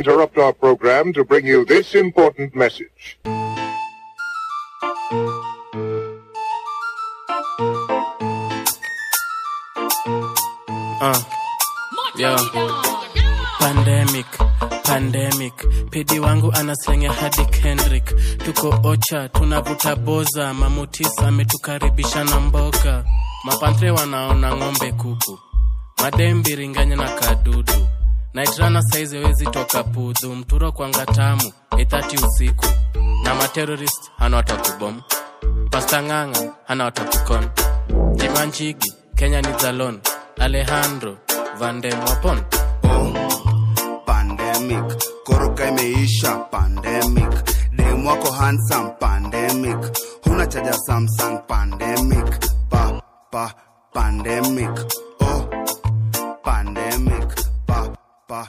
interrupt 0.00 0.38
our 0.38 0.54
program 0.54 1.12
to 1.12 1.24
bring 1.24 1.44
you 1.46 1.62
this 1.66 1.94
important 1.94 2.54
message. 2.56 3.18
Uh, 11.02 11.20
yeah. 12.16 12.36
Pandemic, 13.60 14.26
pandemic. 14.84 15.54
Pedi 15.90 16.20
wangu 16.20 16.52
anaslenge 16.52 17.08
hadi 17.08 17.44
Kendrick. 17.44 18.06
Tuko 18.44 18.80
ocha, 18.84 19.28
tunavuta 19.28 19.96
boza. 19.96 20.54
Mamutisa 20.54 21.28
ametukaribisha 21.28 22.24
na 22.24 22.40
mboga. 22.40 23.04
Mapantre 23.44 23.90
wanaona 23.90 24.56
ng'ombe 24.56 24.92
kuku. 24.92 25.38
Madembi 26.02 26.50
biringanya 26.50 26.96
na 26.96 27.08
kadudu. 27.08 27.89
Naitrana 28.34 28.82
saizi 28.82 29.16
wezi 29.18 29.46
toka 29.46 29.84
pudhu. 29.84 30.34
Mturo 30.36 30.72
kwanga 30.72 31.06
tamu, 31.06 31.52
ithati 31.78 32.16
usiku. 32.24 32.66
Na 33.24 33.34
materorist 33.34 34.10
hana 34.18 34.36
watakubom. 34.36 35.02
pastang'ang'a 35.70 36.52
hana 36.66 36.84
watakukon. 36.84 37.48
Jimanchigi, 38.14 38.92
Kenya 39.16 39.42
ni 39.42 39.58
zalon. 39.58 40.00
Alejandro 40.38 41.16
Van 41.58 41.80
den 41.80 41.98
pandemic 44.06 44.84
koroka 45.24 45.68
imeisha 45.68 46.36
pandemic 46.50 47.32
dem 47.76 48.06
wako 48.06 48.30
handsome 48.32 48.90
pandemic 49.00 49.76
huna 50.24 50.46
chaja 50.46 50.72
samsung 50.86 51.38
pandemic 51.48 52.26
pa 52.70 53.00
pa 53.30 53.54
pandemic 53.92 54.70
oh 55.20 55.40
pa 58.30 58.46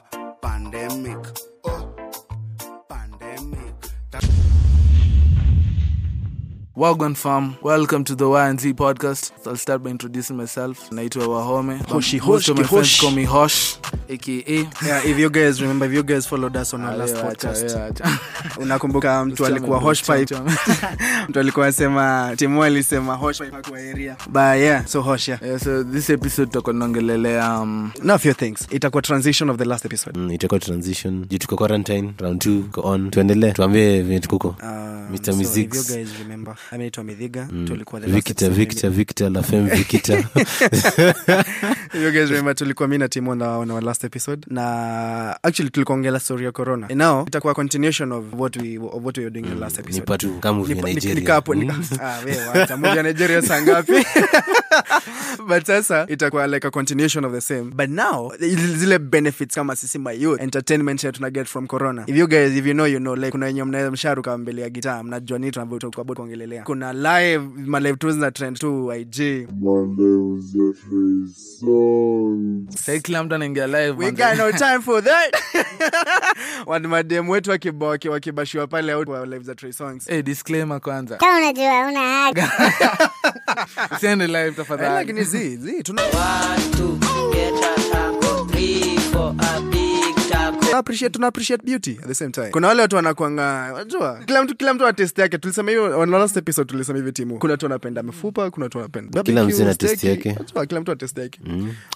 Wagwan 6.81 7.15
fam, 7.15 7.55
welcome 7.61 8.03
to 8.03 8.15
the 8.15 8.25
YNZ 8.25 8.73
podcast. 8.73 9.31
So 9.43 9.51
I'll 9.51 9.55
start 9.55 9.83
by 9.83 9.91
introducing 9.91 10.35
myself. 10.35 10.89
Naitwa 10.89 11.27
Wahome. 11.27 11.77
Hoshi, 11.87 12.17
Hosh, 12.17 12.49
my 12.49 12.55
Hoshi, 12.55 12.67
friends 12.67 12.99
call 12.99 13.11
me 13.11 13.23
Hosh, 13.23 13.77
aka. 14.09 14.67
yeah, 14.83 15.05
if 15.05 15.19
you 15.19 15.29
guys 15.29 15.61
remember 15.61 15.85
if 15.85 15.91
you 15.93 16.01
guys 16.01 16.25
followed 16.25 16.55
us 16.55 16.73
on 16.73 16.81
our 16.81 16.97
last 16.97 17.13
acha, 17.15 17.23
podcast 17.27 18.01
unakumbuka 18.61 19.25
mtu 19.25 19.45
alikuwa 19.45 19.79
hosh 19.79 20.03
pipe? 20.03 20.35
mtu 21.29 21.39
alikuwa 21.39 21.67
asema 21.67 22.33
timu 22.37 22.63
alisema 22.63 23.15
hosh 23.15 23.37
pipe 23.37 23.69
kwa 23.69 23.79
area. 23.79 24.17
But 24.29 24.35
yeah 24.41 24.85
so 24.85 25.01
hosh 25.01 25.27
yeah. 25.27 25.43
Yeah, 25.43 25.59
so 25.59 25.83
this 25.83 26.09
episode 26.09 26.45
tutakuwa 26.45 26.73
tunaongelelea 26.73 27.59
um, 27.59 27.91
now 28.03 28.17
few 28.17 28.33
things. 28.33 28.67
Itakuwa 28.71 29.01
transition 29.01 29.49
of 29.49 29.57
the 29.57 29.65
last 29.65 29.85
episode. 29.85 30.19
Mm, 30.19 30.31
itakuwa 30.31 30.59
transition. 30.59 31.25
Juu 31.29 31.37
tuko 31.37 31.55
quarantine 31.55 32.13
round 32.19 32.41
2 32.45 32.61
go 32.61 32.81
on. 32.83 33.09
Tuendelee 33.11 33.51
tuambie 33.51 34.01
venye 34.01 34.19
tukuko 34.19 34.47
Uh, 34.47 35.17
Mr. 35.17 35.33
so 35.33 35.41
if 35.41 35.57
you 35.57 35.67
guys 35.67 36.19
remember 36.19 36.55
ameitwa 36.71 37.03
midhiga 37.03 37.47
tulikuwa 37.67 38.01
the 38.01 38.07
last 38.07 38.27
victor 38.27 38.49
victor 38.49 38.89
victor 38.89 39.31
la 39.31 39.43
femme 39.43 39.75
victor 39.75 40.23
you 41.93 42.11
guys 42.11 42.29
remember 42.29 42.55
tulikuwa 42.55 42.87
mi 42.87 42.97
na 42.97 43.07
timu 43.09 43.31
on 43.31 43.41
on 43.41 43.71
our 43.71 43.83
last 43.83 44.03
episode. 44.03 44.45
Na 44.49 45.37
actually 45.43 45.69
tulikuwa 45.71 45.95
ongela 45.97 46.19
story 46.19 46.45
ya 46.45 46.51
corona. 46.51 46.87
And 46.89 46.97
now 46.97 47.23
itakuwa 47.27 47.53
continuation 47.53 48.11
of 48.11 48.25
what 48.37 48.55
we, 48.57 48.77
of 48.77 49.03
what 49.05 49.17
we 49.17 49.23
were 49.23 49.29
doing 49.33 49.45
in 49.45 49.53
the 49.53 49.59
last 49.59 49.77
ni 49.77 49.83
episode. 49.83 50.05
patu 50.05 50.29
kama 50.39 50.57
movie 50.59 50.75
ya 50.75 50.81
Ni- 50.83 50.89
ni- 50.89 50.95
nigeria 50.95 51.23
nikapo- 51.23 51.55
ni- 51.55 51.65
Mm. 51.65 51.83
Ah, 52.01 52.19
we, 52.25 52.37
wacha, 52.59 52.77
movie 52.77 52.97
ya 52.97 53.03
nigeria 53.03 53.41
saa 53.41 53.61
ngapi? 53.61 53.93
But 55.47 55.65
sasa 55.65 56.05
itakuwa 56.09 56.47
like 56.47 56.67
a 56.67 56.71
continuation 56.71 57.25
of 57.25 57.33
the 57.33 57.41
same. 57.41 57.63
But 57.75 57.89
now 57.89 58.31
zile 58.77 58.99
benefits 58.99 59.55
kama 59.55 59.75
sisi 59.75 59.99
my 59.99 60.35
entertainment 60.39 61.11
tuna 61.13 61.29
get 61.29 61.47
from 61.47 61.67
corona. 61.67 62.03
If 62.07 62.15
you 62.15 62.27
guys 62.27 62.55
if 62.55 62.65
you 62.65 62.73
know 62.73 62.85
you 62.87 62.99
know 62.99 63.15
like 63.15 63.31
kuna 63.31 63.45
wenye 63.45 63.63
mnaweza 63.63 63.91
msharuka 63.91 64.37
mbele 64.37 64.61
ya 64.61 64.69
gitaa 64.69 65.03
mnajua 65.03 65.39
nini 65.39 65.51
tunavyotoka 65.51 66.01
about 66.01 66.17
kuongelelea. 66.17 66.63
Kuna 66.63 66.93
live 66.93 67.43
ma 67.65 67.79
live 67.79 67.97
tours 67.97 68.15
na 68.15 68.31
trend 68.31 68.59
tu 68.59 68.93
ig 68.93 69.47
sai 72.79 72.99
kila 73.01 73.23
mtu 73.23 73.35
anaingia 73.35 73.67
live. 73.67 73.91
we 73.97 74.11
got 74.11 74.37
no 74.37 74.51
time 74.51 74.81
for 74.81 75.03
that. 75.03 75.35
Watu 76.65 76.89
mademu 76.89 77.31
wetu 77.31 77.51
wakiba- 77.51 78.09
wakibashiwa 78.11 78.67
pale 78.67 78.93
live 79.25 79.43
za 79.43 79.55
Trey 79.55 79.71
songs. 79.71 80.07
Hey, 80.07 80.21
disclaimer 80.21 80.81
kwanza. 80.81 81.15
Kama 81.17 81.37
unajua 81.37 81.87
una 81.87 81.99
haki 81.99 82.41
usiende 83.95 84.27
live 84.27 84.47
Eh, 84.47 84.55
tafadhali 84.55 84.95
lakini 84.95 85.23
zi 85.23 85.57
zi 85.57 85.83
tuna 85.83 86.01
Tuna 86.71 87.11
appreciate 90.77 91.13
tuna 91.13 91.27
appreciate 91.27 91.65
beauty 91.65 91.97
at 92.01 92.07
the 92.07 92.13
same 92.15 92.31
time. 92.31 92.49
Kuna 92.49 92.67
wale 92.67 92.81
watu 92.81 92.95
wanakwanga 92.95 93.71
unajua 93.73 94.19
kila 94.25 94.43
mtu 94.43 94.55
kila 94.55 94.73
mtu 94.73 94.83
ana 94.83 94.93
test 94.93 95.17
yake 95.19 95.37
tulisema 95.37 95.71
hiyo 95.71 95.99
on 95.99 96.09
last 96.11 96.37
episode 96.37 96.71
tulisema 96.71 96.97
hivi 96.99 97.11
timu. 97.11 97.39
Kuna 97.39 97.53
watu 97.53 97.65
wanapenda 97.65 98.03
mifupa 98.03 98.51
kuna 98.51 98.65
watu 98.65 98.77
wanapenda 98.77 99.23
Kila 99.23 99.43
mtu 99.43 99.61
ana 99.61 99.75
test 99.75 100.03
yake. 100.03 100.29
Unajua, 100.39 100.65
kila 100.65 100.81
mtu 100.81 100.91
ana 100.91 100.97
test 100.99 101.17
yake. 101.17 101.39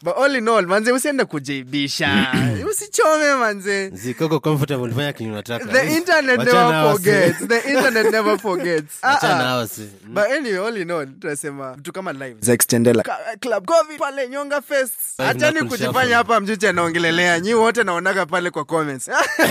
But 0.03 0.17
all 0.17 0.35
in 0.35 0.47
all 0.47 0.67
manze 0.67 0.91
usiende 0.91 1.25
kujibisha 1.25 2.27
usichome 2.71 3.35
manze. 3.35 3.89
Zikoko 3.89 4.39
comfortable 4.39 4.91
fanya 4.93 5.13
kenye 5.13 5.31
unataka. 5.31 5.65
The 5.65 5.95
internet 5.97 6.37
never 6.39 6.91
forgets. 6.91 7.47
The 7.47 7.73
internet 7.73 8.11
never 8.11 8.39
forgets. 8.39 8.93
Wachana 9.03 9.67
si. 9.67 9.81
But 10.07 10.23
anyway 10.31 10.67
all 10.67 10.77
in 10.77 10.91
all 10.91 11.07
tunasema 11.19 11.73
vitu 11.73 11.91
kama 11.93 12.13
live. 12.13 12.35
Za 12.39 12.53
extendela 12.53 13.03
club 13.39 13.65
covid 13.65 13.99
pale 13.99 14.29
nyonga 14.29 14.61
fest. 14.61 14.93
Five 15.17 15.29
achani 15.29 15.69
kujifanya 15.69 16.15
hapa 16.15 16.39
mjuche 16.39 16.69
anaongelelea. 16.69 17.39
Nyi 17.39 17.53
wote 17.53 17.83
naonaga 17.83 18.25
pale 18.25 18.49
kwa 18.51 18.64
comments. 18.65 19.09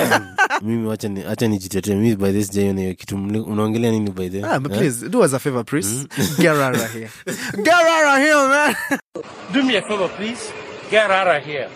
Mimi 0.63 0.87
wacha 0.87 1.09
ni 1.09 1.25
acha 1.25 1.49
nijitetee 1.49 1.95
mimi 1.95 2.17
by 2.17 2.33
this 2.33 2.53
hiyo 2.53 2.95
kitu. 2.95 3.17
Unaongelea 3.47 3.91
nini 3.91 4.11
by 4.11 4.29
the 4.29 4.43
ah, 4.45 4.61
but 4.61 4.73
please 4.73 5.09
do 5.09 5.21
us 5.21 5.35
a 5.35 5.39
favor 5.39 5.65
please. 5.65 6.07
Get 6.39 6.57
out 6.57 6.75
of 6.77 6.93
here. 6.93 7.11
Get 7.57 7.75
out 7.75 8.07
of 8.07 8.19
here 8.19 8.49
man. 8.49 8.75
Do 9.53 9.63
me 9.63 9.77
a 9.77 9.83
favor, 9.83 10.09
please. 10.09 10.53
Get 10.91 11.11
out 11.11 11.29
of 11.29 11.45
here. 11.45 11.69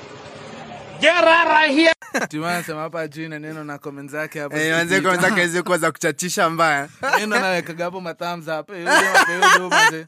Get 1.01 1.25
out 1.25 1.47
of 1.71 1.77
here. 1.77 1.93
Timu 2.29 2.45
hapa 2.79 3.09
juu 3.09 3.29
na 3.29 3.39
neno 3.39 3.65
na 3.65 3.79
comment 3.79 4.11
zake 4.11 4.41
hapa 4.41 4.57
Eh, 4.59 4.89
kazi 5.37 5.63
kuwa 5.63 5.79
za 5.79 5.93
kuchachisha 5.93 6.51
mbaya. 6.51 6.89
Neno 7.19 7.41
nawekaga 7.41 7.85
hapo 7.85 8.01
mathumbs 8.01 8.49
up. 8.49 8.71
Eh, 8.71 8.85
manze. 9.71 10.07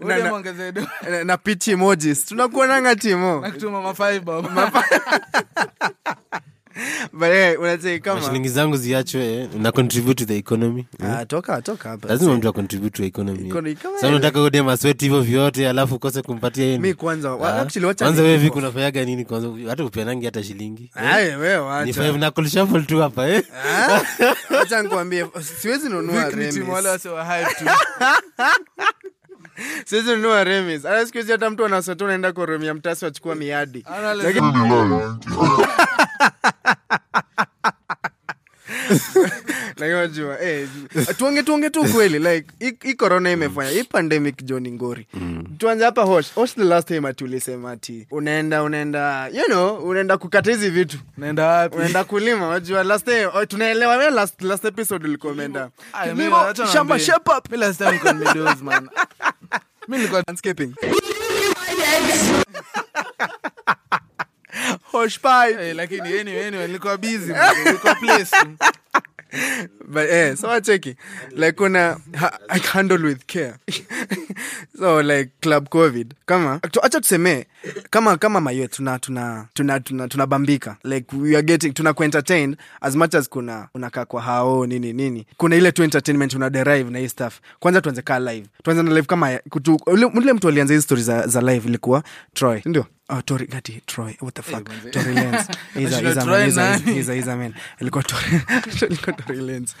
Na- 0.00 0.18
na- 0.18 1.10
Na- 1.10 1.24
na 1.24 1.36
pitch 1.36 1.68
emojis. 1.68 2.24
Tunakuonanga 2.26 2.96
timo. 2.96 3.40
Nakutuma 3.40 3.80
ma 3.82 3.94
five 3.94 4.20
bob. 4.20 4.46
But 7.12 7.28
eh, 7.28 7.60
unasema 7.60 7.98
kama 7.98 8.22
shilingi 8.22 8.48
zangu 8.48 8.76
ziachwe 8.76 9.34
eh, 9.34 9.48
na 9.58 9.72
contribute 9.72 10.14
to 10.14 10.24
the 10.24 10.36
economy 10.38 10.86
eh. 11.00 11.10
ah, 11.18 11.26
toka 11.26 11.62
toka 11.62 11.88
hapa 11.88 12.08
lazima 12.08 12.34
mtu 12.34 12.48
acontribute 12.48 12.96
to 12.96 13.04
economy 13.04 13.48
Economy, 13.48 13.76
sasa 13.94 14.08
unataka 14.08 14.42
udem 14.42 14.64
masweti 14.64 15.04
hivyo 15.04 15.20
vyote 15.20 15.68
alafu 15.68 15.94
ukose 15.94 16.22
kumpatia 16.22 16.64
yeye 16.64 16.94
kwanza 16.94 17.30
wa- 17.34 17.54
Ah. 17.54 17.60
actually 17.62 17.86
wacha 17.86 18.04
kwanza 18.04 18.22
wewe 18.22 18.36
vipi 18.36 18.58
unafanyaga 18.58 19.04
nini 19.04 19.24
kwanza 19.24 19.48
hata 19.68 19.84
upianangi 19.84 20.24
hata 20.26 20.42
shilingi 20.44 20.90
eh? 20.96 21.38
Ni 21.84 21.92
five 21.92 22.16
na 22.16 22.32
shuffle 22.50 22.80
tu 22.82 22.98
hapa 23.00 23.28
eh 23.28 23.42
Ah? 23.64 24.00
siwezi 25.60 25.88
nunua 25.88 26.30
hype 27.24 27.54
tu. 27.54 27.64
siwezi 29.84 30.10
nunua 30.10 30.44
remis. 30.44 30.82
Hata 30.82 31.06
siku 31.06 31.18
hizi 31.18 31.32
hata 31.32 31.50
mtu 31.50 31.64
anasota 31.64 32.04
unaenda 32.04 32.32
kwa 32.32 32.46
ya 32.64 32.74
mtasi 32.74 33.04
wachukua 33.04 33.34
miadi. 33.34 33.84
Lakini- 34.22 34.52
eh, 40.40 40.68
tuonge 41.18 41.42
tuonge 41.42 41.70
tu 41.70 41.84
kweli 41.84 42.18
like 42.18 42.46
hii- 42.58 42.78
hii 42.82 42.94
corona 42.94 43.30
imefanya 43.30 43.70
hii 43.70 43.84
pandemic 43.84 44.44
joni 44.44 44.72
ngori. 44.72 45.06
Tuanze 45.58 45.84
hapa 45.84 46.02
hosh. 46.02 46.34
Hosh 46.34 46.54
the 46.54 46.64
last 46.64 46.88
time 46.88 47.08
ati 47.08 47.24
ulisema 47.24 47.70
ati 47.70 48.06
unaenda 48.10 48.62
unaenda 48.62 49.28
you 49.28 49.44
know 49.44 49.76
unaenda 49.88 50.18
kukata 50.18 50.50
hizi 50.50 50.70
vitu. 50.70 50.98
Naenda 51.16 51.46
wapi? 51.46 51.76
unaenda 51.76 52.04
kulima 52.04 52.48
wajua 52.48 52.84
last 52.84 53.04
time 53.04 53.26
oh, 53.26 53.46
tunaelewa 53.46 53.96
wewe 53.96 54.10
last, 54.10 54.42
last 54.42 54.64
episode 54.64 55.08
ulikuwa 55.08 55.32
umeenda 55.32 55.70
Ay, 55.92 56.06
mimi 56.08 56.18
Kilimo, 56.18 56.36
wacha 56.36 56.66
shamba 56.66 56.98
Mi 57.50 57.56
last 57.56 57.78
time 57.78 57.90
nilikuwa 57.90 58.12
nimedoze, 58.12 58.62
man. 58.64 58.88
Mi 59.90 59.96
nilikuwa 59.96 60.22
landscaping 60.26 60.74
hosh 64.92 65.18
pie 65.20 65.50
Eh, 65.68 65.76
lakini 65.76 66.18
anyway, 66.20 66.46
anyway, 66.46 66.66
nilikuwa 66.66 66.96
busy. 66.96 67.32
Nilikuwa 67.64 67.94
place. 67.94 68.36
but 69.88 70.10
eh 70.10 70.36
so 70.36 70.50
acheki 70.50 70.96
like 71.30 71.52
kuna 71.52 71.96
ha, 72.16 72.38
I 72.48 72.58
handle 72.58 73.06
with 73.06 73.26
care. 73.26 73.54
So 74.78 75.02
like 75.02 75.30
club 75.40 75.68
covid. 75.68 76.14
Kama 76.26 76.60
acha 76.82 77.00
tuseme 77.00 77.46
kama 77.90 78.16
kama 78.16 78.40
mayo 78.40 78.66
tuna 78.68 78.98
tuna 78.98 79.46
tuna 79.54 79.80
tuna 79.80 80.08
tunabambika. 80.08 80.76
Like 80.84 81.16
we 81.16 81.34
are 81.36 81.42
getting 81.42 81.72
tuna 81.72 81.94
entertained 82.00 82.56
as 82.80 82.96
much 82.96 83.14
as 83.14 83.28
kuna 83.28 83.68
unakaa 83.74 84.04
kwa 84.04 84.22
hao 84.22 84.66
nini 84.66 84.92
nini. 84.92 85.26
Kuna 85.36 85.56
ile 85.56 85.72
tu 85.72 85.82
entertainment 85.82 86.34
una 86.34 86.50
derive 86.50 86.90
na 86.90 86.98
hii 86.98 87.08
stuff. 87.08 87.40
Kwanza 87.58 87.80
tuanze 87.80 88.02
kaa 88.02 88.18
live. 88.18 88.46
Tuanze 88.62 88.82
na 88.82 88.90
live 88.90 89.06
kama 89.06 89.38
kutu, 89.50 89.80
ule, 89.86 90.04
ule 90.04 90.32
mtu 90.32 90.48
alianza 90.48 90.74
hizi 90.74 90.84
story 90.84 91.02
za, 91.02 91.26
za 91.26 91.40
live 91.40 91.68
ilikuwa 91.68 92.02
troy. 92.34 92.60
Ndio 92.64 92.86
Oh, 93.12 93.20
Tory, 93.22 93.48
ati 93.52 93.82
Troy, 93.86 94.16
what 94.20 94.34
the 94.34 94.42
fuck? 94.42 94.68
manze. 94.68 94.90
Tory 94.92 95.14
Lanez. 95.14 95.46
He's 95.74 95.92
a- 95.92 95.96
Ashindwa 95.96 96.06
he's 96.06 96.16
a 96.16 96.22
Troy 96.22 96.38
man, 96.38 96.44
he's 96.46 96.56
a- 96.56 96.60
nani? 96.60 96.94
he's 96.94 97.08
a- 97.08 97.14
he's 97.14 97.28
a 97.28 97.36
man. 97.36 97.54
Ilikuwa 97.80 98.02
Tory- 98.04 98.86
ilikuwa 98.86 99.16
Tory 99.26 99.40
Lanez. 99.40 99.74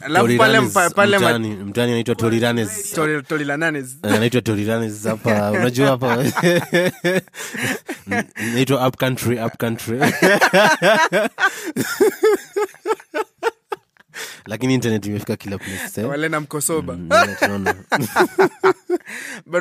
Alafu 0.00 0.36
pale 0.38 0.90
pale 0.94 1.18
ma- 1.18 1.28
mtaani 1.28 1.48
mtaani 1.48 1.92
anaitwa 1.92 2.14
toriranes 2.14 2.92
Tory- 2.94 3.22
Tory 3.22 3.44
Lanez. 3.44 3.94
anaitwa 4.02 4.40
toriranes 4.42 5.04
hapa 5.06 5.50
unajua 5.60 5.88
hapa 5.88 6.24
naitwa 8.54 8.88
up 8.88 8.96
country 8.96 9.38
up 9.44 9.56
country 9.58 9.98
lakini 14.46 14.74
internet 14.74 15.06
imefika 15.06 15.36
kila 15.36 15.58
eh? 15.96 16.08
wale 16.08 16.28
na 16.28 16.40
mkosoba. 16.40 16.92
Mm, 16.96 17.08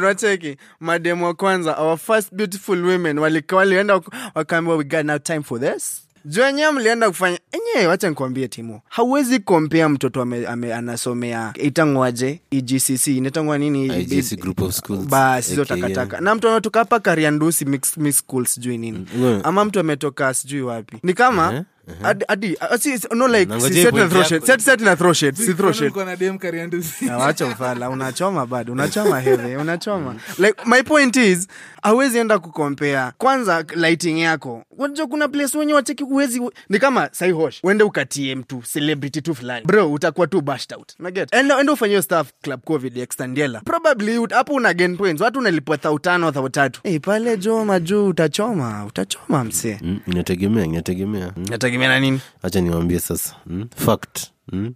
wacheki 0.04 0.58
mademu 0.80 1.26
wa 1.26 1.34
kwanza 1.34 1.78
our 1.78 1.98
first 1.98 2.34
beautiful 2.36 2.86
women 2.86 3.20
walienda 3.56 3.94
wak- 3.96 4.32
wakaambiwa 4.36 4.78
we 4.78 4.84
got 4.84 5.06
now 5.06 5.18
time 5.20 5.42
for 5.44 5.60
this. 5.62 6.00
Juu 6.26 6.42
enyewe 6.42 6.72
mlienda 6.72 7.10
kufanya 7.10 7.40
enyewe 7.52 7.88
wacha 7.88 8.10
nikuambie 8.10 8.48
timu 8.48 8.82
hauwezi 8.90 9.40
kompea 9.40 9.90
mtoto 9.90 10.22
ame, 10.22 10.48
ame, 10.48 10.74
anasomea 10.74 11.54
itangwaje 11.60 12.40
egcc 12.52 13.08
inatangwa 13.08 13.58
nini? 13.58 13.86
IGC 14.02 14.40
group 14.40 14.62
of 14.62 14.76
schools. 14.76 15.06
basi 15.08 15.50
hizo 15.50 15.66
takataka. 15.66 16.22
Na 16.22 16.36
mtu 16.36 16.50
ametoka 16.50 16.80
hapa 16.80 17.00
kariandusi 17.00 17.66
mix, 17.66 17.98
mix 17.98 18.18
schools 18.18 18.54
sijui 18.54 18.78
nini. 18.78 19.08
Mm. 19.16 19.42
ama 19.44 19.66
mtu 19.66 19.80
ametoka 19.80 20.34
sijui 20.34 20.62
wapi. 20.62 20.98
Ni 21.04 21.14
kama 21.14 21.44
hadi 21.46 21.66
hadi 22.02 22.58
si- 22.80 22.98
si- 23.00 23.08
no 23.16 23.28
like 23.28 23.60
si 23.60 23.74
set 23.84 23.94
na 23.96 24.08
throw 24.10 24.24
shade 24.24 24.46
set 24.46 24.60
set 24.62 24.82
na 24.82 24.96
throw 24.96 25.14
shade 25.14 25.38
si 25.38 25.54
throw 25.54 25.72
shade. 25.72 25.86
Ulikuwa 25.86 26.16
dem 26.16 26.38
Kariandusi. 26.38 27.06
Na 27.06 27.18
wacha 27.18 27.46
ufala 27.46 27.90
unachoma 27.90 28.46
bado 28.46 28.74
unachoma 28.74 29.20
heavy 29.20 29.56
unachoma. 29.56 30.16
Like 30.38 30.56
my 30.66 30.82
point 30.84 31.16
is 31.16 31.48
hawezi 31.82 32.18
enda 32.18 32.40
kukompea 32.40 33.14
kwanza 33.18 33.66
lighting 33.76 34.20
yako. 34.22 34.64
Unajua 34.78 35.08
kuna 35.08 35.28
place 35.28 35.58
wenye 35.58 35.74
wacheki 35.74 36.04
uwezi 36.04 36.42
ni 36.70 36.80
kama 36.80 37.10
sai 37.12 37.32
hosh 37.32 37.60
uende 37.64 37.84
ukatie 37.84 38.36
mtu 38.36 38.62
celebrity 38.74 39.22
tu 39.22 39.36
fulani. 39.36 39.66
Bro 39.66 39.92
utakuwa 39.94 40.28
tu 40.28 40.42
bashed 40.42 40.74
out. 40.78 40.92
Unaget 41.00 41.34
enda 41.34 41.60
enda 41.60 41.74
ufanyie 41.74 42.02
staff 42.02 42.28
club 42.42 42.62
covid 42.64 42.98
extendiela 42.98 43.62
probably 43.62 44.28
hapo 44.30 44.54
una 44.54 44.74
gain 44.74 44.98
points. 44.98 45.22
Watu 45.22 45.40
unalipwa 45.40 45.78
thau 45.78 46.00
tano 46.00 46.32
thau 46.32 46.50
tatu 46.50 46.80
hey, 46.84 47.00
pale 47.00 47.38
Joma 47.38 47.80
juu 47.80 48.08
utachoma 48.08 48.86
utachoma 48.86 49.44
msee. 49.44 49.80
Mm, 49.82 50.00
inategemea 50.08 50.66
inategemea 50.66 51.32
mm. 51.38 51.46
Nategemea 51.74 51.88
na 51.90 52.00
nini? 52.00 52.20
Hacha 52.42 52.62
niwambie 52.62 53.00
sasa. 53.00 53.36
Mm? 53.46 53.68
fact. 53.76 54.20
Mm? 54.52 54.74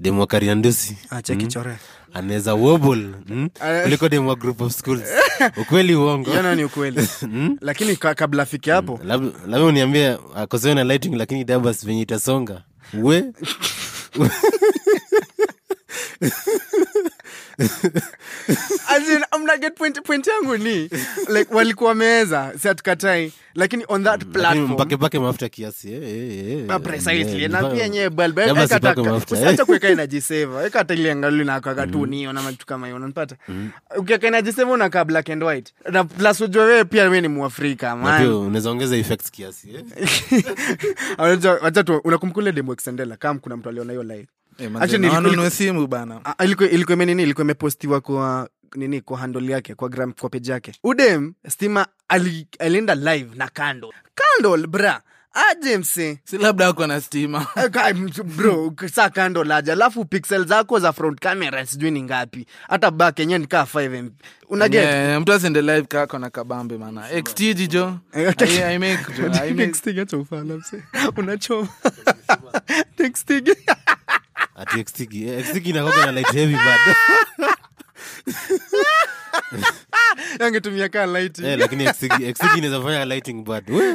demu 0.00 0.20
wa 0.20 0.26
kariandusi 0.26 0.96
cheki 1.22 1.46
chore 1.46 1.76
anaweza 2.14 2.54
wobble. 2.54 3.08
Mm? 3.28 3.48
kuliko 3.82 4.08
demu 4.08 4.28
wa 4.28 4.34
group 4.36 4.60
of 4.60 4.72
schools. 4.72 5.02
Ukweli 5.56 5.94
uongo. 5.94 6.54
Ni 6.54 6.64
ukweli. 6.64 7.08
Lakini 7.60 7.96
ka, 7.96 8.14
kabla 8.14 8.42
afike 8.42 8.70
hapo. 8.70 9.00
Labda 9.04 9.30
labda 9.46 9.64
uniambie 9.64 10.18
akosewe 10.36 10.74
na 10.74 10.84
lighting 10.84 11.14
lakini 11.16 11.44
dabas 11.44 11.86
venye 11.86 12.00
itasonga. 12.02 12.62
We 12.94 13.24
As 17.58 19.08
in, 19.08 19.24
I'm 19.32 19.44
not 19.44 19.60
get 19.60 19.76
point, 19.76 20.04
point 20.04 20.26
yangu 20.26 20.56
ni. 20.58 20.90
Like 21.28 21.54
walikuwa 21.54 21.94
meza 21.94 22.52
si 22.58 22.68
hatukatai. 22.68 23.32
Lakini 23.54 23.84
on 23.88 24.04
that 24.04 24.24
platform 24.24 24.72
mpake 24.96 25.18
mafuta 25.18 25.48
kiasi 25.48 25.92
eh, 25.92 26.80
precisely. 26.82 27.48
na 27.48 27.62
pia 27.70 27.82
yenyewe 27.82 28.10
bulb 28.10 28.38
eka 28.38 28.80
taka 28.80 29.02
usiache 29.12 29.64
kuweka 29.64 29.88
energy 29.88 30.20
saver. 30.20 30.66
Eka 30.66 30.78
hata 30.78 30.94
ile 30.94 31.12
angalau 31.12 31.44
na 31.44 32.32
na 32.32 32.42
makitu 32.42 32.66
kama 32.66 32.86
hiyo 32.86 32.96
unanipata? 32.96 33.36
Ukiweka 33.96 34.26
energy 34.26 34.52
saver 34.52 35.04
black 35.04 35.30
and 35.30 35.42
white. 35.44 35.72
Na 35.92 36.04
plus 36.04 36.40
ujue 36.40 36.64
wewe 36.64 36.84
pia 36.84 37.02
wewe 37.02 37.20
ni 37.20 37.28
muafrika 37.28 37.94
unaweza 37.94 38.70
ongeza 38.70 38.96
effects 38.96 39.30
kiasi 39.30 39.68
eh? 39.74 39.84
Wacha 41.62 41.84
tu 41.84 42.00
unakumbuka 42.04 42.40
ile 42.40 42.52
demo 42.52 42.72
extendela 42.72 43.16
kama 43.16 43.40
kuna 43.40 43.56
mtu 43.56 43.68
aliona 43.68 43.92
hiyo 43.92 44.02
live 44.02 44.26
Eh, 44.58 45.50
simu 45.50 45.86
bana. 45.86 46.20
Ah, 46.24 46.44
ilikuwa 46.44 46.68
ilikuwa 46.68 46.94
imenini 46.94 47.22
ilikuwa 47.22 47.44
imepostiwa 47.44 48.00
kwa 48.00 48.48
nini? 48.76 49.00
Kwa 49.00 49.18
handle 49.18 49.52
yake 49.52 49.74
kwa 49.74 49.88
gram 49.88 50.12
kwa 50.12 50.28
page 50.30 50.52
yake. 50.52 50.72
Udem 50.84 51.32
stima 51.48 51.86
alienda 52.58 52.94
live 52.94 53.36
na 53.36 53.48
candle. 53.48 53.90
Candle 54.14 54.66
bra. 54.66 55.00
Aje 55.50 55.78
mse 55.78 56.18
si 56.24 56.38
labda 56.38 56.66
ako 56.68 56.86
na 56.86 57.00
stima. 57.00 57.46
Eh, 57.56 57.94
bro 58.24 58.74
saa 58.92 59.10
kando 59.10 59.44
laja 59.44 59.72
alafu 59.72 60.04
pixel 60.04 60.44
zako 60.46 60.78
za 60.78 60.92
front 60.92 61.20
camera 61.20 61.66
sijui 61.66 61.90
ni 61.90 62.02
ngapi. 62.02 62.46
Hata 62.68 62.90
back 62.90 63.18
yenyewe 63.18 63.38
nikaa 63.38 63.62
5 63.64 64.02
mp 64.02 64.12
unaget 64.48 65.20
mtu 65.20 65.32
asende 65.32 65.62
live 65.62 65.82
kako 65.82 66.18
na 66.18 66.30
kabambe 66.30 66.78
mana. 66.78 67.08
Xtg 67.22 67.68
jo. 67.68 67.98
Eh. 68.12 68.34
Texting 72.96 73.54
ati 74.58 74.84
xtiki 74.84 75.28
eh, 75.28 75.44
xtiki 75.44 75.70
inakoga 75.70 76.06
na 76.06 76.12
light 76.12 76.32
heavy 76.32 76.54
bado 76.56 76.92
yangetumia 80.40 80.88
kaa 80.94 81.18
eh, 81.18 81.58
lakini 81.58 81.86
xtiki 81.92 82.32
xtiki 82.32 82.58
inaweza 82.58 82.82
fanya 82.82 83.04
lighting 83.04 83.44
bado 83.44 83.74
we. 83.74 83.94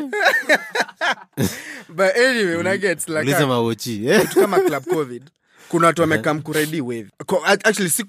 But 1.90 2.16
anyway 2.18 2.56
unaget 2.56 3.08
like 3.08 3.20
ulisema 3.20 3.60
wochi 3.60 4.08
eh? 4.08 4.28
kama 4.34 4.60
club 4.60 4.84
covid. 4.86 5.24
Kuna 5.70 5.88
watu 5.88 6.02
wamekam 6.02 6.42
kuredi 6.42 6.82
wave. 6.82 7.08
Actually 7.46 7.90
si 7.90 8.06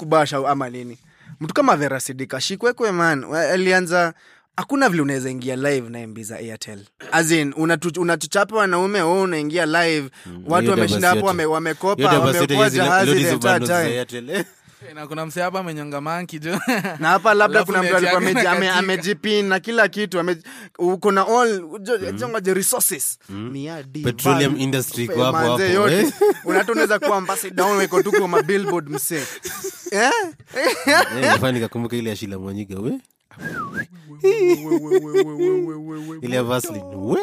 ama 0.48 0.70
nini. 0.70 0.98
Mtu 1.40 1.54
kama 1.54 1.76
verasidika 1.76 2.40
shikwekwe 2.40 2.92
man. 2.92 3.24
Alianza 3.34 4.14
hakuna 4.56 4.88
vile 4.88 5.02
unaweza 5.02 5.30
ingia 5.30 5.56
live 5.56 5.88
na 5.90 6.06
mb 6.06 6.18
za 6.18 6.36
airtel. 6.36 6.78
Azin 7.12 7.52
unatu- 7.56 8.00
unatuchapa 8.00 8.56
wanaume 8.56 9.02
o 9.02 9.20
unaingia 9.22 9.66
live. 9.66 10.10
Watu 10.46 10.60
Hiyo 10.62 10.70
wameshinda 10.70 11.08
hapo 11.08 11.26
wame- 11.26 11.44
wamekopa 11.44 12.18
wamekuwa 12.18 12.70
jahazi 12.70 13.10
eh? 14.32 14.44
na 14.94 15.06
kuna 15.06 15.26
msee 15.26 15.40
hapa 15.42 15.60
amenyonga 15.60 16.00
manki 16.00 16.38
jo. 16.38 16.60
Na 17.00 17.08
hapa 17.08 17.34
labda 17.34 17.64
kuna 17.64 17.82
mtu 17.82 17.96
alikuwa 17.96 18.22
amejipin 18.78 19.44
na 19.46 19.60
kila 19.60 19.88
kitu 19.88 20.20
ame- 20.20 20.36
kuna 21.00 21.26
all 21.28 21.62
jongaje 22.14 22.54
resources. 22.54 23.18
Miadi 23.28 24.00
Petroleum 24.02 24.56
industry 24.60 25.08
kwa 25.08 25.26
hapo 25.26 25.38
manze, 25.38 25.68
hapo, 25.68 25.90
yote. 25.90 26.00
eh? 26.00 26.12
unata 26.44 26.72
unaweza 26.72 26.98
kuwa 26.98 27.16
ambassador 27.16 27.76
weko 27.76 28.02
tu 28.02 28.12
kwa 28.12 28.28
mabillboard 28.28 28.88
msee. 28.90 29.22
Eh? 29.90 30.10
Eh, 30.56 30.96
nafaa 31.20 31.52
nikakumbuka 31.52 31.96
ile 31.96 32.10
ya 32.10 32.16
shila 32.16 32.38
mwanyiga 32.38 32.78
we 32.80 32.92
ile 36.22 36.36
ya 36.36 36.42
Vaseline, 36.42 36.84
we 36.96 37.20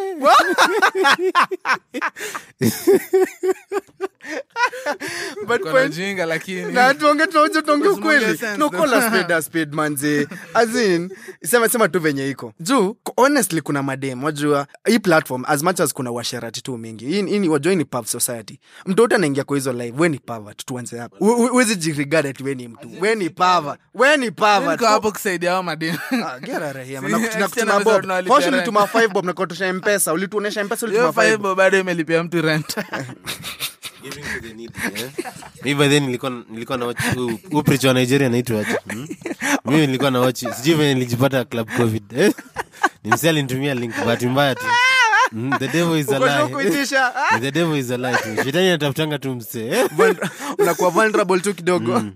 But 5.57 5.61
kona 5.61 5.79
point- 5.79 5.89
jinga 5.95 6.25
lakini 6.25 6.71
na 6.73 6.93
tuonge 6.93 7.27
tuonge 7.27 7.61
tuonge 7.61 7.87
ukweli 7.87 8.39
no 8.57 8.69
call 8.69 8.93
a 8.93 9.01
spade 9.01 9.33
a 9.33 9.41
spade 9.47 9.75
manze 9.75 10.27
as 10.53 10.75
in 10.75 11.09
sema 11.43 11.69
sema 11.69 11.89
tu 11.89 11.99
venye 11.99 12.29
iko. 12.29 12.53
Juu 12.59 12.95
honestly 13.17 13.61
kuna 13.61 13.83
madem 13.83 14.23
wajua 14.23 14.67
hii 14.85 14.99
platform 14.99 15.43
as 15.47 15.63
much 15.63 15.79
as 15.79 15.93
kuna 15.93 16.11
washerati 16.11 16.61
tu 16.61 16.77
mingi 16.77 17.05
hii 17.05 17.39
hii 17.39 17.47
wajua 17.47 17.75
ni 17.75 17.85
pav 17.85 18.05
society. 18.05 18.59
Mtoto 18.85 19.15
anaingia 19.15 19.43
kwa 19.43 19.57
hizo 19.57 19.73
live 19.73 20.01
we 20.01 20.09
ni 20.09 20.19
pava 20.19 20.53
tuanze 20.53 20.97
hapo. 20.97 21.25
Uwezi 21.25 21.75
jirigard 21.75 22.25
ati 22.27 22.43
ni 22.43 22.67
mtu. 22.67 22.87
We 22.99 23.15
ni 23.15 23.29
pava 23.29 23.77
we 23.93 24.17
ni 24.17 24.31
pervert. 24.31 24.71
Niko 24.81 24.85
hapo 24.85 25.11
kusaidia 25.11 25.51
hao 25.51 25.63
madem 25.63 25.95
Ah, 26.11 26.39
bob. 27.79 28.27
Hoshi 28.27 28.47
ulituma 28.47 28.87
bob? 29.13 29.25
Mpesa 29.73 30.13
ulituonesha 30.13 30.63
mpesa 30.63 30.85
ulituma 30.85 31.23
hiyo 31.23 31.37
bob. 31.37 31.57
bado 31.57 31.79
imelipia 31.79 32.23
mtu 32.23 32.41
rent 32.41 32.75
Eh? 34.03 35.09
mi 35.63 35.75
by 35.75 35.89
then 35.89 36.05
nilikuwa 36.05 36.43
nilikuwa 36.49 36.77
na 36.77 36.85
watch 36.85 37.01
huu- 37.15 37.39
huu 37.51 37.87
wa 37.87 37.93
nigeria 37.93 38.27
anaitwa 38.27 38.59
aje 38.59 38.77
hmm? 38.91 39.07
mimi 39.65 39.87
nilikuwa 39.87 40.11
na 40.11 40.19
watch 40.19 40.45
sijui 40.55 40.75
venye 40.75 40.93
nilijipata 40.93 41.45
club 41.45 41.69
covid 41.77 42.03
eh? 42.17 42.33
ni 43.03 43.11
msi 43.11 43.29
alinitumia 43.29 43.73
link 43.73 43.95
bahati 44.05 44.25
mbaya 44.27 44.55
tu 44.55 44.65
Mm, 45.33 45.51
the 45.59 45.67
devil 45.67 45.97
is 45.97 46.09
a 46.09 46.19
lie 46.19 46.97
ah? 46.99 47.39
the 47.39 47.51
devil 47.51 47.77
is 47.77 47.91
a 47.91 47.97
lie 47.97 48.17
tu 48.17 48.43
shetani 48.43 48.67
anatafutanga 48.67 49.19
tu 49.19 49.35
msee 49.35 49.67
eh? 49.67 49.89
Unakuwa 50.57 50.89
vulnerable 50.89 51.39
tu 51.39 51.53
kidogo 51.53 51.99
Mm, 51.99 52.13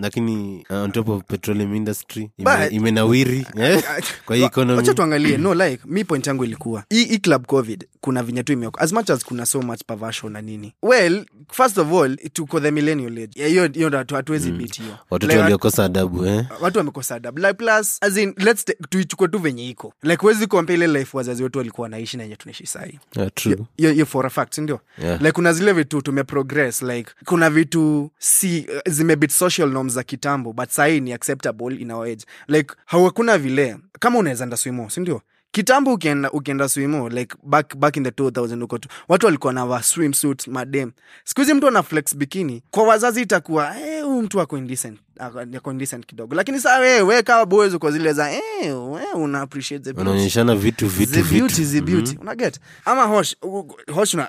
lakini 0.00 0.66
uh, 0.70 0.76
on 0.76 0.92
top 0.92 1.08
of 1.08 1.22
petroleum 1.24 1.74
industry 1.74 2.30
ime, 2.38 2.66
imenawiri 2.70 3.46
eh? 3.56 3.82
kwa 4.26 4.36
hii 4.36 4.44
economy. 4.44 4.94
tuangalie. 4.94 5.36
No 5.36 5.54
like 5.54 5.82
mi 5.86 6.04
point 6.04 6.26
yangu 6.26 6.44
ilikuwa 6.44 6.84
hii 6.90 7.04
hi 7.04 7.18
club 7.18 7.46
covid 7.46 7.84
kuna 8.00 8.22
vinya 8.22 8.42
tu 8.44 8.52
imeoka 8.52 8.80
as 8.80 8.92
much 8.92 9.10
as 9.10 9.24
kuna 9.24 9.46
so 9.46 9.62
much 9.62 9.80
perversion 9.86 10.32
na 10.32 10.40
nini. 10.42 10.74
Well 10.82 11.24
first 11.52 11.78
of 11.78 11.92
all 11.92 12.16
tuko 12.32 12.60
the 12.60 12.70
millennial 12.70 13.12
age. 13.18 13.30
Yeah, 13.34 13.50
hiyo 13.50 13.68
hiyo 13.68 13.88
ndo 13.88 13.98
hatu- 13.98 14.14
hatuwezi 14.14 14.52
beat 14.52 14.76
hiyo. 14.78 14.98
Watoto 15.10 15.26
Like, 15.32 15.42
waliokosa 15.42 15.84
adabu 15.84 16.26
eh? 16.26 16.46
watu 16.60 16.78
wamekosa 16.78 17.14
adabu. 17.14 17.38
Like 17.38 17.52
plus 17.54 17.98
as 18.00 18.16
in 18.16 18.34
let's 18.36 18.64
tuichukue 18.88 19.28
tu 19.28 19.38
venye 19.38 19.68
iko. 19.70 19.92
Like 20.02 20.20
huwezi 20.20 20.46
kuambia 20.46 20.76
ile 20.76 20.86
life 20.86 21.16
wazazi 21.16 21.42
wetu 21.42 21.58
walikuwa 21.58 21.82
wanaishi 21.82 22.16
na 22.16 22.22
yenye 22.22 22.36
tunaishi 22.36 22.66
sahi 22.66 22.98
yeah, 23.16 23.30
true. 23.34 23.56
hiyo 23.76 24.06
for 24.06 24.26
a 24.26 24.30
fact 24.30 24.58
ndio? 24.58 24.80
Yeah. 25.02 25.20
like 25.20 25.32
kuna 25.32 25.52
zile 25.52 25.72
vitu 25.72 26.02
tumeprogress 26.02 26.82
like 26.82 27.10
kuna 27.24 27.50
vitu 27.50 28.10
si 28.18 28.66
zimebit 28.86 29.16
zimebit 29.16 29.30
social 29.50 29.70
norms 29.70 29.92
za 29.92 30.02
kitambo 30.02 30.52
but 30.52 30.68
sahii 30.70 31.00
ni 31.00 31.12
acceptable 31.12 31.76
in 31.76 31.90
our 31.90 32.06
age. 32.06 32.24
Like 32.48 32.74
hakuna 32.86 33.38
vile. 33.38 33.76
Kama 34.00 34.18
unaweza 34.18 34.44
enda 34.44 34.56
swimo 34.56 34.90
sindio 34.90 35.20
kitambo 35.50 35.92
ukienda 35.92 36.30
ukienda 36.30 36.68
swimo 36.68 37.08
like 37.08 37.36
back, 37.42 37.76
back 37.76 37.96
in 37.96 38.04
the 38.04 38.10
2000 38.10 38.62
uko 38.62 38.78
tu 38.78 38.88
watu 39.08 39.26
walikuwa 39.26 39.52
nava 39.52 39.82
swimsuit 39.82 40.46
madem. 40.46 40.92
Sikuhizi 41.24 41.54
mtu 41.54 41.68
ana 41.68 41.82
flex 41.82 42.16
bikini 42.16 42.62
kwa 42.70 42.82
wazazi 42.84 43.22
itakuwa 43.22 43.72
hey, 43.72 44.02
mtu 44.02 44.40
ako 44.40 44.58
kidogo. 46.06 46.34
Lakini 46.34 46.60
saa 46.60 46.78
wewe 46.78 47.00
we 47.02 47.22
kama 47.22 47.46
boys 47.46 47.74
uko 47.74 47.90
zile 47.90 48.12
za 48.12 48.28
hey, 48.28 48.72
we 48.72 49.02
una 49.14 49.40
appreciate 49.40 49.84
the 49.84 49.92
beauty. 49.92 50.08
Wanaonyeshana 50.08 50.54
vitu 50.56 50.86
vitu 50.88 51.12
the 51.12 51.22
beauty 51.22 51.62
vitu. 51.62 51.72
the 51.72 51.80
beauty. 51.80 52.18
Unaget 52.20 52.60
ama 52.84 53.02
hosh 53.04 53.36
hosh 53.94 54.14
una 54.14 54.28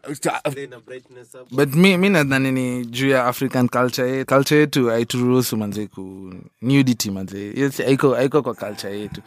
but 1.52 1.76
mi, 1.76 1.98
mi 1.98 2.10
nadhani 2.10 2.52
ni 2.52 2.86
juu 2.86 3.10
ya 3.10 3.26
african 3.26 3.68
culture 3.70 4.26
culture 4.26 4.60
yetu 4.60 4.88
haituruhusu 4.90 5.58
manze 5.58 5.88
ku 5.88 6.34
nudity 6.62 7.12
manze. 7.12 7.72
Si- 7.72 7.84
haiko 7.84 8.14
haiko 8.16 8.42
kwa 8.42 8.54
culture 8.56 9.00
yetu. 9.00 9.22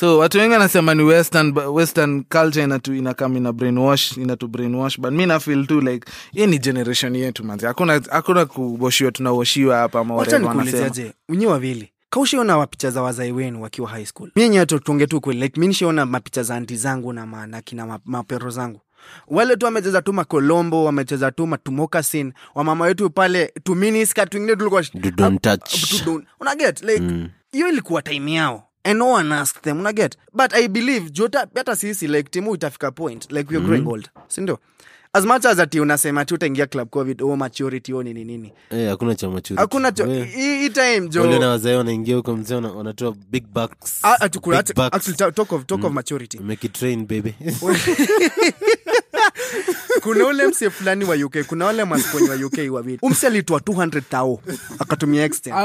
So 0.00 0.18
watu 0.18 0.38
wengi 0.38 0.52
wanasema 0.52 0.94
ni 0.94 1.02
western 1.02 1.58
western 1.58 2.24
culture 2.24 2.64
inatu 2.64 2.94
inakam 2.94 3.36
ina 3.36 3.52
brainwash 3.52 4.16
inatu 4.16 4.48
brainwash. 4.48 5.00
But 5.00 5.12
mi 5.12 5.26
nafeel 5.26 5.66
tu 5.66 5.80
like 5.80 6.10
hii 6.32 6.46
ni 6.46 6.58
generation 6.58 7.16
yetu 7.16 7.44
manze. 7.44 7.66
Hakuna 7.66 8.00
hakuna 8.10 8.44
kuboshiwa 8.46 9.12
tunawashiwa 9.12 9.76
hapa 9.76 10.00
ama 10.00 10.14
wacha 10.14 10.38
wanasema 10.46 11.03
nikuulizaje 11.04 11.14
unyi 11.28 11.46
wawili 11.46 11.90
kaushiona 12.10 12.56
mapicha 12.58 12.90
za 12.90 13.02
wazai 13.02 13.32
wenu 13.32 13.62
wakiwa 13.62 13.88
high 13.88 14.04
school? 14.04 14.30
Mienye 14.36 14.66
tuonge 14.66 15.06
tu 15.06 15.20
kweli 15.20 15.40
like 15.40 15.60
minishiona 15.60 16.06
mapicha 16.06 16.42
za 16.42 16.54
anti 16.56 16.76
zangu 16.76 17.12
na 17.12 17.26
ma, 17.26 17.46
na 17.46 17.62
kina 17.62 17.86
ma, 17.86 17.98
mapero 18.04 18.50
zangu. 18.50 18.80
Wale 19.26 19.56
tu 19.56 19.64
wamecheza 19.64 20.02
tu 20.02 20.12
makolombo 20.12 20.84
wamecheza 20.84 21.30
tu 21.30 21.46
matumokasin 21.46 22.32
wamama 22.54 22.84
wetu 22.84 23.10
pale 23.10 23.52
tuminiska 23.64 24.26
tuingine 24.26 24.56
tulikuwa 24.56 24.84
unaget 26.40 26.82
like 26.82 27.28
hiyo 27.52 27.68
ilikuwa 27.68 28.02
time 28.02 28.32
yao 28.32 28.68
and 28.84 28.98
no 28.98 29.10
one 29.12 29.34
asked 29.34 29.62
them 29.62 29.80
unaget 29.80 30.18
but 30.32 30.52
i 30.54 30.68
believe 30.68 31.10
jota 31.10 31.46
hata 31.54 31.76
sisi 31.76 32.06
like 32.08 32.30
timu 32.30 32.54
itafika 32.54 32.90
point 32.90 33.32
like 33.32 33.54
we're 33.54 33.66
growing 33.66 33.86
old 33.88 34.08
sindio 34.28 34.58
as 35.16 35.24
much 35.24 35.44
as 35.46 35.58
ati 35.58 35.80
unasema 35.80 36.24
ti 36.24 36.34
utaingia 36.34 36.66
club 36.66 36.88
covid 36.90 37.22
o 37.22 37.36
maturity 37.36 37.92
o 37.94 38.02
nini 38.02 38.24
nini. 38.24 38.52
Hey, 38.70 38.88
hakuna 38.88 39.14
cha 39.14 39.28
maturity. 39.30 39.60
hakuna 39.60 39.92
cho- 39.92 40.06
Eh, 40.14 40.34
hii 40.34 40.70
time 40.70 41.10
wale 41.20 41.38
na 41.38 41.48
wazee 41.48 41.74
wanaingia 41.74 42.16
huko 42.16 42.36
mzee 42.36 42.54
wanatoa 42.54 43.14
big 43.30 43.44
bucks. 43.46 44.00
Ati 44.02 44.38
kuna- 44.38 44.58
actually, 44.92 45.16
talk 45.32 45.52
of, 45.52 45.64
talk 45.66 45.84
of 45.84 45.92
maturity. 45.92 46.38
Make 46.38 46.66
it 46.66 46.72
train 46.72 47.06
baby. 47.06 47.34
Kuna 50.02 50.26
ule 50.26 50.46
mse 50.46 50.70
fulani 50.70 51.04
wa 51.04 51.16
uk 51.16 51.36
kuna 51.46 51.64
wale 51.64 51.84
maskoni 51.84 52.28
wa 52.30 52.36
uk 52.36 52.58
wawili 52.70 52.98
umse 53.02 53.26
alitwa 53.26 53.60
200 53.60 54.02
tao 54.10 54.40
akatumia 54.78 55.24
extend 55.24 55.56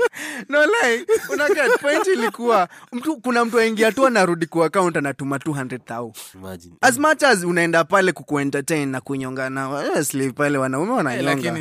no 0.48 0.62
like 0.66 1.06
unaget 1.32 1.80
point 1.80 2.06
ilikuwa 2.06 2.68
mtu 2.92 3.16
kuna 3.16 3.44
mtu 3.44 3.58
aingia 3.58 3.92
tu 3.92 4.06
anarudi 4.06 4.46
kwa 4.46 4.66
account 4.66 4.96
anatuma 4.96 5.36
200 5.36 5.78
tao 5.78 6.12
imagine. 6.34 6.74
As 6.80 6.98
much 6.98 7.22
as 7.22 7.44
unaenda 7.44 7.84
pale 7.84 8.12
kukuentertain 8.12 8.88
na 8.88 9.00
kunyongana 9.00 9.64
honestly 9.66 10.32
pale 10.32 10.58
wanaume 10.58 10.92
wananyonga. 10.92 11.30
lakini 11.34 11.60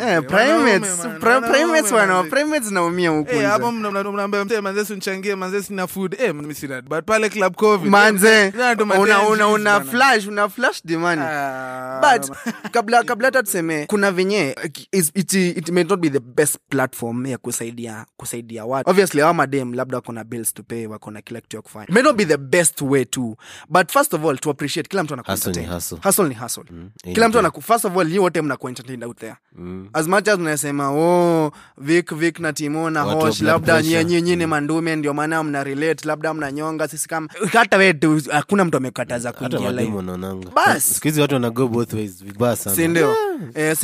Eh, 0.00 0.22
primates 0.26 0.98
pri- 1.20 1.50
primates 1.50 1.92
wana 1.92 2.22
primates 2.22 2.70
naumia 2.70 3.10
huku 3.10 3.34
Eh, 3.34 3.46
hapo 3.46 3.72
mna- 3.72 3.90
mna- 3.90 4.12
mnaambia 4.12 4.44
mzee 4.44 4.60
manze 4.60 4.84
sinchangie 4.84 5.34
manze 5.34 5.62
sina 5.62 5.86
food. 5.86 6.16
Eh 6.20 6.34
mimi 6.34 6.54
sina 6.54 6.82
but 6.82 7.04
pale 7.04 7.28
club 7.28 7.54
covid 7.54 7.90
manze 7.90 8.28
eh, 8.44 8.52
ndo 8.74 8.84
una, 8.84 8.86
matenzi 8.86 9.32
una, 9.32 9.48
una 9.48 9.78
bana. 9.78 9.90
flash 9.90 10.26
una 10.26 10.48
flash 10.48 10.80
dimani 10.84 11.22
Ah, 11.24 12.00
but 12.18 12.36
kabla 12.70 13.02
kabla 13.04 13.26
hata 13.28 13.42
tuseme 13.42 13.86
kuna 13.86 14.10
venye 14.12 14.56
is- 14.92 15.10
it, 15.14 15.32
it 15.32 15.68
may 15.68 15.84
not 15.84 16.00
be 16.00 16.10
the 16.10 16.20
best 16.20 16.56
platform 16.68 17.26
ya 17.26 17.38
kusaidia 17.60 18.06
kusaidia 18.16 18.64
watu. 18.64 18.90
Obviously 18.90 19.22
awa 19.22 19.34
madem 19.34 19.74
labda 19.74 19.96
wako 19.96 20.12
na 20.12 20.24
bills 20.24 20.54
to 20.54 20.62
pay 20.62 20.86
wako 20.86 21.10
na 21.10 21.22
kila 21.22 21.40
kitu 21.40 21.56
ya 21.56 21.62
kufanya. 21.62 21.86
May 21.90 22.02
not 22.02 22.16
be 22.16 22.24
the 22.24 22.36
best 22.36 22.80
way 22.82 23.04
to 23.04 23.36
but 23.68 23.90
first 23.92 24.14
of 24.14 24.24
all 24.24 24.38
to 24.38 24.50
appreciate 24.50 24.88
kila 24.88 25.02
mtu 25.02 25.14
anaku 25.14 25.30
Hustle 25.30 25.52
ni 25.52 25.58
entertain. 25.58 25.74
hustle. 25.80 25.98
hustle 26.02 26.28
ni 26.28 26.34
hustle. 26.34 26.64
Any 27.04 27.14
kila 27.14 27.28
mtu 27.28 27.38
anaku 27.38 27.62
first 27.62 27.84
of 27.84 27.96
all 27.96 28.08
nyi 28.08 28.18
wote 28.18 28.42
mnakuentertained 28.42 29.04
out 29.04 29.18
there. 29.18 29.36
As 29.92 30.06
much 30.08 30.28
as 30.28 30.38
unasema 30.38 30.90
oh 30.90 31.52
Vic 31.78 32.14
Vic 32.14 32.38
na 32.38 32.52
Timo 32.52 32.90
na 32.90 33.02
Hosh 33.02 33.40
labda 33.40 33.82
nyinyi 33.82 34.04
nyinyi 34.04 34.36
ni 34.36 34.46
mandume 34.46 34.96
ndio 34.96 35.14
maana 35.14 35.42
mna 35.42 35.64
relate 35.64 36.08
labda 36.08 36.34
mnanyonga 36.34 36.88
sisi 36.88 37.08
kama 37.08 37.28
hata 37.52 37.76
wewe 37.76 38.22
hakuna 38.30 38.64
mtu 38.64 38.76
amekataza 38.76 39.32
kuingia 39.32 39.72
live. 39.72 40.02
Bas. 40.54 40.94
siku 40.94 41.04
hizi 41.06 41.20
watu 41.20 41.34
wana 41.34 41.50
both 41.50 41.92
ways 41.92 42.24
vibaya 42.24 42.56
sana. 42.56 42.76
Si 42.76 42.88
ndio? 42.88 43.16
Eh, 43.54 43.76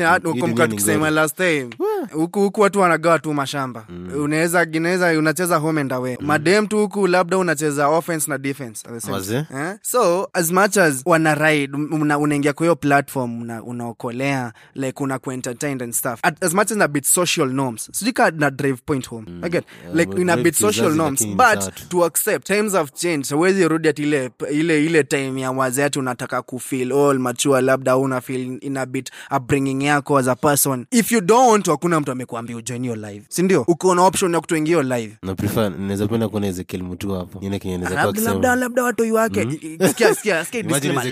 last 1.11 1.37
time 1.37 1.71
huku 2.13 2.41
huku 2.41 2.61
watu 2.61 2.81
wanagawa 2.81 3.19
tu 3.19 3.35
mashamba. 3.35 3.87
Unaweza 4.17 4.67
inaweza 4.73 5.19
unacheza 5.19 5.57
home 5.57 5.81
and 5.81 5.93
away. 5.93 6.17
Madem 6.21 6.67
tu 6.67 6.79
huku 6.79 7.07
labda 7.07 7.39
unacheza 7.39 7.89
offense 7.89 8.31
na 8.31 8.39
defense. 8.39 8.89
Eh? 9.35 9.75
so 9.83 10.29
as 10.33 10.51
much 10.51 10.77
as 10.77 11.03
wana 11.07 11.35
ride 11.35 11.77
una, 11.77 12.19
unaingia 12.19 12.53
kwa 12.53 12.67
hiyo 12.67 12.77
platform 12.77 13.43
una, 13.43 13.63
unaokolea 13.63 14.53
like 14.75 15.03
una 15.03 15.19
kuentertain 15.19 15.83
and 15.83 15.93
stuff. 15.93 16.19
At, 16.23 16.45
as 16.45 16.55
much 16.55 16.71
as 16.71 16.77
na 16.77 16.89
bit 16.89 17.05
social 17.05 17.49
norms 17.49 17.89
sijui 17.93 18.13
ka 18.13 18.31
na 18.31 18.51
drive 18.51 18.79
point 18.87 19.09
home. 19.09 19.27
Mm. 19.31 19.45
again 19.45 19.63
Yeah, 19.97 20.09
ina 20.21 20.33
drive 20.33 20.43
bit 20.45 20.55
social 20.55 20.95
norms. 20.95 21.27
but 21.27 21.89
to 21.89 22.05
accept 22.05 22.47
times 22.47 22.73
have 22.73 22.91
changed. 22.95 23.31
Huwezi 23.33 23.69
rudi 23.69 23.89
at 23.89 23.99
ile 23.99 24.31
ile 24.53 24.85
ile 24.87 25.05
time 25.05 25.41
ya 25.41 25.51
wazee 25.51 25.85
ati 25.85 25.99
unataka 25.99 26.43
kufeel 26.43 26.93
all 26.93 27.19
mature 27.19 27.61
labda 27.61 27.97
una 27.97 28.21
feel 28.21 28.59
in 28.61 28.77
a 28.77 28.87
bit 28.87 29.11
upbringing 29.37 29.83
yako 29.85 30.19
as 30.19 30.29
a 30.29 30.35
person. 30.37 30.87
If 30.91 31.13
you 31.13 31.21
don't 31.21 31.69
hakuna 31.87 32.01
mtu 32.01 32.13
amekuambia 32.13 32.57
ujoin 32.57 32.83
hiyo 32.83 32.97
live. 32.97 33.23
Sindio 33.29 33.63
uko 33.69 33.95
na 33.95 34.03
option 34.03 34.35
ya 34.35 34.41
kutoingia 34.41 34.77
hiyo 34.83 34.97
live. 34.97 35.17
Na 35.23 35.35
prefer 35.35 35.71
naweza 35.71 36.07
penda 36.09 36.29
kuona 36.29 36.47
Ezekiel 36.47 36.83
Mutu 36.83 37.15
hapo. 37.15 37.39
Kenye 37.39 37.79
labda 37.79 38.21
labda 38.21 38.55
labda 38.57 38.83
watoi 38.85 39.11
wake. 39.13 39.45
Sikia 39.89 40.15
sikia 40.15 40.45
sikia 40.45 40.63
disclaimer, 40.63 41.03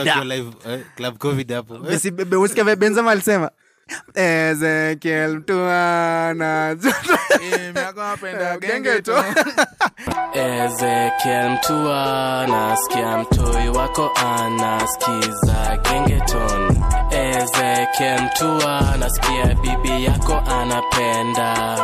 akiwa 0.00 0.24
labda 0.24 0.72
eh, 0.72 0.80
club 0.96 1.18
covid 1.18 1.52
hapo. 1.52 1.74
Besi- 1.78 2.36
usikia 2.36 2.76
benzema 2.76 3.10
alisema 3.10 3.50
ezekiel 4.14 5.36
mtuana 5.36 6.76
Eh, 7.40 8.58
genge 8.60 9.02
tu. 9.02 9.12
tu. 9.12 9.12
Ezekiel 10.38 11.50
mtuana 11.50 12.68
nasikia 12.68 13.18
mtoi 13.18 13.68
wako 13.68 14.10
anaskiza 14.26 15.78
gengeton. 15.82 16.76
Ezekiel 17.10 18.20
mtuana 18.22 18.96
nasikia 18.96 19.46
bibi 19.62 20.04
yako 20.04 20.42
anapenda 20.60 21.78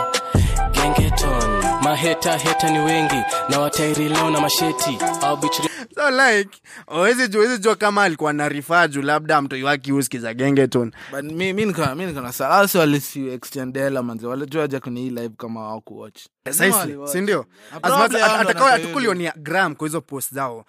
gengeton. 0.72 1.62
Maheta 1.82 2.36
heta 2.38 2.70
ni 2.70 2.78
wengi 2.78 3.22
na 3.48 3.60
watairi 3.60 4.08
leo 4.08 4.30
na 4.30 4.40
masheti 4.40 4.98
au 5.22 5.36
bichri 5.36 5.69
so 6.00 6.10
like 6.10 6.58
awezi 6.86 7.28
jua 7.28 7.56
jua 7.56 7.76
kama 7.76 8.02
alikuwa 8.02 8.32
na 8.32 8.48
rifaa 8.48 8.88
juu 8.88 9.02
labda 9.02 9.42
mtoi 9.42 9.62
wake 9.62 9.92
uskiza 9.92 10.34
gengeton 10.34 10.92
but 11.10 11.22
mi 11.32 11.52
mi 11.52 11.66
niko 11.66 11.94
mi 11.94 12.06
niko 12.06 12.20
na 12.20 12.32
salasi 12.32 12.78
walisi 12.78 13.28
extendela 13.28 14.02
manze 14.02 14.26
walijua 14.26 14.64
aje 14.64 14.80
kwenye 14.80 15.00
hii 15.00 15.10
live 15.10 15.34
kama 15.36 15.60
hawakuwatch. 15.60 16.26
Precisely 16.42 16.98
sindio 17.06 17.46
Probably 17.82 18.20
hao 18.20 18.44
ndo 18.44 19.32
gram 19.36 19.74
kwa 19.74 19.88
hizo 19.88 20.00
post 20.00 20.34
zao 20.34 20.64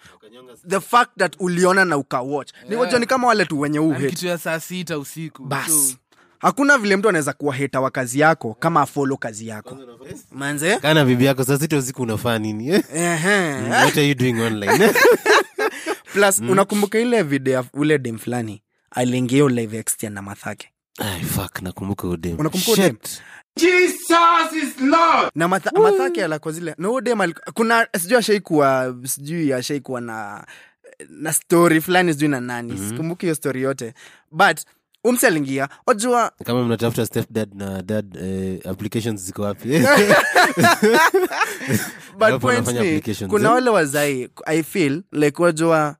the 0.68 0.80
fact 0.80 1.10
that 1.18 1.36
uliona 1.38 1.84
na 1.84 1.96
ukawatch 1.96 2.52
ni 2.68 2.76
wajua 2.76 2.98
ni 2.98 3.06
kama 3.06 3.28
wale 3.28 3.44
tu 3.44 3.60
wenye 3.60 3.78
uhe 3.78 4.10
kitu 4.10 4.26
ya 4.26 4.38
saa 4.38 4.60
sita 4.60 4.98
usiku. 4.98 5.44
Bas. 5.44 5.88
So, 5.90 5.96
hakuna 6.42 6.78
vile 6.78 6.96
mtu 6.96 7.08
anaweza 7.08 7.32
kuwa 7.32 7.54
heta 7.54 7.80
wa 7.80 7.90
kazi 7.90 8.20
yako 8.20 8.54
kama 8.54 8.80
afolo 8.80 9.16
kazi 9.16 9.48
yako. 9.48 9.78
Manze? 10.30 10.76
Kana 10.78 11.04
bibi 11.04 11.24
yako 11.24 11.44
sita 11.44 11.76
usiku 11.76 12.02
unafaa 12.02 12.38
nini 12.38 12.68
eh? 12.68 12.82
mm, 12.94 13.70
what 13.70 13.96
are 13.96 14.08
you 14.08 14.14
doing 14.14 14.40
online? 14.40 14.90
Plus 16.12 16.38
unakumbuka 16.40 16.98
ile 16.98 17.22
video 17.22 17.64
ule 17.74 17.98
dem 17.98 18.18
fulani? 18.18 18.62
Aliingia 18.90 19.34
hiyo 19.36 19.48
live 19.48 19.78
extend 19.78 20.14
na 20.14 20.22
mathake 20.22 20.68
Ay, 20.98 21.20
fuck 21.22 21.62
nakumbuka 21.62 22.08
udem 22.08 22.40
Unakumbuka 22.40 22.72
udem? 22.72 22.96
na 25.34 25.48
matha, 25.48 25.70
mathake 25.80 26.24
alakwa 26.24 26.52
zile 26.52 26.74
na 26.78 26.88
huyo 26.88 27.00
dem 27.00 27.32
kuna 27.54 27.88
sijui 28.00 28.18
ashaikuwa 28.18 28.96
sijui 29.04 29.52
ashaikuwa 29.52 30.00
na 30.00 30.46
na 31.08 31.32
story 31.32 31.80
fulani 31.80 32.12
sijui 32.12 32.28
na 32.28 32.40
nani. 32.40 32.72
Mm-hmm. 32.72 32.88
sikumbuki 32.88 33.26
hiyo 33.26 33.34
story 33.34 33.62
yote. 33.62 33.94
But 34.30 34.60
umsi 35.04 35.26
aliingia 35.26 35.68
wajua 35.86 36.32
kama 36.44 36.64
mnatafuta 36.64 37.06
stepdad 37.06 37.54
na 37.54 37.82
dad 37.82 38.16
eh, 38.16 38.60
applications 38.70 39.20
ziko 39.20 39.42
wapi? 39.42 39.68
But 42.18 42.30
Wapo 42.30 42.52
ni, 42.52 43.02
kuna 43.28 43.50
wale 43.50 43.70
wazai 43.70 44.28
i 44.46 44.62
feel 44.62 45.02
like 45.12 45.42
wajua 45.42 45.96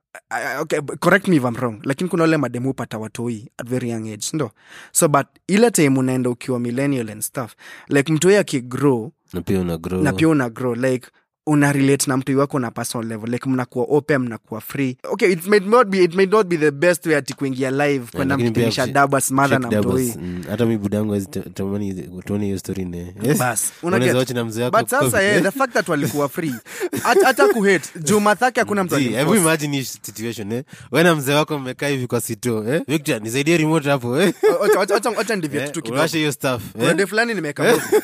okay, 0.61 0.81
correct 1.01 1.29
me 1.29 1.37
if 1.37 1.45
I'm 1.45 1.57
wrong 1.57 1.81
lakini 1.85 2.11
kuna 2.11 2.23
wale 2.23 2.37
mademu 2.37 2.71
upata 2.71 2.99
watoi 2.99 3.49
at 3.59 3.69
very 3.69 3.91
young 3.91 4.09
age 4.13 4.27
ndo 4.33 4.51
so 4.93 5.09
but 5.09 5.27
ile 5.49 5.71
time 5.71 5.99
unaenda 5.99 6.31
ukiwa 6.31 6.61
millennial 6.61 7.11
and 7.11 7.23
stuff 7.23 7.55
like 7.89 8.13
mtoi 8.13 8.37
akigrow 8.37 9.11
na 9.33 9.41
pia 9.41 9.61
una 9.61 9.77
grow. 9.79 10.03
na 10.03 10.13
pia 10.13 10.29
una 10.29 10.51
grow 10.51 10.75
like 10.75 11.09
una 11.47 11.73
relate 11.73 12.07
na 12.11 12.17
mtu 12.17 12.39
wako 12.39 12.59
na 12.59 12.71
personal 12.71 13.09
level 13.09 13.31
like 13.31 13.49
mnakuwa 13.49 13.87
open 13.89 14.19
mnakuwa 14.19 14.61
free 14.61 14.97
okay 15.05 15.33
it 15.33 15.47
may 15.47 15.61
not 15.61 15.89
be 15.89 16.05
it 16.05 16.15
may 16.15 16.27
not 16.27 16.47
be 16.47 16.57
the 16.57 16.71
best 16.71 17.07
way 17.07 17.17
ati 17.17 17.35
kuingia 17.35 17.71
live 17.71 18.07
kwenda 18.17 18.37
pia 18.37 18.87
dabas 18.87 19.31
madha 19.31 19.59
na 19.59 19.69
mtoi. 19.69 20.15
Mm, 20.19 20.45
hata 20.51 20.67
mi 20.67 20.79
budangu 20.79 21.21
tamani 21.55 21.95
tuone 22.25 22.45
hiyo 22.45 22.59
story 22.59 22.85
ne 22.85 23.15
Yes. 23.23 23.39
Bas, 23.39 23.73
una 23.83 23.97
Unaweza 23.97 24.19
get. 24.19 24.31
na 24.31 24.45
mzee 24.45 24.63
wako 24.63 24.79
but 24.79 24.89
sasa 24.89 25.23
eh? 25.23 25.43
the 25.43 25.51
fact 25.51 25.73
that 25.73 25.89
walikuwa 25.89 26.29
free 26.29 26.55
Hat- 27.03 27.53
ku 27.53 27.63
hate 27.63 27.89
juma 28.01 28.37
thaki 28.37 28.61
hakuna 28.61 28.85
mtu 28.85 28.95
alikuwa 28.97 29.19
hebu 29.21 29.35
imagine 29.35 29.77
hii 29.77 29.85
situation 29.85 30.53
eh? 30.53 30.65
wena 30.93 31.15
mzee 31.15 31.35
wako 31.35 31.59
mmekaa 31.59 31.89
hivi 31.89 32.07
kwa 32.07 32.21
sito 32.21 32.65
eh? 32.75 32.83
victor 32.89 33.23
nisaidie 33.23 33.57
remote 33.57 33.91
hapo 33.91 34.21
eh? 34.21 34.35
acha 34.81 34.95
acha 34.97 35.19
acha 35.19 35.37
ndivyo 35.37 35.61
Eh, 35.63 35.71
tu 35.71 35.83
kidogo. 35.83 35.99
uwashe 35.99 36.19
hiyo 36.19 36.33
stuff 36.33 36.63
eh? 36.81 36.95
day 36.95 37.07
fulani 37.07 37.35
nimeka 37.35 37.63
movie 37.65 38.01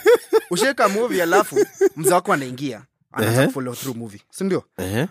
ushaweka 0.51 0.89
movie 0.89 1.23
alafu 1.23 1.57
mzee 1.97 2.15
wako 2.15 2.33
anaingia 2.33 2.83
anaanza 3.19 3.41
Ehe. 3.41 3.47
kufollow 3.47 3.75
through 3.75 3.97
movie 3.97 4.21
sindio 4.31 4.65
Eh? 4.79 5.07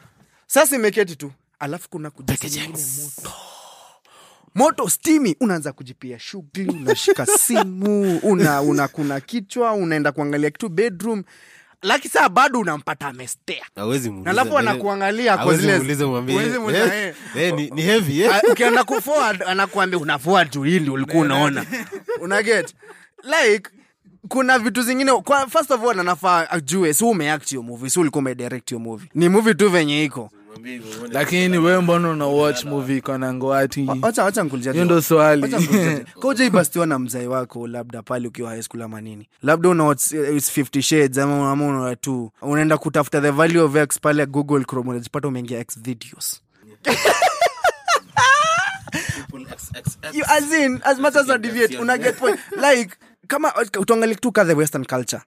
sasa 0.48 0.76
imeketi 0.76 1.16
tu 1.16 1.32
alafu 1.60 1.90
kuna 1.90 2.10
kujisi 2.12 2.60
moto 2.70 3.32
moto 4.56 4.90
stimi 4.90 5.36
unaanza 5.40 5.72
kujipia 5.74 6.20
shughuli 6.20 6.70
unashika 6.70 7.26
simu 7.46 8.18
una, 8.24 8.62
una 8.62 8.88
kuna 8.88 9.20
kichwa 9.20 9.74
unaenda 9.74 10.12
kuangalia 10.12 10.50
kitu 10.50 10.70
bedroom 10.70 11.24
laki 11.82 12.10
saa 12.10 12.30
bado 12.30 12.60
unampata 12.60 13.08
amestea 13.08 13.66
alafu 14.30 14.58
anakuangalia 14.58 15.38
kwa 15.38 15.58
zile- 15.58 15.74
eh, 16.34 16.92
eh. 16.92 17.16
eh, 17.36 17.54
ni- 17.54 17.70
ni 17.70 17.82
heavy? 17.82 18.26
Ah, 18.28 18.42
ukienda 18.52 18.84
kuforward 18.84 19.44
anakuambia 19.44 20.00
unafoa 20.00 20.46
hili 20.64 20.90
ulikuwa 20.90 21.24
unaona 21.24 21.66
unaget 22.22 22.76
like 23.24 23.70
kuna 24.30 24.60
vitu 24.60 24.82
zingine 24.82 25.12
kwa, 25.12 25.48
first 25.48 25.72
of 25.72 25.84
all 25.84 26.00
anafaa 26.00 26.50
ajue 26.50 26.94
si 26.94 27.04
umeact 27.04 27.50
hiyo 27.50 27.64
movie 27.64 27.90
si 27.90 28.00
ulikuwa 28.00 28.20
umedirect 28.20 28.70
hiyo 28.70 28.80
movie. 28.80 29.10
Ni 29.16 29.30
movie 29.30 29.54
tu 29.54 29.70
venye 29.70 30.04
iko. 30.04 30.32
Lakini 31.12 31.58
we 31.58 31.80
mbona 31.82 32.10
una 32.10 32.28
watch 32.28 32.64
movie 32.66 33.02
kona 33.02 33.34
ngoati 33.34 33.88
swali. 35.02 35.56
Na 36.88 37.00
mzai 37.00 37.28
wako 37.28 37.68
labda 37.68 38.02
pale 38.02 38.28
ukiwa 38.28 38.50
high 38.50 38.62
school 38.62 38.82
ama 38.82 39.02
nini. 39.02 39.30
Labda 39.44 39.70
una 39.70 39.84
watch 39.84 40.02
50 40.14 40.82
shades 40.82 41.18
ama 41.18 41.52
ama 41.52 41.66
una 41.68 41.96
tu 41.96 42.32
unaenda 42.42 42.78
kutafuta 42.78 43.22
the 43.22 43.32
value 43.32 43.62
of 43.62 43.76
x 43.76 44.00
pale 44.00 44.26
google 44.26 44.64
chrome 44.66 44.90
unajipata 44.90 45.28
umeingia 45.28 45.60
x 45.60 45.80
videos. 45.80 46.42
You, 50.14 50.24
as 50.30 50.52
in 50.54 50.82
as 50.86 51.00
much 51.00 51.16
as 51.16 51.30
a 51.30 51.38
deviate 51.38 51.78
una 51.80 51.98
get 51.98 52.18
point. 52.18 52.40
Like 52.56 52.98
kama 53.28 53.52
tuangalie 53.86 54.16
tu 54.16 54.32
ka 54.32 54.46
the 54.46 54.54
western 54.54 54.86
culture. 54.86 55.22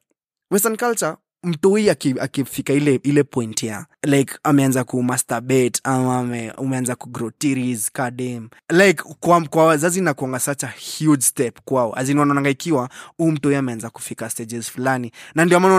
Western 0.50 0.76
culture 0.76 1.16
mtoi 1.44 1.90
aki- 1.90 2.20
akifika 2.20 2.72
ile 2.72 2.94
ile 3.02 3.22
point 3.24 3.62
ya 3.62 3.86
like 4.02 4.34
ameanza 4.42 4.84
kumasturbate 4.84 5.80
ama 5.84 6.18
ame, 6.18 6.50
umeanza 6.58 6.96
kugrow 6.96 7.30
theories 7.30 7.90
kadem 7.92 8.48
like 8.70 9.02
kwa, 9.20 9.40
kwa 9.40 9.64
wazazi 9.66 10.00
na 10.00 10.14
kuanga 10.14 10.38
such 10.40 10.64
a 10.64 10.72
huge 10.98 11.22
step 11.22 11.58
kwao. 11.64 11.98
Azin 11.98 12.18
ikiwa 12.50 12.88
huu 13.18 13.30
mtoi 13.30 13.54
ameanza 13.56 13.90
kufika 13.90 14.30
stages 14.30 14.70
fulani. 14.70 15.12
Na 15.34 15.44
ndio 15.44 15.60
maana 15.60 15.76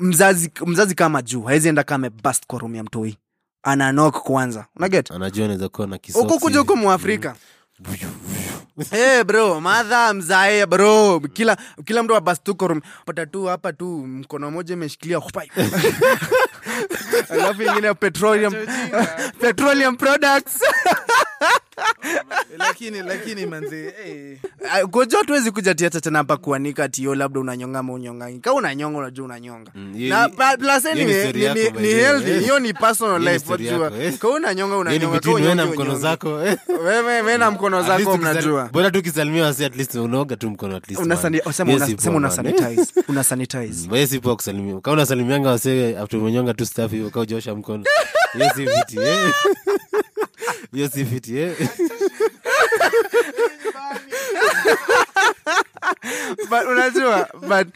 mzazi 0.00 0.50
mzazi 0.66 0.94
kama 0.94 1.22
juu 1.22 1.42
hawezi 1.42 1.68
enda 1.68 1.84
kama 1.84 2.10
bast 2.10 2.46
kwa 2.46 2.58
room 2.58 2.74
ya 2.74 2.84
mtoi 2.84 3.18
ananok 3.62 4.22
kwanza. 4.22 4.66
Unaget? 4.76 5.10
Anajua 5.10 5.44
anaweza 5.44 5.68
kuwa 5.68 5.86
na 5.86 5.98
kisoksi. 5.98 6.26
Huku 6.28 6.40
kuja 6.40 6.58
huko 6.58 6.72
huku 6.72 6.84
mwafrika 6.84 7.36
hey 8.90 9.24
bro 9.24 9.60
madha 9.60 10.14
mzae 10.14 10.66
bro. 10.66 11.20
Kila 11.20 11.56
kila 11.84 12.02
mtu 12.02 12.16
abastuko 12.16 12.76
pata 13.04 13.26
tu 13.26 13.44
hapa 13.44 13.72
tu 13.72 14.06
mkono 14.06 14.50
moja 14.50 14.74
imeshikilia 14.74 15.20
alafu 17.30 17.62
ingine 17.62 17.94
petroleum. 17.94 18.54
Petroleum 19.40 19.96
products 19.96 20.60
lakini 22.58 23.02
lakini 23.02 23.46
manzi 23.46 23.76
hey. 23.76 24.36
koja 24.90 25.18
tuwezi 25.26 25.50
kuja 25.50 25.74
tiata 25.74 26.00
tena 26.00 26.18
hapa 26.18 26.36
kuanika 26.36 26.88
tio 26.88 27.14
labda 27.14 27.40
unanyonga 27.40 27.78
ama 27.78 27.92
unyongangi 27.92 28.38
ka 28.38 28.52
unanyonga 28.52 28.98
unajua 28.98 29.24
unanyonga 29.24 29.70
Mm, 29.74 30.08
na 30.08 30.28
plus 30.28 30.84
ni 30.84 30.90
anyway, 30.90 31.32
ni- 31.32 31.40
ni- 31.54 31.70
ni 31.80 31.88
healthy 31.88 32.30
eh. 32.30 32.40
hiyo 32.42 32.58
ni 32.58 32.72
personal 32.72 33.22
life 33.22 33.52
wajua 33.52 33.84
yako, 33.84 33.96
eh. 33.96 34.18
ka 34.18 34.28
unanyonga 34.28 34.76
unanyonga 34.76 35.66
mkono 35.66 35.98
zako 35.98 36.42
eh? 36.44 36.56
wewe 36.84 37.00
wewe 37.02 37.38
na 37.38 37.50
mkono 37.50 37.82
zako 37.82 38.16
mnajua 38.16 38.68
bora 38.72 38.90
tu 38.90 39.02
kisalimia 39.02 39.44
wasi 39.44 39.64
at 39.64 39.76
least 39.76 39.94
unaoga 39.94 40.36
tu 40.36 40.50
mkono 40.50 40.76
at 40.76 40.88
least 40.88 41.02
Una 41.02 41.14
man. 41.14 41.22
sani- 41.24 41.40
oh, 41.44 41.52
sema 41.52 41.72
Hiyo 41.72 41.84
una- 42.10 42.28
eh? 42.28 42.34
sanitize 42.34 42.92
una 43.08 43.24
sanitize 43.24 43.88
Wewe 43.90 44.06
si 44.06 44.20
poa 44.20 44.36
kusalimia 44.36 44.80
kama 44.80 44.94
unasalimianga 44.94 45.50
wasi 45.50 45.96
after 45.96 46.20
umenyonga 46.20 46.54
tu 46.54 46.66
staff 46.66 46.90
hiyo 46.90 47.10
kaa 47.10 47.20
ujosha 47.20 47.54
mkono 47.54 47.84
hiyo 48.32 48.50
si 48.56 48.66
eh? 50.66 50.72
hiyo 50.72 50.88
si 50.88 51.04
fiti 51.04 51.38
eh? 51.38 51.56
but 56.50 56.64
unajua 56.68 57.28
but 57.48 57.68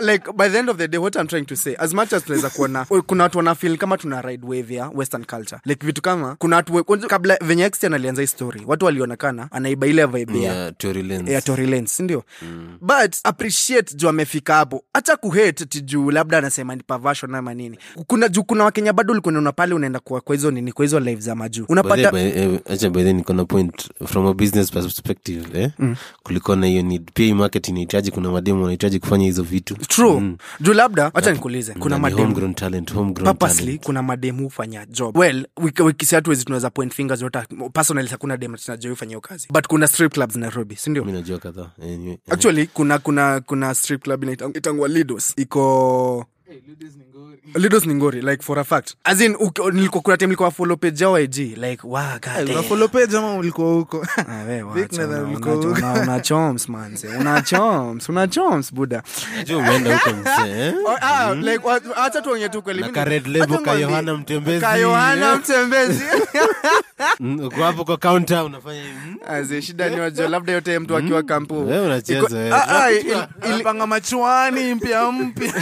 like 0.00 0.32
by 0.32 0.48
the 0.48 0.58
end 0.58 0.70
of 0.70 0.76
the 0.76 0.88
day 0.88 0.98
what 0.98 1.16
i'm 1.16 1.26
trying 1.26 1.44
to 1.44 1.56
say 1.56 1.74
as 1.78 1.94
much 1.94 2.12
as 2.12 2.24
tunaweza 2.24 2.50
kuona 2.50 2.84
kuna 3.06 3.22
watu 3.24 3.38
wanafil 3.38 3.76
kama 3.78 3.98
tuna 3.98 4.22
ride 4.22 4.46
wave 4.46 4.74
ya 4.74 4.88
western 4.94 5.24
culture. 5.24 5.60
Like 5.64 5.86
vitu 5.86 6.02
kama 6.02 6.36
kuna 6.36 6.56
watu 6.56 6.84
kabla 7.08 7.38
venye 7.44 7.64
exten 7.64 7.94
alianza 7.94 8.22
hii 8.22 8.26
story 8.28 8.62
watu 8.66 8.84
walionekana 8.84 9.48
anaiba 9.52 9.86
ile 9.86 10.06
vibe 10.06 10.42
ya 10.42 10.54
Yeah, 10.54 10.72
Tory 10.78 11.02
Tory 11.44 11.66
Lanez, 11.66 11.90
sindio 11.90 12.24
but 12.80 13.16
appreciate 13.24 13.94
juu 13.94 14.08
amefika 14.08 14.54
hapo. 14.54 14.84
Hata 14.94 15.16
kuhate 15.16 15.64
tijuu 15.66 16.10
labda 16.10 16.38
anasema 16.38 16.76
ni 16.76 16.82
perversion 16.82 17.34
ama 17.34 17.54
nini. 17.54 17.78
Kuna 18.06 18.28
juu 18.28 18.42
kuna 18.42 18.64
wakenya 18.64 18.92
bado 18.92 19.12
ulikunaona 19.12 19.52
pale 19.52 19.74
unaenda 19.74 20.00
kwa 20.00 20.20
kwa 20.20 20.34
hizo 20.36 20.50
nini 20.50 20.72
kwa 20.72 20.84
hizo 20.84 21.00
live 21.00 21.20
za 21.20 21.34
majuu. 21.34 21.64
Unapata 21.68 22.20
eh, 22.20 22.60
acha 22.70 22.90
by 22.90 23.02
then 23.04 23.16
niko 23.16 23.32
na 23.32 23.44
point 23.44 23.90
from 24.06 24.26
a 24.26 24.34
business 24.34 24.70
perspective 24.70 25.60
eh? 25.62 25.70
kulikuwa 26.22 26.56
na 26.56 26.66
hiyo 26.66 26.82
need. 26.82 27.10
Pia 27.14 27.34
market 27.34 27.68
inahitaji 27.68 28.10
kuna 28.10 28.30
mademo 28.30 28.60
wanahitaji 28.60 28.98
kufanya 28.98 29.24
hizo 29.24 29.42
vitu 29.42 29.76
true. 29.88 30.36
Juu 30.60 30.72
labda 30.72 31.10
wacha 31.14 31.32
nikuulize 31.32 31.74
kuna 31.74 31.96
Na 31.96 31.98
mademu? 31.98 32.54
talent 32.54 32.92
purposely 33.34 33.78
kuna 33.78 34.02
mademu 34.02 34.42
hufanya 34.44 34.86
job. 34.86 35.16
Well 35.16 35.46
wiki- 35.56 35.82
wiki- 35.82 36.14
hatuwezi 36.14 36.44
tunaweza 36.44 36.70
point 36.70 36.94
fingers 36.94 37.22
yote 37.22 37.38
personally 37.72 38.08
hakuna 38.08 38.36
dem 38.36 38.54
tunajua 38.56 38.90
hufanya 38.90 39.08
hiyo 39.10 39.20
kazi. 39.20 39.48
But 39.52 39.66
kuna 39.66 39.86
strip 39.86 40.12
clubs 40.12 40.36
nairobi 40.36 40.76
sindio 40.76 41.04
mi 41.04 41.12
kadhaa. 41.38 41.70
Anyway, 41.82 42.18
actually 42.30 42.66
kuna 42.66 42.98
kuna 42.98 43.40
kuna 43.40 43.74
strip 43.74 44.02
club 44.02 44.24
inaitang- 44.24 44.56
lidos. 44.88 45.34
Iko 45.36 46.26
lidos 47.54 47.86
ni 47.86 47.94
ngori 47.94 48.22
like 48.22 48.42
for 48.42 48.58
a 48.58 48.64
fact 48.64 48.94
as 49.04 49.20
in 49.20 49.36
nilikuwa 49.72 50.02
kuna 50.02 50.16
time 50.16 50.26
nilikuwa 50.26 50.50
follow 50.50 50.76
page 50.76 51.04
yao 51.04 51.20
IG 51.20 51.36
like 51.36 51.78
wow 51.86 52.02
god 52.12 52.48
damn. 52.48 52.62
follow 52.64 52.88
page 52.88 53.16
ama 53.18 53.34
ulikuwa 53.34 53.72
huko 53.72 54.06
Ah, 54.28 54.42
wewe 54.48 54.62
wacha, 54.62 55.06
una- 55.06 55.22
una- 56.02 56.20
chomps 56.20 56.68
man 56.68 56.98
una 57.20 57.42
choms 57.50 58.08
una 58.08 58.08
chomps 58.08 58.08
una 58.08 58.28
choms 58.28 58.74
buda 58.74 59.02
Najua 59.36 59.58
umeenda 59.58 59.98
huko 59.98 60.10
msee 60.16 60.66
eh? 60.66 60.74
Oh, 60.86 60.96
ah, 61.00 61.34
like, 61.34 61.64
acha 61.96 62.20
tuonye 62.20 62.48
tu 62.48 62.62
kweli 62.62 62.80
Mimi- 62.82 62.94
na 62.94 63.04
red 63.04 63.26
label 63.26 63.58
ka. 63.62 63.72
Yohana 63.72 64.14
Mtembezi, 64.16 64.60
Ka 64.60 64.76
Yohana 64.76 65.32
eh? 65.32 65.38
mtembezi 65.38 66.04
Mm, 67.20 67.40
uko 67.46 67.62
hapo 67.62 67.84
kwa 67.84 67.96
counter 67.96 68.42
unafanya 68.44 68.82
hivi, 68.82 69.54
mm? 69.56 69.62
Shida 69.62 69.88
ni 69.88 70.00
wajua 70.00 70.28
labda 70.28 70.52
yote 70.52 70.78
mtu 70.78 70.96
akiwa 70.96 71.22
kampu 71.22 71.66
Wewe 71.68 71.86
unacheza, 71.86 72.38
eh. 72.46 72.54
Ah, 72.54 72.84
ah, 72.84 72.90
il- 72.92 73.86
machuani 73.86 74.74
mpya 74.74 75.12
mpya 75.12 75.54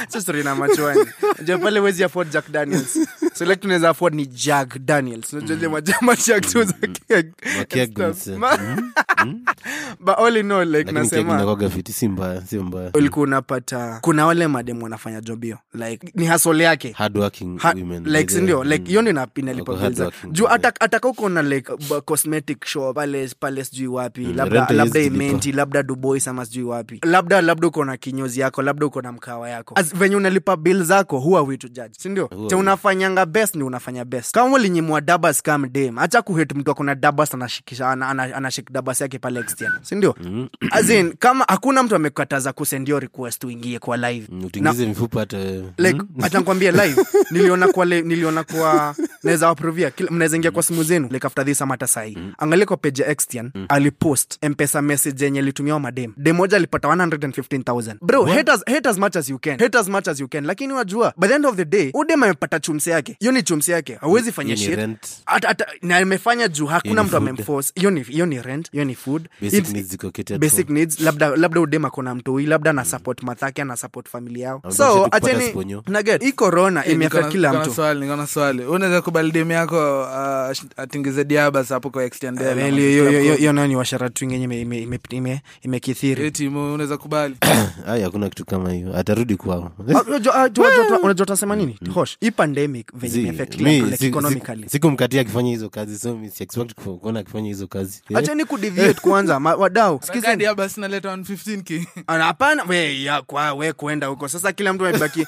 Sio 0.08 0.20
story 0.20 0.42
na 0.42 0.54
machwani. 0.54 1.00
Ja 1.44 1.58
pale 1.58 1.80
wezi 1.80 2.04
afford 2.04 2.32
jack 2.32 2.50
daniels. 2.50 2.98
So 3.34 3.44
like 3.44 3.56
tunaweza 3.56 3.88
afford 3.90 4.14
ni 4.14 4.26
jack 4.26 4.78
daniels. 4.78 5.32
Majama 5.32 6.16
jack 6.26 6.46
tu 6.52 6.64
za 6.64 6.74
keg 9.24 9.36
Makeg 9.36 9.36
and 9.36 9.46
stuff. 9.46 9.56
mse. 9.56 9.64
Ma- 9.64 9.96
but 10.00 10.18
all 10.18 10.36
in 10.36 10.52
all 10.52 10.64
like 10.68 10.92
nasema 10.92 11.56
si 11.92 12.08
mbaya 12.08 12.40
sio 12.46 12.62
mbaya. 12.62 12.90
Ulikuwa 12.94 13.22
unapata 13.26 13.98
kuna 14.00 14.26
wale 14.26 14.46
mademu 14.46 14.82
wanafanya 14.84 15.20
job 15.20 15.42
hiyo. 15.42 15.58
Like 15.74 16.12
ni 16.14 16.26
hasol 16.26 16.60
yake. 16.60 16.92
Hard 16.92 17.16
working 17.16 17.58
Ha- 17.58 17.68
women 17.76 18.04
like 18.06 18.32
sindio 18.32 18.64
like 18.64 18.78
mm. 18.82 18.86
hiyo 18.88 19.02
ndo 19.02 19.10
inalipa 19.40 19.72
juu 20.30 20.46
uko 21.08 21.28
na 21.28 21.42
like 21.42 21.72
cosmetic 22.04 22.64
shop 22.64 22.94
pale 22.94 23.30
pale 23.40 23.64
sijui 23.64 23.86
wapi? 23.86 24.24
Labda 24.24 24.66
labda 24.70 25.00
imenti 25.00 25.52
labda 25.52 25.82
dubois 25.82 26.28
ama 26.28 26.44
sijui 26.46 26.64
wapi. 26.64 27.00
Labda 27.02 27.40
labda 27.40 27.66
uko 27.66 27.84
na 27.84 27.96
kinyozi 27.96 28.40
yako 28.40 28.62
labda 28.62 28.86
uko 28.86 29.02
na 29.02 29.12
mkawa 29.12 29.48
yako. 29.50 29.74
As, 29.76 29.94
venye 29.96 30.16
unalipa 30.16 30.56
bill 30.56 30.84
zako 30.84 31.18
huwa 31.18 31.42
witu 31.42 31.68
judge? 31.68 31.94
Sindio 31.98 32.30
te 32.48 32.54
unafanyanga 32.54 33.26
best 33.26 33.54
ni 33.54 33.62
unafanya 33.62 34.04
best. 34.04 34.34
Kama 34.34 34.54
ulinyimwa 34.54 35.00
dabas 35.00 35.42
kam 35.42 35.72
dam 35.72 35.96
hacha 35.96 36.22
kuhet 36.22 36.54
mtu 36.54 36.70
akona 36.70 36.94
dabas 36.94 37.34
anashikisha 37.34 37.90
ana, 37.90 38.08
ana, 38.08 38.36
anashik 38.36 38.72
dabas 38.72 39.00
yake 39.00 39.09
yake 39.10 39.18
pale 39.18 39.40
extern 39.40 39.72
sindio 39.82 40.14
mm. 40.22 40.48
in, 40.90 41.12
kama 41.18 41.44
hakuna 41.48 41.82
mtu 41.82 41.94
amekataza 41.96 42.52
kusendio 42.52 43.00
request 43.00 43.44
uingie 43.44 43.78
kwa 43.78 43.96
live. 43.96 44.26
Mm, 44.32 44.44
utingize 44.44 44.86
mifupa 44.86 45.20
hata 45.20 45.38
like 45.78 46.00
acha 46.22 46.38
nikwambie 46.38 46.70
live 46.72 47.02
niliona 47.30 47.68
kwa 47.68 47.84
le, 47.84 48.02
niliona 48.02 48.44
kwa 48.44 48.94
naweza 49.22 49.46
waprovia. 49.46 49.92
Mnaweza 50.10 50.36
ingia 50.36 50.50
kwa 50.50 50.62
simu 50.62 50.82
zenu 50.84 51.08
like 51.10 51.26
after 51.26 51.44
this 51.46 51.62
ama 51.62 51.74
hata 51.80 52.06
mm. 52.16 52.32
angalia 52.38 52.66
kwa 52.66 52.76
page 52.76 53.02
ya 53.02 53.08
extian 53.08 53.50
alipost 53.68 54.38
mpesa 54.48 54.82
message 54.82 55.24
yenye 55.24 55.38
alitumiwa 55.38 55.80
madem 55.80 56.12
dem. 56.16 56.36
Moja 56.36 56.56
alipata 56.56 56.88
115000 56.88 57.94
bro 58.02 58.24
hate 58.24 58.52
as, 58.52 58.64
hate 58.66 58.88
as 58.88 58.98
much 58.98 59.16
as 59.16 59.28
you 59.28 59.38
can. 59.38 59.58
Hate 59.58 59.78
as 59.78 59.88
much 59.88 60.08
as 60.08 60.20
you 60.20 60.28
can. 60.28 60.44
Lakini 60.46 60.72
unajua 60.72 61.12
by 61.16 61.28
the 61.28 61.34
end 61.34 61.46
of 61.46 61.56
the 61.56 61.64
day 61.64 61.90
udem 61.94 62.22
amepata 62.22 62.60
chumsi 62.60 62.90
yake. 62.90 63.16
Hiyo 63.20 63.32
ni 63.32 63.42
chumsi 63.42 63.70
yake. 63.70 63.94
Hauwezi 63.94 64.32
fanya 64.32 64.56
shit. 64.56 64.78
na 65.82 65.96
amefanya 65.96 66.48
juu 66.48 66.66
hakuna 66.66 67.04
mtu 67.04 67.16
amemforce. 67.16 67.72
Hiyo 67.74 67.90
ni 67.90 68.02
hiyo 68.02 68.26
ni 68.26 68.42
rent. 68.42 68.70
Hiyo 68.72 68.84
ni 68.84 68.94
food. 69.00 69.28
Basic 69.42 69.64
It's- 69.64 69.72
needs 69.72 69.88
ziko 69.90 70.10
basic 70.38 70.66
for. 70.66 70.74
needs 70.76 71.00
labda 71.00 71.36
labda 71.36 71.60
udem 71.60 71.84
akona 71.84 72.14
mtoi 72.14 72.46
labda 72.46 72.72
na 72.72 72.84
support 72.84 73.22
mathake 73.22 73.62
ana 73.62 73.76
support 73.76 74.08
famili 74.08 74.40
yao. 74.40 74.60
Ambao 74.64 74.72
so 74.72 75.08
acheni 75.10 75.82
naget 75.88 76.22
hii 76.22 76.32
corona 76.32 76.86
Eh, 76.86 76.92
imeafect 76.92 77.28
kila 77.28 77.52
mtu. 77.52 77.74
swali 77.74 78.64
unaweza 78.64 79.02
kubali 79.02 79.32
dem 79.32 79.50
yako 79.50 80.02
uh, 80.02 80.56
atingize 80.76 81.24
diaba 81.24 81.62
hapo 81.62 81.90
kwa 81.90 82.04
extended 82.04 82.46
hiyo- 82.78 83.10
hiyo- 83.10 83.34
hiyo 83.34 83.52
nayo 83.52 83.66
ni 83.66 83.76
ime- 84.60 84.60
ime- 85.10 85.42
imekithiri? 85.62 86.26
Eti, 86.26 86.48
unaweza 86.48 86.96
kubali. 86.96 87.36
Ai, 87.88 88.02
hakuna 88.02 88.28
kitu 88.28 88.44
kama 88.44 88.72
hiyo. 88.72 88.96
Atarudi 88.96 89.36
kwao. 89.36 89.72
Ah, 89.94 90.02
unajua- 90.02 91.22
utasema 91.22 91.56
nini? 91.56 91.78
Hosh 91.94 92.16
hii 92.20 92.30
pandemic 92.30 92.90
venye 92.94 93.20
imeaffect 93.20 93.56
kila 93.56 93.70
mtu, 93.86 94.04
economically. 94.04 94.68
sikumkatia 94.68 95.20
akifanya 95.20 95.50
hizo 95.50 95.68
kazi 95.68 95.98
so 95.98 96.16
mi 96.16 96.30
si 96.30 96.42
expect 96.42 96.74
kuona 96.74 97.20
akifanya 97.20 97.48
hizo 97.48 97.66
kazi. 97.66 98.02
Acheni 98.14 98.44
acheni 98.44 98.89
kudeviate 98.94 99.00
kwanza 99.08 99.40
ma- 99.40 99.54
wadau 99.54 100.00
Saka 100.02 100.06
sikizeni. 100.06 100.44
115k 100.44 101.86
hapana 102.24 102.64
we 102.68 103.02
ya 103.02 103.22
kwa 103.22 103.52
we 103.54 103.72
kuenda 103.72 104.06
huko. 104.06 104.28
Sasa 104.28 104.52
kila 104.52 104.72
mtu 104.72 104.86
amebaki 104.86 105.26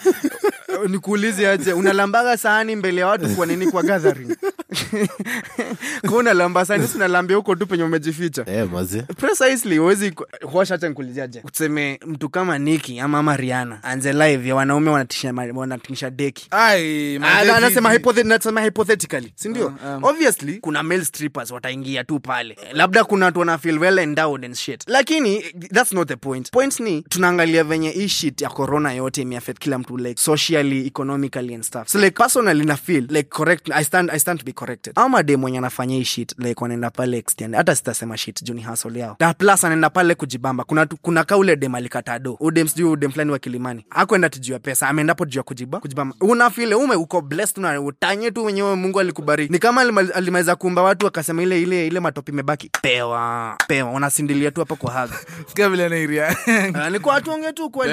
nikuulize 0.88 1.48
aje 1.48 1.72
unalambaga 1.72 2.36
sahani 2.36 2.76
mbele 2.76 3.00
ya 3.00 3.06
watu 3.06 3.28
kwa 3.28 3.46
nini? 3.46 3.66
Kwa 3.70 3.82
gathering. 3.82 4.36
Kwa 6.08 6.18
unalamba 6.18 6.64
sahani 6.64 6.88
si 6.88 6.96
unalambia 6.96 7.36
huko 7.36 7.54
tu 7.56 7.66
penye 7.66 7.82
umejificha. 7.84 8.44
Eh, 8.46 8.68
mazi. 8.72 9.02
Precisely 9.02 9.78
huwezi 9.78 10.14
hosha 10.52 10.74
hata 10.74 10.88
nikuuliziaje 10.88 11.40
tuseme 11.40 12.00
mtu 12.06 12.28
kama 12.28 12.58
niki 12.58 13.00
ama 13.00 13.18
ama 13.18 13.38
anze 13.82 14.12
live 14.12 14.48
ya 14.48 14.54
wanaume 14.54 14.90
wanatisha 14.90 15.34
wanatisha 15.54 16.10
deki. 16.10 16.46
Ai 16.50 17.16
Ah, 17.16 17.20
manze, 17.20 17.52
na- 17.52 17.60
nasema 17.60 17.90
Fiji. 17.90 18.04
hypothet- 18.04 18.26
nasema 18.26 18.60
hypothetically 18.62 19.32
um. 19.44 20.04
obviously 20.04 20.58
kuna 20.58 20.82
male 20.82 21.04
strippers 21.04 21.50
wataingia 21.50 22.04
tu 22.04 22.20
pale. 22.20 22.56
Labda 22.72 23.04
kuna 23.04 23.26
watu 23.26 23.38
wana 23.38 23.58
feel 23.58 23.78
well 23.78 23.98
endowed 23.98 24.44
and 24.44 24.54
shit. 24.54 24.84
Lakini 24.86 25.40
that's 25.72 25.92
not 25.92 26.08
the 26.08 26.16
point. 26.16 26.50
Point 26.50 26.80
ni 26.80 27.02
tunaangalia 27.02 27.64
venye 27.64 27.90
hii 27.90 28.08
shit 28.08 28.40
ya 28.40 28.48
corona 28.50 28.92
yote 28.92 29.22
imeaffect 29.22 29.58
kila 29.58 29.78
mtu 29.78 29.96
like 29.98 30.20
socially 30.22 30.71
economically 30.80 31.54
and 31.54 31.64
stuff. 31.64 31.88
So 31.88 31.98
like 31.98 32.10
personally 32.16 32.64
na 32.64 32.76
feel 32.76 33.06
like 33.10 33.22
correct 33.28 33.70
i 33.74 33.84
stand 33.84 34.10
i 34.10 34.18
stand 34.18 34.38
to 34.40 34.44
be 34.46 34.52
corrected. 34.52 34.92
Ama 34.96 35.22
de 35.22 35.36
mwenye 35.36 35.58
anafanya 35.58 35.94
hii 35.96 36.04
shit 36.04 36.34
like 36.38 36.60
wanaenda 36.64 36.90
pale 36.90 37.18
extend 37.18 37.54
hata 37.54 37.76
sitasema 37.76 38.16
shit 38.16 38.42
juu 38.42 38.54
ni 38.54 38.62
hustle 38.64 38.98
yao. 39.00 39.16
Na 39.20 39.34
plus 39.34 39.64
anaenda 39.64 39.90
pale 39.90 40.14
kujibamba. 40.14 40.64
Kuna 40.64 40.86
kuna 40.86 41.24
kaule 41.24 41.56
dem 41.56 41.74
alikatado 41.74 42.36
udem 42.40 42.68
sijui 42.68 42.90
udem 42.90 43.10
fulani 43.12 43.30
wa 43.30 43.38
kilimani. 43.38 43.86
Akwenda 43.90 44.28
tujua 44.30 44.58
pesa 44.58 44.88
ameendapo 44.88 45.24
tujua 45.24 45.42
kujiba 45.42 45.80
kujibamba 45.80 46.14
una 46.20 46.50
feel 46.50 46.74
ume 46.74 46.94
uko 46.94 47.20
blessed 47.20 47.58
na 47.58 47.80
utanye 47.80 48.30
tu 48.30 48.44
wenyewe 48.44 48.74
mungu 48.74 49.00
alikubariki. 49.00 49.52
Ni 49.52 49.58
kama 49.58 49.80
alima- 49.80 50.14
alimaliza 50.14 50.56
kuumba 50.56 50.82
watu 50.82 51.06
akasema 51.06 51.42
ile 51.42 51.62
ile 51.62 51.86
ile 51.86 52.00
matopi 52.00 52.32
imebaki. 52.32 52.70
Pewa 52.82 53.56
pewa 53.68 53.90
unasindilia 53.90 54.50
tu 54.50 54.60
hapo 54.60 54.76
kwa 54.76 54.92
haga 54.92 55.14
sikia 55.46 55.68
vile 55.68 55.88
nairia. 55.88 56.36
Ah, 56.74 56.90
ni 56.90 56.98
kwa 56.98 57.20
tuonge 57.20 57.52
tu 57.52 57.70
kweli. 57.70 57.92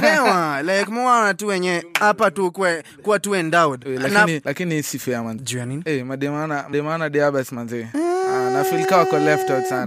Pewa. 0.00 0.62
like 0.62 0.90
mwana 0.90 1.34
tu 1.34 1.46
wenye 1.46 1.86
hapa 2.14 2.30
tu 2.30 2.52
kwe 2.52 2.82
kuwa 3.02 3.18
tu 3.18 3.34
endowed 3.34 3.86
lakini 3.86 4.40
lakini 4.44 4.82
si 4.82 4.98
fair 4.98 5.22
man. 5.24 5.38
Juu 5.40 5.58
ya 5.58 5.66
nini? 5.66 5.82
Eh, 5.84 6.06
mademana 6.06 6.64
demana 6.70 7.08
diabas 7.10 7.52
Ah, 7.52 8.50
na 8.50 8.64
left 9.18 9.50
out 9.50 9.64
sana 9.66 9.84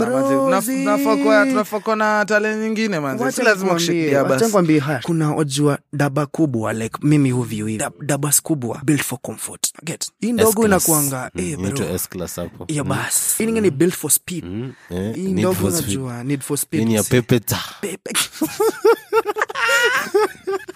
na 1.96 2.26
talent 2.26 2.62
nyingine 2.62 3.00
manze. 3.00 3.32
Si 3.32 3.42
lazima 3.42 3.74
kushik 3.74 3.92
diabas 3.92 4.52
kwambie 4.52 4.80
haya. 4.80 5.00
Kuna 5.04 5.32
wajua 5.32 5.80
daba 5.94 6.26
kubwa 6.26 6.74
like 6.74 6.98
mimi 7.02 7.32
huvyu 7.32 7.78
Dab, 7.78 7.94
dabas 8.06 8.42
kubwa 8.42 8.82
built 8.86 9.04
for 9.04 9.20
comfort. 9.22 9.74
Get? 9.84 10.12
Hii 10.20 10.32
ndogo 10.32 10.66
inakuanga 10.66 11.32
Mm, 11.36 11.42
eh, 11.42 11.94
S-class 11.96 12.36
hapo. 12.36 12.66
Hiyo 12.68 12.84
bas. 12.84 13.36
Hii 13.38 13.46
ningine 13.46 13.72
built 13.72 13.94
for 13.94 14.12
speed. 14.12 14.46
Mm, 14.46 14.74
eh, 14.90 15.16
hii 15.16 15.32
ndogo 15.32 15.68
unajua 15.68 16.24
need 16.24 16.42
for 16.42 16.58
speed. 16.58 16.88
Ni 16.88 16.94
ya 16.94 17.04
pepeta 17.04 17.60
Pepe. 17.82 18.12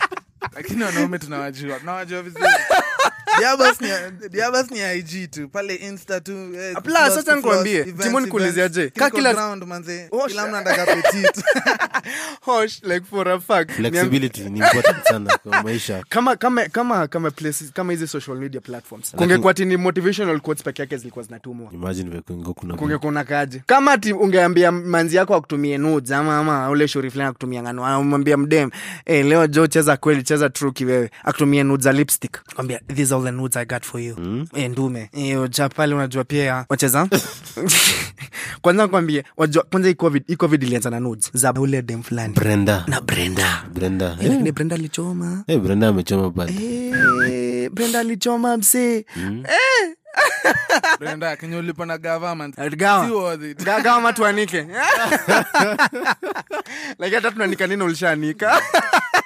lakini 0.55 0.83
wanaume 0.83 1.19
tunawajua. 1.19 1.79
Tunawajua 1.79 2.21
vizuri. 2.21 2.45
Diabas 3.39 3.81
ni 3.81 3.89
diabas 4.29 4.71
ni 4.71 4.79
ig 4.99 5.31
tu. 5.31 5.49
Pale 5.49 5.75
insta 5.75 6.19
tu 6.21 6.31
eh, 6.55 6.75
Plus, 6.83 6.97
sasa 6.97 7.23
to 7.23 7.35
nikwambie, 7.35 7.73
floss, 7.75 7.87
events, 7.87 8.05
Timo 8.05 8.19
nikuuliziaje? 8.19 8.81
events. 8.81 8.99
Ka 8.99 9.09
kila- 9.09 9.33
ground, 9.33 9.63
manze 9.63 10.09
kila 10.27 10.47
mtu 10.47 10.55
anataka 10.55 10.95
petit 10.95 11.43
Hosh, 12.41 12.83
like 12.83 13.05
for 13.09 13.29
a 13.29 13.39
fact 13.39 13.71
flexibility 13.71 14.41
ni 14.41 14.59
important 14.59 15.03
sana 15.07 15.37
kwa 15.37 15.63
maisha. 15.63 16.03
Kama 16.09 16.35
kama 16.35 16.65
kama 16.65 17.07
kama 17.07 17.31
places 17.31 17.71
kama 17.73 17.91
hizi 17.91 18.07
social 18.07 18.37
media 18.37 18.61
platforms. 18.61 19.11
Kungekuwa 19.15 19.53
ti 19.53 19.65
motivational 19.77 20.39
quotes 20.39 20.63
peke 20.63 20.81
yake 20.81 20.97
zilikuwa 20.97 21.25
zinatumwa. 21.25 21.73
Imagine 21.73 22.21
kuna 23.01 23.23
kaje 23.23 23.61
kama 23.65 23.97
ti 23.97 24.13
ungeambia 24.13 24.71
manzi 24.71 25.15
yako 25.15 25.35
akutumie 25.35 25.77
nudes 25.77 26.11
ama 26.11 26.37
ama 26.37 26.69
ule 26.69 26.87
shuri 26.87 27.11
fulani 27.11 27.29
akutumia 27.29 27.61
ngano 27.61 27.99
umwambia 27.99 28.37
mdem 28.37 28.69
eh 29.05 29.25
leo 29.25 29.47
jo 29.47 29.67
cheza 29.67 29.97
kweli 29.97 30.23
cheza 30.31 30.49
truki 30.49 30.85
wewe 30.85 31.09
akutumie 31.23 31.63
nudes 31.63 31.83
za 31.83 31.91
lipstick. 31.91 32.39
Kwambia 32.55 32.79
these 32.95 33.15
all 33.15 33.23
the 33.23 33.31
nudes 33.31 33.57
i 33.57 33.65
got 33.65 33.83
for 33.83 34.01
you. 34.01 34.15
Mm. 34.17 34.47
e, 34.53 34.67
ndume. 34.67 35.09
E, 35.13 35.47
cha 35.49 35.69
pale 35.69 35.95
unajua 35.95 36.23
pia 36.23 36.65
wacheza? 36.69 37.07
Kwanza 38.61 38.87
kwambie 38.87 39.23
wajua 39.37 39.63
kwanza 39.63 39.89
hii 39.89 40.35
covid 40.35 40.63
ilianza 40.63 40.89
na 40.89 40.99
nudes 40.99 41.29
za 41.33 41.53
ule 41.53 41.81
dem 41.81 42.03
fulani. 42.03 42.33
Brenda. 42.33 42.83
Na 42.87 43.01
brenda. 43.01 43.63
Brenda. 43.73 44.05
E, 44.05 44.09
yeah. 44.09 44.23
lakini 44.31 44.51
brenda 44.51 44.75
alichoma. 44.75 45.43
Eh, 45.47 45.59
brenda 45.59 45.87
amechoma 45.87 46.29
bad 46.29 46.49
Eh, 46.61 47.69
brenda 47.71 47.99
alichoma 47.99 48.57
msee. 48.57 49.05
Brenda 50.99 51.35
kenye 51.35 51.55
ulipo 51.57 51.85
na 51.85 51.97
government? 51.97 52.55
Ama 53.85 54.13
tuanike. 54.13 54.61
Like 56.99 57.15
hata 57.15 57.31
tunanika 57.31 57.67
nini 57.67 57.83
ulishaanika 57.83 58.61
Mm, 58.61 59.20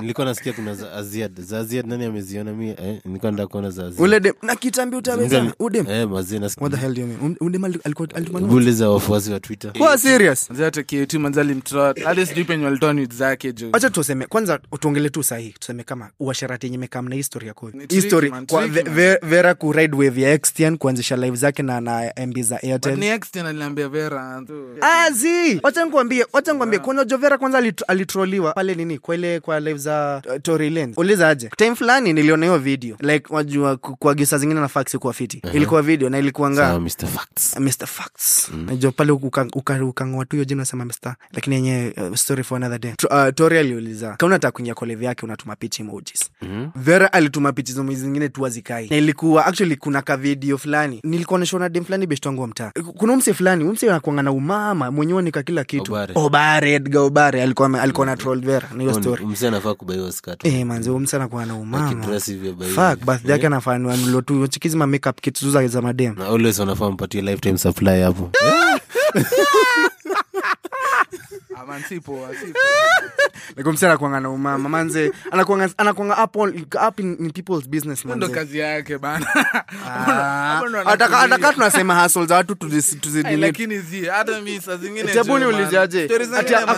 nilikuwa 0.00 0.24
nasikia 0.26 0.52
kuna 0.52 0.74
za 0.74 0.92
aziad. 0.92 1.40
Za 1.40 1.58
aziad 1.58 1.86
nani 1.86 2.04
ameziona 2.04 2.52
mi 2.52 2.68
eh, 2.68 3.00
nilikuwa 3.04 3.32
nda 3.32 3.46
kuona 3.46 3.70
za 3.70 3.86
aziad. 3.86 4.00
Ule 4.04 4.20
dem 4.20 4.34
na 4.42 4.56
kitambi 4.56 4.96
utaweza 4.96 5.52
udem 5.58 5.86
eh, 5.90 6.08
mazee 6.08 6.38
what 6.38 6.70
the 6.72 6.76
hell 6.76 6.94
do 6.94 7.00
you 7.00 7.06
mean? 7.06 7.36
Udem 7.40 7.64
alikuwa 7.64 8.08
alituma 8.14 8.40
bule 8.40 8.72
za 8.72 8.90
wafuasi 8.90 9.32
wa 9.32 9.40
twitter. 9.40 9.72
Kwa 9.72 9.98
serious? 9.98 10.50
Manze 10.50 10.64
hata 10.64 10.82
kietu 10.82 11.20
manze 11.20 11.40
alimtrot. 11.40 12.02
Hadi 12.02 12.26
sijui 12.26 12.44
penye 12.44 12.64
walitoa 12.64 12.92
ni 12.92 13.06
zake 13.06 13.52
juu. 13.52 13.68
Acha 13.72 13.90
tuseme 13.90 14.26
kwanza 14.26 14.58
tuongele 14.80 15.10
tu 15.10 15.22
sahihi 15.22 15.52
tuseme 15.58 15.84
kama 15.84 16.10
uasharati 16.20 16.66
yenye 16.66 16.78
mekam 16.78 17.08
na 17.08 17.14
history 17.14 17.46
yako 17.46 17.70
history. 17.88 18.30
kwa 18.30 18.42
tricky, 18.68 18.68
ve, 18.68 18.82
ve, 18.90 19.18
vera 19.22 19.54
ku 19.54 19.72
ride 19.72 19.96
wave 19.96 20.22
ya 20.22 20.38
xtn 20.38 20.76
kuanzisha 20.76 21.16
live 21.16 21.36
zake 21.36 21.62
na 21.62 21.80
na 21.80 22.12
mb 22.26 22.38
za 22.42 22.62
airtel. 22.62 22.98
Ni 22.98 23.18
xtn 23.18 23.46
aliniambia 23.46 23.88
vera 23.88 24.42
tu. 24.46 24.64
azi! 24.80 25.60
Wacha 25.62 25.84
nikuambie 25.84 26.26
wacha 26.32 26.52
nikuambie 26.52 26.78
kwanza 26.78 27.04
jovera 27.04 27.38
kwanza 27.38 27.62
alitroliwa 27.88 28.52
pale 28.52 28.74
nini 28.74 28.98
kwa 28.98 29.14
ile 29.14 29.27
kwa 29.42 29.60
live 29.60 29.78
za 29.78 30.22
uh, 30.26 30.42
Tory 30.42 30.70
Lanez 30.70 30.98
uliza 30.98 31.28
aje 31.28 31.50
time 31.56 31.74
fulani 31.74 32.12
niliona 32.12 32.46
hiyo 32.46 32.58
video 32.58 32.96
like 33.00 33.34
wajua 33.34 33.76
kwa 33.76 34.14
gisa 34.14 34.38
zingine 34.38 34.60
na 34.60 34.68
facts 34.68 34.96
kwa 34.96 35.12
fiti 35.12 35.42
ilikuwa 35.52 35.82
video 35.82 36.10
na 36.10 36.18
ilikuanga 36.18 36.72
So, 36.72 36.80
Mr. 36.80 37.06
Facts. 37.06 37.56
Mr. 37.60 37.86
Facts. 37.86 38.50
Najua 38.66 38.92
pale 38.92 39.12
ukang'oa 39.12 39.48
uka, 39.54 39.84
uka 39.84 40.04
tu 40.24 40.36
hiyo 40.36 40.44
jina 40.44 40.64
sema 40.64 40.84
Mr. 40.84 41.14
lakini 41.32 41.56
yenye 41.56 41.94
uh, 42.10 42.14
story 42.16 42.42
for 42.42 42.56
another 42.56 42.78
day. 42.80 42.92
Uh, 43.10 43.34
Tori 43.34 43.58
aliuliza 43.58 44.16
kama 44.16 44.26
unataka 44.26 44.52
kuingia 44.52 44.74
kwa 44.74 44.86
live 44.86 45.04
yake 45.04 45.26
unatuma 45.26 45.56
pitch 45.56 45.80
emojis. 45.80 46.30
Vera 46.76 47.12
alituma 47.12 47.52
pitch 47.52 47.70
zingine 47.72 48.28
tu 48.28 48.46
azikai. 48.46 48.88
Na 48.90 48.96
ilikuwa 48.96 49.46
actually 49.46 49.76
kuna 49.76 50.02
ka 50.02 50.16
video 50.16 50.58
fulani. 50.58 51.00
Nilikuwa 51.04 51.38
nashona 51.40 51.68
dem 51.68 51.84
fulani 51.84 52.06
best 52.06 52.26
wangu 52.26 52.42
wa 52.42 52.48
mtaa. 52.48 52.72
Kuna 52.96 53.16
mse 53.16 53.34
fulani, 53.34 53.64
mse 53.64 53.90
anakuanga 53.90 54.22
na 54.22 54.32
umama, 54.32 54.90
mwenyewe 54.90 55.22
nika 55.22 55.42
kila 55.42 55.64
kitu. 55.64 55.92
Obare. 55.92 56.12
Obare, 56.16 56.72
Edgar 56.74 57.02
Obare 57.02 57.42
alikuwa 57.42 57.82
alikuwa 57.82 58.06
na 58.06 58.16
troll 58.16 58.40
Vera 58.40 58.68
Ni 58.76 58.84
hiyo 58.84 58.98
ni- 59.00 59.00
story. 59.18 59.32
mzee 59.32 59.48
anafaa 59.48 59.74
kubaiwa 59.74 60.12
skirt. 60.12 60.44
Eh, 60.44 60.66
manze 60.66 60.90
anakuwa 61.16 61.46
na 61.46 61.54
umama. 61.54 61.86
Akidress 61.90 62.26
hivi 62.26 62.48
abai- 62.48 62.68
Fuck, 62.94 63.04
birthday 63.06 63.32
yake 63.32 63.46
tu 64.22 64.48
makeup 64.86 65.20
kitu 65.20 65.50
za 65.50 65.66
za 65.68 65.82
madem. 65.82 66.14
na 66.18 66.26
always 66.26 66.58
wanafaa 66.58 66.90
mpatie 66.90 67.20
lifetime 67.22 67.58
supply 67.58 68.00
hapo 68.02 68.30
Ah, 68.44 68.78
man, 69.14 69.24
si 69.24 69.36
poa, 69.36 69.94
si 70.00 70.08
poa. 70.08 71.47
like 73.56 73.70
msi 73.70 73.86
anakuanga 73.86 74.20
na 74.20 74.30
umama 74.30 74.68
manze 74.68 75.12
anakuanga 75.30 75.70
anakuanga 75.76 76.24
up, 76.24 76.36
on, 76.36 76.66
up 76.88 77.00
in, 77.00 77.16
in 77.20 77.30
people's 77.30 77.68
business 77.68 78.02
Hiyo 78.02 78.16
ndo 78.16 78.28
kazi 78.28 78.58
yake 78.58 78.98
bana. 78.98 79.26
Ah, 79.86 80.62
ataka 80.86 81.20
ataka 81.20 81.52
tunasema 81.52 82.02
hustle 82.02 82.26
za 82.26 82.34
watu 82.34 82.54
tuzi- 82.54 83.26
Ai, 83.26 83.36
lakini 83.36 83.78
zi 83.78 84.04
hata 84.06 84.32
saa 84.60 84.76
zingine 84.76 85.12
ulizaje 85.46 86.08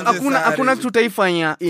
hakuna 0.04 0.38
hakuna 0.38 0.76
kitu 0.76 0.88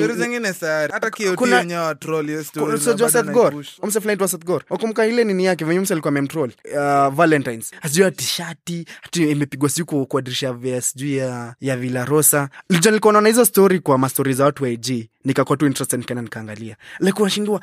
Stories 0.03 0.19
zingine 0.19 0.53
sare 0.53 0.93
hata 0.93 1.11
kioti 1.11 1.37
wenyewe 1.59 1.81
wa 1.81 1.95
troll 1.95 2.27
hiyo 2.27 2.45
story 2.45 2.81
Sio 2.81 2.93
Joseph 2.95 3.27
bado 3.27 3.39
Gor 3.41 3.65
fulani 4.01 4.19
Joseph 4.21 4.45
Gor 4.45 4.63
wakumbuka 4.71 5.07
ile 5.07 5.25
nini 5.25 5.45
yake 5.45 5.65
venye 5.65 5.81
mse 5.81 5.95
alikuwa 5.95 6.09
amemtroll? 6.11 6.51
Uh, 6.75 7.09
Valentines. 7.15 7.71
Sijui 7.87 8.05
ya 8.05 8.11
tishati 8.11 8.87
ati 9.05 9.31
imepigwa 9.31 9.69
siku 9.69 10.07
kwa 10.07 10.23
dirisha 10.23 10.53
vya 10.53 10.81
sijui 10.81 11.17
ya 11.17 11.55
ya 11.61 11.77
Villa 11.77 12.05
Rosa. 12.05 12.49
Lijo 12.69 12.91
nilikuwa 13.01 13.13
naona 13.13 13.29
hizo 13.29 13.45
story 13.45 13.81
kwa 13.81 13.99
mastori 13.99 14.35
za 14.35 14.45
watu 14.45 14.65
wa 14.65 14.71
IG 14.71 15.09
nikakuwa 15.25 15.57
tu 15.57 15.67
interested 15.67 16.01
nikaenda 16.01 16.23
nikaangalia. 16.23 16.77
Like 16.99 17.23
unashindwa 17.23 17.61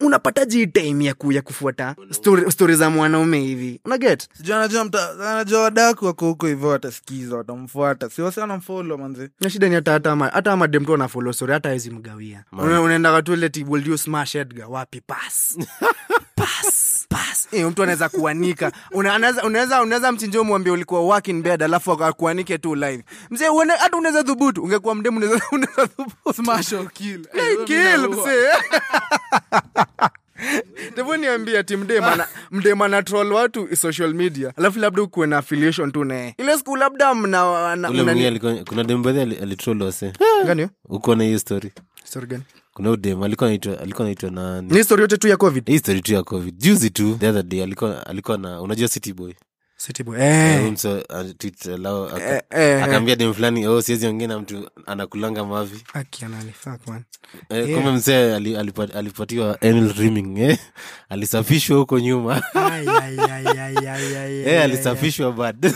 unapataji 0.00 0.58
hii 0.58 0.66
time 0.66 1.04
ya 1.04 1.14
ku 1.14 1.32
ya 1.32 1.42
kufuata 1.42 1.96
story, 2.10 2.52
story 2.52 2.74
za 2.74 2.90
mwanaume 2.90 3.40
hivi? 3.40 3.80
Unaget? 3.84 4.28
Anajua 5.20 5.60
wadaku 5.60 6.04
wako 6.06 6.26
huko 6.26 6.46
hivyo 6.46 6.68
watasikiza 6.68 7.36
watamfuata. 7.36 8.10
Siwasi 8.10 8.40
anamfolo 8.40 8.98
manze? 8.98 9.30
Na 9.40 9.50
shida 9.50 9.68
ni 9.68 9.74
hata 9.74 9.92
hata 9.92 10.16
hata 10.16 10.52
ama 10.52 10.68
dem 10.68 10.84
tu 10.84 10.94
ana 10.94 11.08
story 11.32 11.52
hata 11.52 11.68
awezi 11.68 11.90
mgawia. 11.90 12.44
Unaendaga 12.52 12.80
unaenda 12.82 13.12
katu 13.12 13.32
will 13.72 13.88
you 13.88 13.98
smash 13.98 14.34
Edgar? 14.34 14.66
Wapi 14.70 15.00
pass 15.00 15.58
pass. 16.40 17.06
Pass. 17.08 17.48
Eh 17.52 17.66
mtu 17.66 17.82
anaweza 17.82 18.08
kuanika. 18.08 18.72
Unaweza 18.92 19.42
unaweza 19.82 20.12
mchinjio 20.12 20.44
mwambie 20.44 20.72
ulikuwa 20.72 21.00
working 21.00 21.42
bed 21.42 21.62
alafu 21.62 21.92
akuanike 21.92 22.58
tu 22.58 22.74
live 22.74 23.04
mzee 23.30 23.48
uone 23.48 23.72
hata 23.72 23.96
unaweza 23.96 24.22
dhubutu 24.22 24.62
ungekuwa 24.62 24.94
mdemu 24.94 25.16
unaweza 25.16 25.44
unaweza 25.52 25.86
dhubutu 25.96 26.32
smash 26.34 26.72
or 26.72 26.90
kill. 26.92 27.26
Hey, 27.32 27.56
kill 27.64 28.08
mzee. 28.08 28.50
Devo 30.96 31.16
niambia 31.16 31.62
ti 31.62 31.76
mdema 31.76 32.26
mdema 32.50 32.88
na 32.88 33.02
troll 33.02 33.32
watu 33.32 33.76
social 33.76 34.14
media. 34.14 34.52
Alafu 34.56 34.78
labda 34.78 35.02
ukuwe 35.02 35.26
na 35.26 35.38
affiliation 35.38 35.92
tu 35.92 36.04
naye. 36.04 36.34
Ile 36.38 36.58
siku 36.58 36.76
labda 36.76 37.14
mna 37.14 37.92
kuna 38.68 38.84
dem 38.84 39.02
baadhi 39.02 39.84
wase 39.84 40.12
Gani? 40.46 40.68
Uko 40.84 41.14
na 41.14 41.24
hiyo 41.24 41.38
story. 41.38 41.72
Story 42.04 42.26
gani 42.26 42.42
kuna 42.80 42.90
udem 42.90 43.22
alikuwa 43.22 43.48
naitwa 43.48 43.80
alikuwa 43.80 44.04
naitwa 44.06 44.30
nani? 44.30 44.68
Ni 44.70 44.84
story 44.84 45.02
yote 45.02 45.16
tu 45.16 45.28
ya 45.28 45.36
covid? 45.36 45.66
Hii 45.68 45.78
story 45.78 46.00
tu 46.02 46.14
ya 46.14 46.22
covid. 46.22 46.58
Juzi 46.58 46.90
tu 46.90 47.16
the 47.20 47.28
other 47.28 47.42
day 47.42 47.62
alikuwa 47.62 48.06
alikuwa 48.06 48.38
na 48.38 48.60
unajua 48.60 48.88
city 48.88 49.12
boy? 49.12 49.32
Akaambia 52.82 53.16
dem 53.16 53.34
fulani 53.34 53.66
oh 53.66 53.82
siwezi 53.82 54.06
ongea 54.06 54.28
na 54.28 54.38
mtu 54.38 54.70
anakulanga 54.86 55.44
mavi. 55.44 55.84
Eh, 57.48 57.74
kumbe 57.74 57.90
msee 57.92 58.36
alipatiwa 58.94 59.58
eh? 59.64 60.58
alisafishwa 61.08 61.78
huko 61.78 61.98
nyuma. 61.98 62.42
Eh, 64.46 64.62
alisafishwa 64.62 65.32
bad. 65.32 65.74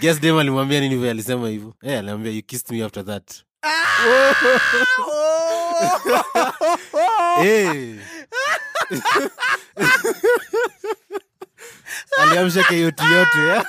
guess 0.00 0.20
dem 0.20 0.36
alimwambia 0.38 0.80
nini 0.80 1.08
alisema 1.08 1.48
hivyo? 1.48 1.74
Eh, 1.82 1.98
aliambia 1.98 2.32
you 2.32 2.42
kissed 2.42 2.70
me 2.76 2.84
after 2.84 3.04
that. 3.06 3.30
aliamsha 12.22 12.62
keyoti 12.62 13.04
yote 13.04 13.48
eh? 13.48 13.64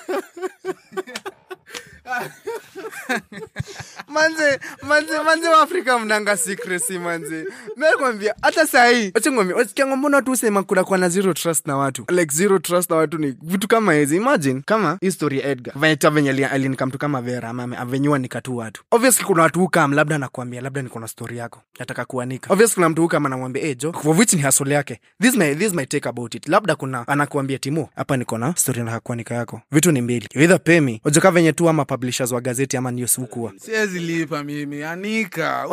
manze 4.07 4.59
manze 4.87 5.19
manze 5.25 5.47
wa 5.49 5.61
afrika 5.61 5.99
mnanga 5.99 6.37
secrecy 6.37 6.99
manze 6.99 7.45
mekwambia 7.77 8.35
hata 8.41 8.67
sahii 8.67 9.11
wachengwambia 9.15 9.55
wasikianga 9.55 9.95
mbona 9.95 10.17
watu 10.17 10.31
usema 10.31 10.63
kuna 10.63 10.83
kuwa 10.83 10.97
na 10.97 11.09
zero 11.09 11.33
trust 11.33 11.67
na 11.67 11.77
watu? 11.77 12.05
Like 12.09 12.35
zero 12.35 12.59
trust 12.59 12.89
na 12.89 12.95
watu 12.95 13.17
ni 13.17 13.35
vitu 13.41 13.67
kama 13.67 13.93
hizi. 13.93 14.15
Imagine 14.15 14.61
kama 14.65 14.97
history 15.01 15.39
edgar. 15.39 15.73
Venye 15.79 15.97
venye 16.11 16.45
alinika 16.47 16.85
mtu 16.85 16.97
kama 16.97 17.21
vera 17.21 17.53
mame 17.53 17.63
ame- 17.63 17.77
avenyua 17.77 18.19
nikatu 18.19 18.57
watu 18.57 18.83
obviously 18.91 19.25
kuna 19.25 19.43
watu 19.43 19.59
hukam 19.59 19.93
labda 19.93 20.17
nakwambia 20.17 20.61
labda 20.61 20.81
niko 20.81 20.99
na 20.99 21.07
story 21.07 21.37
yako 21.37 21.61
nataka 21.79 22.05
kuanika. 22.05 22.53
Obviously 22.53 22.75
kuna 22.75 22.89
mtu 22.89 23.01
hukam 23.01 23.25
anamwambia 23.25 23.63
hey, 23.63 23.75
jo 23.75 23.89
of 23.89 24.19
which 24.19 24.33
ni 24.33 24.41
hasol 24.41 24.71
yake? 24.71 24.99
This 25.21 25.35
my, 25.35 25.55
this 25.55 25.73
my 25.73 25.85
take 25.85 26.09
about 26.09 26.35
it. 26.35 26.47
Labda 26.47 26.75
kuna 26.75 27.07
anakuambia 27.07 27.57
timu 27.59 27.87
hapa 27.95 28.17
niko 28.17 28.37
na 28.37 28.55
story 28.55 28.79
nataka 28.79 28.99
kuanika 28.99 29.35
yako. 29.35 29.61
Vitu 29.71 29.91
ni 29.91 30.01
mbili. 30.01 30.27
Either 30.35 30.63
pay 30.63 30.79
me 30.79 31.01
ojoka 31.05 31.31
venye 31.31 31.53
tu 31.53 31.69
ama 31.69 31.85
publishers 31.85 32.31
wa 32.31 32.41
gazeti 32.41 32.77
ama 32.77 32.91
news 32.91 33.15
hukua 33.17 33.53
siwezi 33.57 33.99
lipa 33.99 34.43
mimi 34.43 34.74
anika 34.83 35.65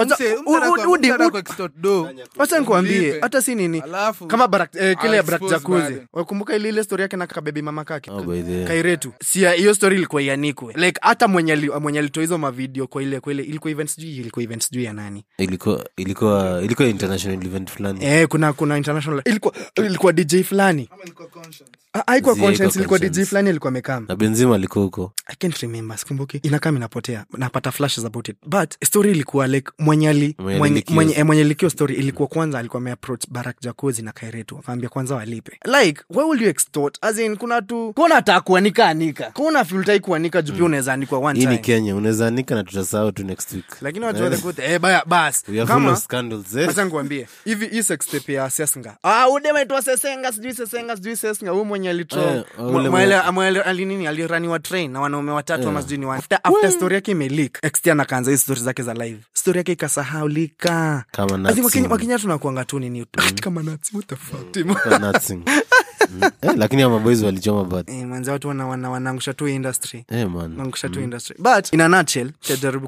Wacha- 2.36 2.58
nikuambie 2.58 3.18
hata 3.20 3.42
si 3.42 3.54
nini 3.54 3.80
Alafu, 3.80 4.26
kama 4.26 4.48
barak, 4.48 4.74
eh, 4.74 4.96
kile 5.00 5.16
ya 5.16 5.22
barak 5.22 5.42
jakuzi 5.50 5.96
wakumbuka 6.12 6.56
ile 6.56 6.68
ile 6.68 6.84
stori 6.84 7.02
yake 7.02 7.16
na 7.16 7.26
kabebi 7.26 7.62
mama 7.62 7.84
kake? 7.84 8.10
Oh, 8.10 8.22
kairetu. 8.66 9.12
Sia 9.24 9.48
ya- 9.48 9.54
hiyo 9.54 9.74
stori 9.74 9.96
ilikuwa 9.96 10.22
ianikwe. 10.22 10.74
Like 10.76 11.00
hata 11.02 11.28
mwenye 11.28 11.56
mwenye 11.80 11.98
alitoa 11.98 12.20
hizo 12.22 12.38
mavideo 12.38 12.86
kwa 12.86 13.02
ile 13.02 13.20
kwa 13.20 13.32
ile 13.32 13.42
ilikuwa 13.42 13.70
event 13.70 13.90
sijui 13.90 14.16
ilikuwa 14.16 14.42
event 14.42 14.62
sijui 14.62 14.84
ya 14.84 14.92
nani. 14.92 15.24
Ilikuwa 15.38 15.84
ilikuwa 15.96 16.60
ilikuwa 16.62 16.88
international 16.88 17.46
event 17.46 17.70
fulani. 17.70 18.04
Eh 18.04 18.28
kuna 18.28 18.52
kuna 18.52 18.76
international 18.76 19.22
ilikuwa 19.24 19.54
ilikuwa 19.76 20.12
dj 20.12 20.42
fulani. 20.42 20.88
Ah, 21.91 21.91
haikuwa 22.06 22.34
Zi, 22.34 22.40
conscience 22.40 22.78
haikuwa 22.78 22.98
ilikuwa 22.98 23.24
dj 23.24 23.28
fulani 23.28 23.48
alikuwa 23.48 23.68
amekam 23.68 24.04
na 24.08 24.16
benzima 24.16 24.54
alikuwa 24.54 24.84
huko. 24.84 25.12
I 25.26 25.34
can't 25.36 25.58
remember 25.58 25.98
sikumbuki. 25.98 26.36
Inakam 26.36 26.76
inapotea 26.76 27.24
napata 27.38 27.72
flashes 27.72 28.04
about 28.04 28.28
it. 28.28 28.36
But 28.46 28.84
story 28.84 29.10
ilikuwa 29.10 29.46
like 29.46 29.72
mwenyali 29.78 30.36
Mwenye 30.38 30.84
mwenye, 30.90 31.14
eh, 31.40 31.46
likio 31.46 31.70
story 31.70 31.94
ilikuwa 31.94 32.28
kwanza 32.28 32.58
alikuwa 32.58 32.80
ameapproach 32.80 33.24
barak 33.30 33.56
jakozi 33.60 34.02
na 34.02 34.12
kairetu. 34.12 34.58
Akaambia 34.58 34.88
kwanza 34.88 35.14
walipe. 35.14 35.58
Like 35.80 36.02
why 36.10 36.24
will 36.24 36.42
you 36.42 36.48
extort? 36.48 36.98
As 37.00 37.18
in 37.18 37.36
kuna 37.36 37.62
tu 37.62 37.92
kuna 37.96 38.14
hata 38.14 38.40
kuanika 38.40 38.86
anika. 38.86 39.30
Kuna 39.34 39.64
filtai 39.64 40.00
kuanika 40.00 40.42
juu 40.42 40.52
pia 40.54 40.64
unaweza 40.64 40.92
anikwa 40.92 41.18
one 41.18 41.40
hii 41.40 41.46
ni 41.46 41.58
kenya 41.58 41.96
unaweza 41.96 42.26
anika 42.26 42.54
na 42.54 42.64
tutasahau 42.64 43.12
tu 43.12 43.24
next 43.24 43.52
week. 43.52 43.64
Lakini 43.82 44.04
watu 44.04 44.22
wale 44.22 44.36
kote 44.36 44.62
eh 44.64 44.80
baya 44.80 45.02
bas. 45.06 45.44
We 45.48 45.54
are 45.54 45.66
full 45.66 45.74
kama 45.74 45.92
of 45.92 45.98
scandals 46.04 46.56
eh? 46.56 46.68
acha 46.68 46.86
ngwambie 46.86 47.28
hivi 47.44 47.66
hii 47.66 47.82
sex 47.82 48.06
tape 48.06 48.32
ya 48.32 48.50
sesenga 48.50 48.96
ah 49.02 49.28
udema 49.30 49.62
itwa 49.62 49.82
sesenga 49.82 50.32
sijui 50.32 50.54
sesenga 50.54 50.96
sijui 50.96 51.16
sesenga 51.16 51.52
huyu 51.52 51.64
mwenye 51.64 51.81
alitro 51.88 52.22
Eh, 52.22 52.44
ule 52.58 52.70
mwe- 52.70 52.72
mwenye- 52.72 52.88
mwele- 52.90 53.30
mwele- 53.32 53.62
ali 53.62 53.84
nini? 53.84 54.06
Aliraniwa 54.06 54.58
train 54.58 54.90
na 54.92 55.00
wanaume 55.00 55.32
watatu 55.32 55.62
yeah. 55.62 55.82
sijui 55.82 55.98
ni 55.98 56.06
wanne 56.06 56.18
after, 56.18 56.38
after 56.42 56.70
story 56.72 56.94
yake 56.94 57.10
imelik 57.10 57.58
extian 57.62 58.00
akaanza 58.00 58.30
hii 58.30 58.36
stori 58.36 58.60
zake 58.60 58.82
za 58.82 58.94
live. 58.94 59.18
Stori 59.32 59.58
yake 59.58 59.72
ikasahaulika. 59.72 61.04
Wakenya- 61.62 61.88
tunakuanga 62.18 62.64
tu 62.64 62.78
nini 62.78 63.06
kama 63.42 63.62
nazi 63.62 63.90
what 63.94 64.06
the 64.06 64.16
fuck 64.16 64.52
eh, 66.42 66.52
lakini 66.56 66.82
ama 66.82 66.98
boys 66.98 67.22
walichoma 67.22 67.64
bad 67.64 67.90
Eh, 67.90 68.28
watu 68.28 68.48
wana- 68.48 68.66
wana- 68.66 68.90
wanaangusha 68.90 69.34
tu 69.34 69.48
industry. 69.48 70.04
Eh, 70.08 70.30
man. 70.30 70.72
Tu 70.72 71.00
industry. 71.00 71.36
But 71.38 71.72
in 71.72 71.80
a 71.80 71.88
nutshell 71.88 72.30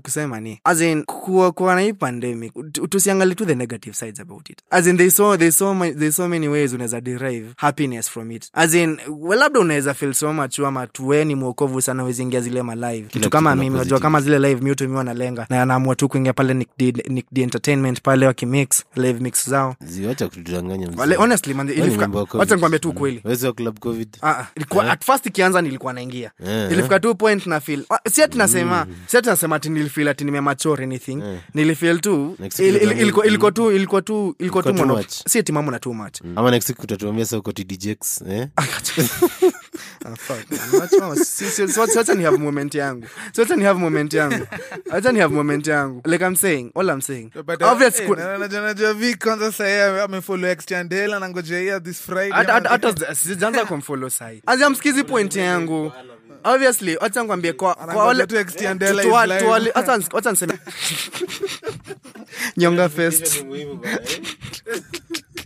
kusema 0.02 0.40
ni 0.40 0.60
as 0.64 0.80
in 0.80 1.04
kuwa, 1.04 1.52
kuwa 1.52 1.74
na 1.74 1.80
hii 1.80 1.92
pandemic 1.92 2.52
tu- 2.72 2.86
tusiangalie 2.86 3.34
tu 3.34 3.46
the 3.46 3.54
negative 3.54 3.96
sides 3.96 4.20
about 4.20 4.50
it. 4.50 4.58
As 4.70 4.86
in 4.86 4.96
there's 4.96 5.16
so, 5.16 5.36
there's 5.36 5.58
so, 5.58 5.74
ma- 5.74 5.90
there's 5.90 6.16
so 6.16 6.28
many 6.28 6.48
ways 6.48 6.72
unaweza 6.72 7.00
derive 7.00 7.46
happiness 7.56 8.10
from 8.10 8.30
it. 8.30 8.48
As 8.52 8.74
in 8.74 8.98
well, 9.20 9.38
labda 9.38 9.60
unaweza 9.60 9.94
feel 9.94 10.14
so 10.14 10.32
much 10.32 10.58
ama 10.58 10.86
tuweni 10.86 11.34
mwokovu 11.34 11.82
sana 11.82 12.04
wezingia 12.04 12.40
zile 12.40 12.62
malive 12.62 13.02
kitu 13.02 13.12
kitu 13.18 13.30
kama 13.30 13.56
mimi 13.56 13.74
unajua 13.76 13.98
kama 14.00 14.20
zile 14.20 14.38
live 14.38 14.60
mi 14.64 14.70
utumiwa 14.70 15.04
nalenga 15.04 15.46
na 15.50 15.62
anaamua 15.62 15.94
tu 15.94 16.08
kuingia 16.08 16.32
pale 16.32 16.54
Nick 16.54 16.68
D, 16.78 16.92
Nick 17.08 17.26
D 17.32 17.42
entertainment 17.42 18.00
pale 18.02 18.26
wakimix 18.26 18.84
live 18.96 19.20
mix 19.20 19.50
zao. 19.50 19.74
Ziwacha 19.80 20.28
kutudanganya 20.28 20.88
honestly 21.16 21.54
man, 21.54 21.68
ilifika- 21.68 22.00
mambo 22.00 22.18
ya 22.18 22.24
COVID. 22.24 22.40
wacha 22.40 22.54
nikwambie 22.54 22.78
tu 22.78 22.92
ukweli 23.18 23.20
Wewe 23.24 23.36
sio 23.38 23.52
club 23.52 23.78
covid. 23.78 24.16
Ah, 24.22 24.30
ah, 24.30 24.46
ilikuwa 24.56 24.90
at 24.92 25.04
first 25.04 25.26
ikianza 25.26 25.62
nilikuwa 25.62 25.92
naingia. 25.92 26.30
Eh, 26.46 26.72
ilifika 26.72 27.00
tu 27.00 27.14
point 27.14 27.46
na 27.46 27.60
feel. 27.60 27.84
Ah, 27.90 28.10
si 28.10 28.22
ati 28.22 28.38
nasema 28.38 28.86
si 29.06 29.16
ati 29.16 29.28
nasema 29.28 29.56
ati 29.56 29.68
nilifeel 29.68 30.08
ati 30.08 30.24
nimemature 30.24 30.84
anything. 30.84 31.22
Nilifeel 31.54 32.00
tu 32.00 32.36
il- 32.58 32.76
il- 32.82 33.00
ilikuwa 33.00 33.26
ilikuwa 33.26 33.52
tu 33.52 33.72
ilikuwa 33.72 34.02
tu 34.02 34.34
ilikuwa 34.38 34.62
tu 34.62 34.74
mono. 34.74 35.04
si 35.28 35.38
ati 35.38 35.52
mambo 35.52 35.70
na 35.70 35.78
too 35.78 35.92
much. 35.92 36.20
Ama 36.36 36.50
next 36.50 36.68
week 36.68 36.82
utatuambia 36.82 37.24
sa 37.26 37.38
uko 37.38 37.52
tdjx 37.52 38.22
eh? 38.28 38.48
Ah, 40.04 40.14
fuck, 40.16 40.50
man. 40.50 40.60
Wacha- 40.80 41.24
si- 41.24 41.44
si- 41.50 41.68
si- 41.68 41.80
wacha- 41.80 41.98
wacha 41.98 42.14
ni 42.14 42.24
have 42.24 42.38
moment 42.38 42.74
yangu. 42.74 43.06
Si 43.32 43.40
wacha 43.40 43.56
ni 43.56 43.64
have 43.64 43.78
moment 43.80 44.12
yangu. 44.14 44.46
Wacha 44.92 45.12
ni 45.12 45.20
have 45.20 45.34
moment 45.34 45.66
yangu. 45.66 46.02
Like 46.04 46.24
i'm 46.24 46.36
saying 46.36 46.70
all 46.74 46.88
i'm 46.88 47.00
saying. 47.00 47.30
But, 47.46 47.62
obvious 47.62 48.00
ku- 48.06 48.16
na- 48.16 48.38
najua- 48.38 48.62
najua 48.62 48.94
vi 48.94 49.14
kwanza 49.14 49.52
sahii 49.52 50.00
amefollow 50.04 50.50
extendela 50.50 51.20
na 51.20 51.28
ngojea 51.28 51.80
this 51.80 52.00
friday. 52.00 52.30
Hata 52.30 52.52
hata- 52.52 52.68
hata 52.68 53.14
sijaanza 53.14 53.64
kumfollow 53.70 54.10
sahi 54.10 54.42
azamsikizi 54.46 55.04
point 55.04 55.36
yangu. 55.36 55.92
Obviously 56.46 56.96
wacha 56.96 57.20
nikwambie 57.22 57.52
kwa 57.52 57.74
kwa 57.74 58.06
wale 58.06 58.26
tu 58.26 58.36
extendela 58.36 59.02
tu- 59.02 59.08
is 59.08 59.14
live. 59.26 59.40
tuwale- 59.40 59.72
wacha 60.12 60.30
niseme 60.30 60.58
nyonga 62.56 62.88
fest 62.88 63.44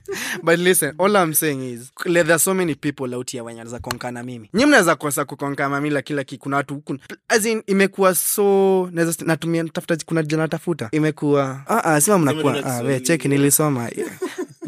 but 0.42 0.58
listen 0.58 0.94
all 0.98 1.16
i'm 1.16 1.34
saying 1.34 1.62
is 1.62 1.92
like, 2.04 2.24
there 2.24 2.34
are 2.34 2.38
so 2.38 2.54
many 2.54 2.74
people 2.74 3.14
out 3.14 3.30
here 3.30 3.42
wenye 3.42 3.60
anaweza 3.60 3.78
konka 3.78 4.10
na 4.10 4.22
mimi. 4.22 4.50
Nyi 4.54 4.66
mnaweza 4.66 4.96
kosa 4.96 5.24
kukonka 5.24 5.68
na 5.68 5.80
mimi 5.80 5.90
la 5.94 6.02
kila 6.02 6.24
ki 6.24 6.38
kuna 6.38 6.56
watu 6.56 6.82
as 7.28 7.46
in 7.46 7.62
imekuwa 7.66 8.14
so 8.14 8.88
naweza 8.92 9.24
natumia 9.26 9.64
tafuta 9.64 9.96
kuna 10.06 10.22
jana 10.22 10.48
tafuta 10.48 10.88
imekuwa 10.92 11.62
ah 11.68 11.84
ah 11.84 12.00
sema 12.00 12.18
mnakuwa 12.18 12.64
ah 12.66 12.82
we 12.82 13.00
check 13.00 13.24
nilisoma 13.24 13.90
yeah. 13.96 14.10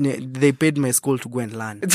they 0.40 0.52
paid 0.52 0.78
my 0.78 0.92
school 0.92 1.18
to 1.18 1.28
go 1.28 1.40
and 1.40 1.52
learn 1.52 1.80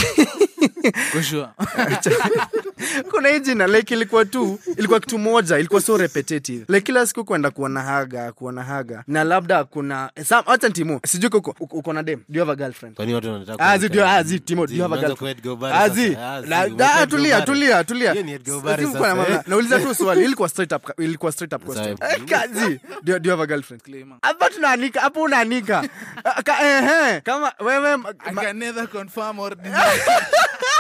kuna 3.11 3.29
hii 3.29 3.39
jina 3.39 3.67
like 3.67 3.93
ilikuwa 3.95 4.25
tu 4.25 4.59
ilikuwa 4.77 4.99
kitu 4.99 5.17
moja 5.17 5.57
ilikuwa 5.59 5.81
so 5.81 5.97
repetitive. 5.97 6.65
Like 6.69 6.81
kila 6.81 7.07
siku 7.07 7.25
kwenda 7.25 7.51
kuona 7.51 7.81
haga 7.81 8.31
kuona 8.31 8.63
haga. 8.63 9.03
Na 9.07 9.23
labda 9.23 9.63
kuna 9.63 10.09
hata 10.45 10.69
timu 10.69 10.99
sijui 11.05 11.27
uko 11.33 11.38
uko- 11.38 11.75
uko 11.77 11.93
na 11.93 12.03
dem. 12.03 12.19
Do 12.29 12.39
you 12.39 12.45
have 12.45 12.51
a 12.51 12.55
girlfriend? 12.55 12.95
Kwani 12.95 13.13
watu 13.13 13.31
wanataka 13.33 13.65
azi 13.69 13.89
do 13.89 14.07
azi 14.07 14.35
ah, 14.35 14.39
Timo, 14.39 14.67
do 14.67 14.73
you 14.75 14.81
have 14.81 14.95
a 14.95 14.97
girlfriend? 14.97 15.41
azi 15.73 16.15
Ah. 16.19 16.35
Ah, 16.35 16.41
Na- 16.67 16.93
ah, 16.95 17.07
tulia 17.07 17.41
tulia 17.41 17.83
tulia. 17.83 18.11
Hiyo 18.11 18.23
ni 18.23 18.31
Edgar 18.31 18.55
Obare 18.55 18.83
Si 18.83 18.89
mko 18.89 19.07
na 19.07 19.15
mama- 19.15 19.27
eh. 19.29 19.39
nauliza 19.47 19.79
tu 19.79 19.95
swali 19.95 20.25
ilikuwa 20.25 20.49
straight 20.49 20.71
up 20.71 20.99
ilikuwa 20.99 21.31
straight 21.31 21.53
up 21.53 21.65
question. 21.65 21.97
Eh, 22.09 22.25
kazi 22.29 22.79
do, 23.03 23.19
do 23.19 23.29
you 23.29 23.38
have 23.38 23.43
a 23.43 23.47
girlfriend? 23.47 23.83
Hapa 24.21 24.49
tunaanika 24.49 25.01
hapo 25.01 25.21
unaanika. 25.21 25.83
Ah, 26.23 26.43
ka- 26.43 26.61
ehe 26.63 27.21
kama 27.21 27.53
wewe 27.59 27.93
I 28.25 28.33
can 28.35 28.57
neither 28.57 28.88
confirm 28.88 29.39
or 29.39 29.55
deny. 29.55 29.75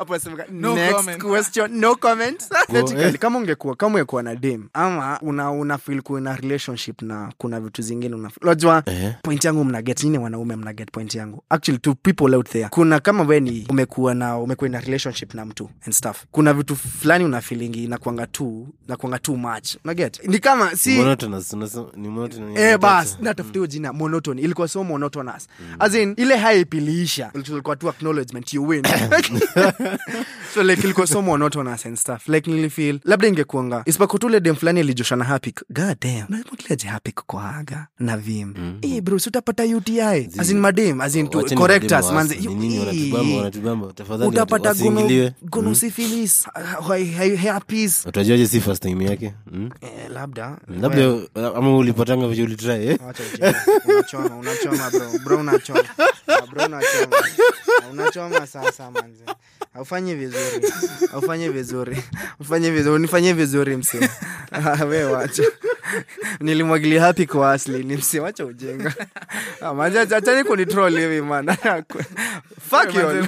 hapo 0.00 0.12
nasema 0.14 0.44
No 0.50 0.74
next 0.74 0.96
comment. 0.96 1.22
question 1.22 1.80
no 1.80 1.96
comment 1.96 2.42
eh. 2.98 3.18
kama 3.18 3.38
ungekuwa 3.38 3.76
kama 3.76 3.94
ungekuwa 3.94 4.22
na 4.22 4.36
dem 4.36 4.68
ama 4.72 5.18
una 5.22 5.50
una 5.50 5.78
feel 5.78 6.02
kuna 6.02 6.36
relationship 6.36 7.02
na 7.02 7.32
kuna 7.38 7.60
vitu 7.60 7.82
zingine 7.82 8.14
una 8.14 8.30
unajua 8.42 8.82
Eh. 8.86 9.14
point 9.22 9.44
yangu 9.44 9.64
mna 9.64 9.82
get 9.82 10.02
nini 10.04 10.18
wanaume 10.18 10.56
mna 10.56 10.72
get 10.72 10.90
point 10.92 11.14
yangu? 11.14 11.44
Actually 11.50 11.78
to 11.78 11.94
people 11.94 12.34
out 12.34 12.48
there. 12.48 12.68
Kuna 12.70 13.00
kama 13.00 13.22
we 13.22 13.40
ni 13.40 13.66
umekuwa 13.70 14.14
na 14.14 14.38
umekuwa 14.38 14.70
na 14.70 14.80
relationship 14.80 15.34
na 15.34 15.44
mtu 15.44 15.70
and 15.86 15.94
stuff. 15.94 16.24
Kuna 16.30 16.54
vitu 16.54 16.76
fulani 16.76 17.24
una 17.24 17.40
feelingi 17.40 17.84
inakuanga 17.84 18.26
tu 18.26 18.68
inakuanga 18.86 19.18
too 19.18 19.36
much. 19.36 19.76
Una 19.84 19.94
get? 19.94 20.20
Ni 20.28 20.38
kama 20.38 20.76
si 20.76 20.96
Monotonous, 20.96 21.52
ni 21.96 22.08
monotonous. 22.08 22.58
Eh, 22.58 22.78
bas 22.78 23.18
natafuta 23.20 23.54
hiyo 23.54 23.66
jina 23.66 23.92
monotony. 23.92 24.42
Ilikuwa 24.42 24.68
so 24.68 24.84
monotonous. 24.84 25.48
As 25.78 25.94
in 25.94 26.14
ile 26.16 26.36
hype 26.38 26.76
iliisha. 26.76 27.30
Ilikuwa 27.34 27.76
tu 27.76 27.88
acknowledgement 27.88 28.54
you 28.54 28.68
win 28.68 28.82
so 30.54 30.62
like 30.62 30.82
ilikuwa 30.82 31.06
so 31.06 31.22
monotonous 31.22 31.86
and 31.86 31.96
stuff. 31.96 32.28
Like 32.28 32.50
nilifeel 32.50 33.00
labda 33.04 33.28
ingekuanga 33.28 33.82
isipakutule 33.86 34.40
dem 34.40 34.56
fulani 34.56 34.80
alijoshana 34.80 35.24
hapik 35.24 35.62
god 35.70 35.96
damn. 36.00 36.26
Nakileje 36.28 36.88
happy 36.88 37.12
kwa 37.12 37.56
aga 37.56 37.86
na 37.98 38.16
vim. 38.16 38.54
Eh 38.82 39.00
bro 39.02 39.18
si 39.18 39.28
utapata 39.28 39.64
UTI 39.64 40.00
azin 40.38 40.58
madem 40.58 41.00
azin 41.00 41.28
to 41.28 41.42
correct 41.56 41.92
us 41.92 42.10
manze 42.12 42.34
eh, 42.34 42.46
utapata 44.28 44.74
gono 44.74 45.30
gonosifilis 45.42 46.46
hapis 47.52 48.06
utajuaje 48.06 48.46
si 48.46 48.60
first 48.60 48.82
time 48.82 49.04
yake? 49.04 49.34
Mm? 49.52 49.70
eh 49.80 50.10
labda. 50.10 50.56
Labda 50.80 51.18
ama 51.56 51.76
ulipatanga 51.76 52.28
vile 52.28 52.42
ujinga. 52.42 52.98
unachoma 53.88 54.36
unachoma 54.36 54.90
bro. 54.90 55.18
Bro 55.24 55.36
unachoma. 55.38 55.84
Bro 56.50 56.64
unachoma. 56.64 57.16
Unachoma 57.90 58.46
sasa 58.46 58.90
manze 58.90 59.24
aufanye 59.80 60.14
vizuri. 60.14 60.72
Aufanye 61.14 61.48
vizuri. 61.48 61.96
Ufanye 62.40 62.70
vizuri. 62.70 62.94
Unifanye 62.94 63.32
vizuri 63.32 63.76
mse 63.76 64.10
Ah, 64.52 64.84
we 64.84 65.04
wacha. 65.04 65.42
Nilimwagilia 66.40 67.02
hapi 67.02 67.26
kwa 67.26 67.52
asli. 67.52 67.84
Ni 67.84 67.96
mse 67.96 68.20
wacha 68.20 68.44
ujenga 68.46 68.94
Ah, 69.60 69.84
achani 70.16 70.44
kunitrol 70.44 70.98
hivi 71.00 71.20
man. 71.22 71.46
Fuck 72.70 72.94
you. 72.94 73.08
all. 73.08 73.22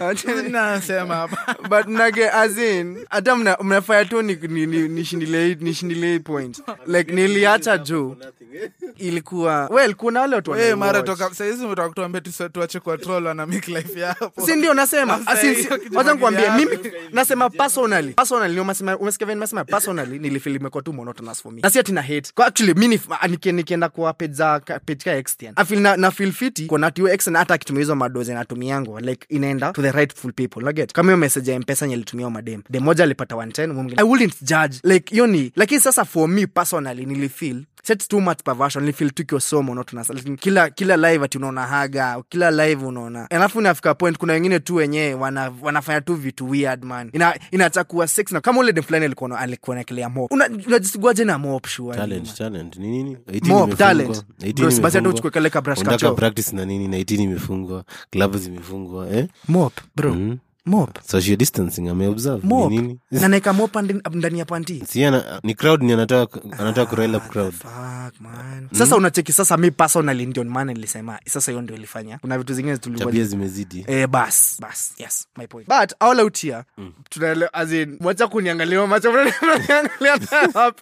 Achani- 0.00 0.50
nasema 0.50 1.14
hapa. 1.14 1.56
But 1.68 1.86
nage 1.86 2.30
azin 2.30 3.06
hata 3.10 3.36
mnafaya 3.36 4.04
tu 4.04 4.22
ni- 4.22 4.34
ni- 4.48 4.66
ni- 4.66 4.88
nishindile 4.88 5.54
nishindile 5.60 6.12
hii 6.12 6.18
point. 6.18 6.62
Like 6.86 7.12
niliacha 7.12 7.78
juu 7.78 8.16
ilikuwa 8.98 9.66
well 9.66 9.94
kuna 9.94 10.20
wale 10.20 10.36
watu 10.36 10.50
we 10.50 10.74
mara 10.74 11.02
toka 11.02 11.34
saizi 11.34 11.64
umetoka 11.64 11.88
kutuambia 11.88 12.20
tuache 12.52 12.80
kwa 12.80 12.98
troll 12.98 13.26
wana 13.26 13.46
make 13.46 13.72
life 13.72 14.00
yapo 14.00 14.46
si 14.46 14.56
ndio 14.56 14.74
nasema. 14.74 15.18
Sasa 15.24 15.30
As 15.30 15.44
in, 15.44 15.54
hiyo 15.54 15.70
si- 15.76 15.78
kitu 15.80 15.96
wacha 15.98 16.12
nikwambie 16.14 16.50
mimi 16.50 16.78
nasema 17.12 17.50
personally 17.50 18.12
personally 18.12 18.60
umesema 18.60 18.98
umesikia 18.98 19.26
vile 19.26 19.34
nimesema? 19.34 19.64
Personally 19.64 20.18
nilifeel 20.18 20.56
imekuwa 20.56 20.82
tu 20.82 20.92
monotonous 20.92 21.42
for 21.42 21.52
me. 21.52 21.60
Na 21.62 21.70
si 21.70 21.78
ati 21.78 21.92
na 21.92 22.02
hate. 22.02 22.30
Kwa 22.34 22.46
actually 22.46 22.74
mimi 22.74 22.96
nif- 22.96 23.52
nikienda 23.52 23.88
kwa 23.88 24.12
page 24.12 24.32
za 24.32 24.60
page 24.60 25.04
ka 25.04 25.12
extend 25.12 25.52
i 25.56 25.64
feel 25.64 25.80
na, 25.80 25.96
na 25.96 26.10
feel 26.10 26.32
fiti 26.32 26.66
kwa 26.66 26.78
nati 26.78 27.02
extend 27.06 27.36
hata 27.36 27.54
akitumia 27.54 27.80
hizo 27.80 27.94
madoze 27.96 28.34
natumiango 28.34 29.00
like 29.00 29.26
inaenda 29.28 29.72
to 29.72 29.82
the 29.82 29.92
rightful 29.92 30.32
people 30.32 30.72
get 30.72 30.92
kama 30.92 31.06
hiyo 31.10 31.16
message 31.16 31.52
ya 31.52 31.60
mpesa 31.60 31.84
yenye 31.84 31.94
alitumia 31.94 32.30
madem 32.30 32.62
de 32.70 32.80
moja 32.80 33.04
alipata 33.04 33.34
110 33.34 33.66
mwingine 33.72 34.00
i 34.00 34.04
wouldn't 34.04 34.34
judge. 34.42 34.80
Like 34.84 35.14
hiyo 35.14 35.26
ni 35.26 35.52
lakini 35.56 35.80
sasa 35.80 36.04
for 36.04 36.28
me 36.28 36.46
personally 36.46 37.06
nilifeel 37.06 37.64
set 37.82 38.08
too 38.08 38.20
much 38.20 38.38
perversion 38.44 38.84
nilifeel 38.84 39.10
tu 39.10 39.22
ikiwa 39.22 39.40
so 39.40 39.62
monotonous 39.62 40.08
Like, 40.10 40.36
kila 40.36 40.70
kila 40.70 40.96
live 40.96 41.24
ati 41.24 41.38
unaona 41.38 41.66
haga 41.66 42.22
kila 42.28 42.50
live 42.50 42.84
unaona. 42.86 43.30
Alafu 43.30 43.60
inafika 43.60 43.94
point 43.94 44.18
kuna 44.18 44.32
wengine 44.32 44.60
tu 44.60 44.74
wenyewe 44.74 45.14
wana, 45.14 45.52
wanafanya 45.62 46.00
tu 46.00 46.14
vitu 46.14 46.50
weird 46.50 46.84
man. 46.84 47.10
Ina 47.12 47.34
inatakuwa 47.50 48.08
sex 48.08 48.32
na 48.32 48.40
kama 48.40 48.60
ule 48.60 48.72
dem 48.72 48.84
fulani 48.84 49.04
alikuwa 49.04 49.38
alikuwa 49.40 49.76
nakelea 49.76 50.08
mop 50.08 50.32
Una- 50.32 50.48
na 51.24 51.38
mop 51.38 51.66
sure? 51.66 51.96
Talent 51.96 52.34
talent. 52.34 52.76
Ni 52.76 52.88
nini? 52.88 53.16
18 53.26 53.48
Mop, 53.48 53.76
talent. 53.76 54.24
bros 54.54 54.80
basi 54.80 54.96
hata 54.96 55.08
uchukue 55.08 55.30
kale 55.30 55.50
ka 55.50 55.60
brush 55.60 55.78
Unataka 55.78 55.96
kacho. 55.98 56.14
practice 56.14 56.56
na 56.56 56.64
nini? 56.64 56.88
Na 56.88 56.96
18 56.96 57.22
imefungwa. 57.22 57.84
Gloves 58.12 58.46
imefungwa 58.46 59.10
eh? 59.10 59.26
mop 59.48 59.72
bro. 59.96 60.14
Mhm. 60.14 60.36
Mop. 60.66 60.98
Social 61.02 61.36
distancing 61.36 61.88
ameobserve. 61.88 62.42
Mop. 62.46 62.70
nini? 62.70 62.98
Na 63.10 63.28
naeka 63.28 63.52
mop 63.52 63.76
ndani 64.12 64.38
ya 64.38 64.44
panti 64.44 64.82
si 64.86 65.04
ana, 65.04 65.40
ni 65.42 65.54
crowd 65.54 65.82
ni 65.82 65.92
anataka 65.92 66.40
anataka 66.58 66.86
kurail 66.90 67.14
up 67.16 67.28
crowd. 67.28 67.52
Fuck, 67.52 68.20
man. 68.20 68.68
sasa 68.72 68.96
unacheki 68.96 69.32
sasa 69.32 69.56
mi 69.56 69.70
personally 69.70 70.26
ndio 70.26 70.44
maana 70.44 70.72
nilisema 70.72 71.18
sasa 71.26 71.50
hiyo 71.52 71.62
ndio 71.62 71.76
ilifanya. 71.76 72.18
Kuna 72.18 72.38
vitu 72.38 72.54
zingine 72.54 72.78
tabia 72.78 73.24
zimezidi. 73.24 73.84
Eh, 73.88 74.06
bas 74.08 74.56
bas 74.60 74.94
yes 74.98 75.28
my 75.36 75.46
point. 75.46 75.68
But 75.68 75.92
all 76.00 76.20
out 76.20 76.38
here 76.38 76.62
mm. 76.78 76.92
tunaelewa 77.10 77.54
as 77.54 77.72
in 77.72 77.96
mwacha 78.00 78.28
kuniangalia 78.28 78.86
macho 78.86 79.12
mnaniangalia 79.12 80.18
hapa. 80.54 80.74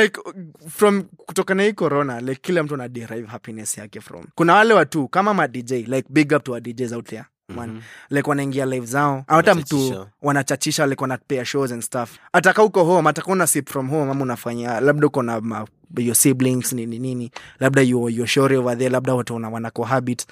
like 0.00 0.20
from 0.68 1.02
kutoka 1.02 1.62
hii 1.62 1.72
corona 1.72 2.20
like 2.20 2.40
kila 2.42 2.62
mtu 2.62 2.74
ana 2.74 2.88
derive 2.88 3.26
happiness 3.26 3.78
yake 3.78 4.00
from. 4.00 4.24
Kuna 4.34 4.54
wale 4.54 4.74
watu 4.74 5.08
kama 5.08 5.34
ma 5.34 5.48
dj 5.48 5.72
like 5.72 6.04
big 6.08 6.32
up 6.32 6.44
to 6.44 6.52
our 6.52 6.60
djs 6.60 6.92
out 6.92 7.06
there 7.06 7.24
man. 7.56 7.82
Like 8.10 8.28
wanaingia 8.30 8.66
live 8.66 8.86
zao. 8.86 9.24
Hata 9.26 9.54
mtu 9.54 10.06
Wanachachisha. 10.22 10.86
like 10.86 11.02
wanapea 11.02 11.44
shows 11.44 11.72
and 11.72 11.82
stuff. 11.82 12.10
Ataka 12.32 12.62
uko 12.64 12.84
home 12.84 13.08
ataka 13.10 13.32
una 13.32 13.46
sip 13.46 13.68
from 13.70 13.88
home 13.90 14.10
ama 14.10 14.22
unafanya 14.22 14.80
labda 14.80 15.06
uko 15.06 15.22
na 15.22 15.40
ma, 15.40 15.66
your 15.98 16.14
siblings 16.14 16.72
nini 16.72 16.98
nini. 16.98 17.30
Labda 17.60 17.82
you, 17.82 18.08
your 18.08 18.26
shore 18.26 18.56
over 18.56 18.78
there 18.78 18.90
labda 18.90 19.14
watu 19.14 19.34
wana, 19.34 19.48
wana 19.48 19.70
cohabit 19.70 20.26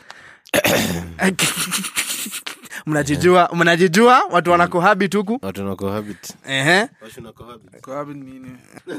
mnajijua 2.89 3.51
mnajijua 3.55 4.23
watu 4.31 4.51
wana 4.51 4.67
cohabit 4.69 5.15
huku? 5.17 5.39
Watu 5.43 5.65
na 5.65 5.77
cohabit 5.77 6.35
ehe. 6.49 6.81
Watu 7.03 7.21
na 7.23 7.33
cohabit. 7.33 7.81
Kwa 7.81 7.97
wapi 7.97 8.15
nini? 8.15 8.51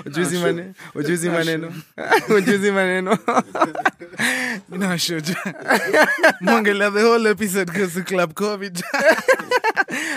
Ujuzi 0.06 0.38
maneno 0.38 0.74
ujuzi 0.94 1.30
maneno. 1.30 1.72
Ujuzi 2.36 2.70
maneno. 2.70 3.18
Inawashoja 4.74 5.36
mongelea 6.40 6.90
the 6.90 7.02
whole 7.04 7.30
episode 7.30 7.72
club 8.04 8.34
covid. 8.34 8.82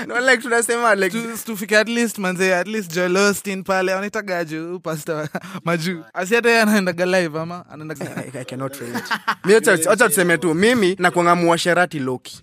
No, 0.07 0.19
like 0.21 0.37
tunasema 0.41 0.95
like 0.95 1.09
Tu- 1.21 1.37
tufike 1.45 1.77
at 1.77 1.89
least 1.89 2.17
manze 2.17 2.55
at 2.55 2.67
least 2.67 2.93
Joel 2.93 3.17
Osteen 3.17 3.63
pale 3.63 3.93
anaitagaju 3.93 4.79
pasta 4.79 5.29
majuu 5.65 6.03
asiata 6.13 6.49
ye 6.49 6.61
anaendaga 6.61 7.05
live 7.05 7.39
ama 7.39 7.65
anaendaga 7.69 8.05
I, 8.17 8.39
I 8.39 8.45
cannot 8.45 8.75
relate. 8.75 9.13
Mi 9.45 9.53
wacha- 9.53 9.89
wacha 9.89 10.09
tuseme 10.09 10.37
tu 10.37 10.53
mimi 10.53 10.95
nakuanga 10.99 11.35
muasherati 11.35 11.99
loki 12.03 12.41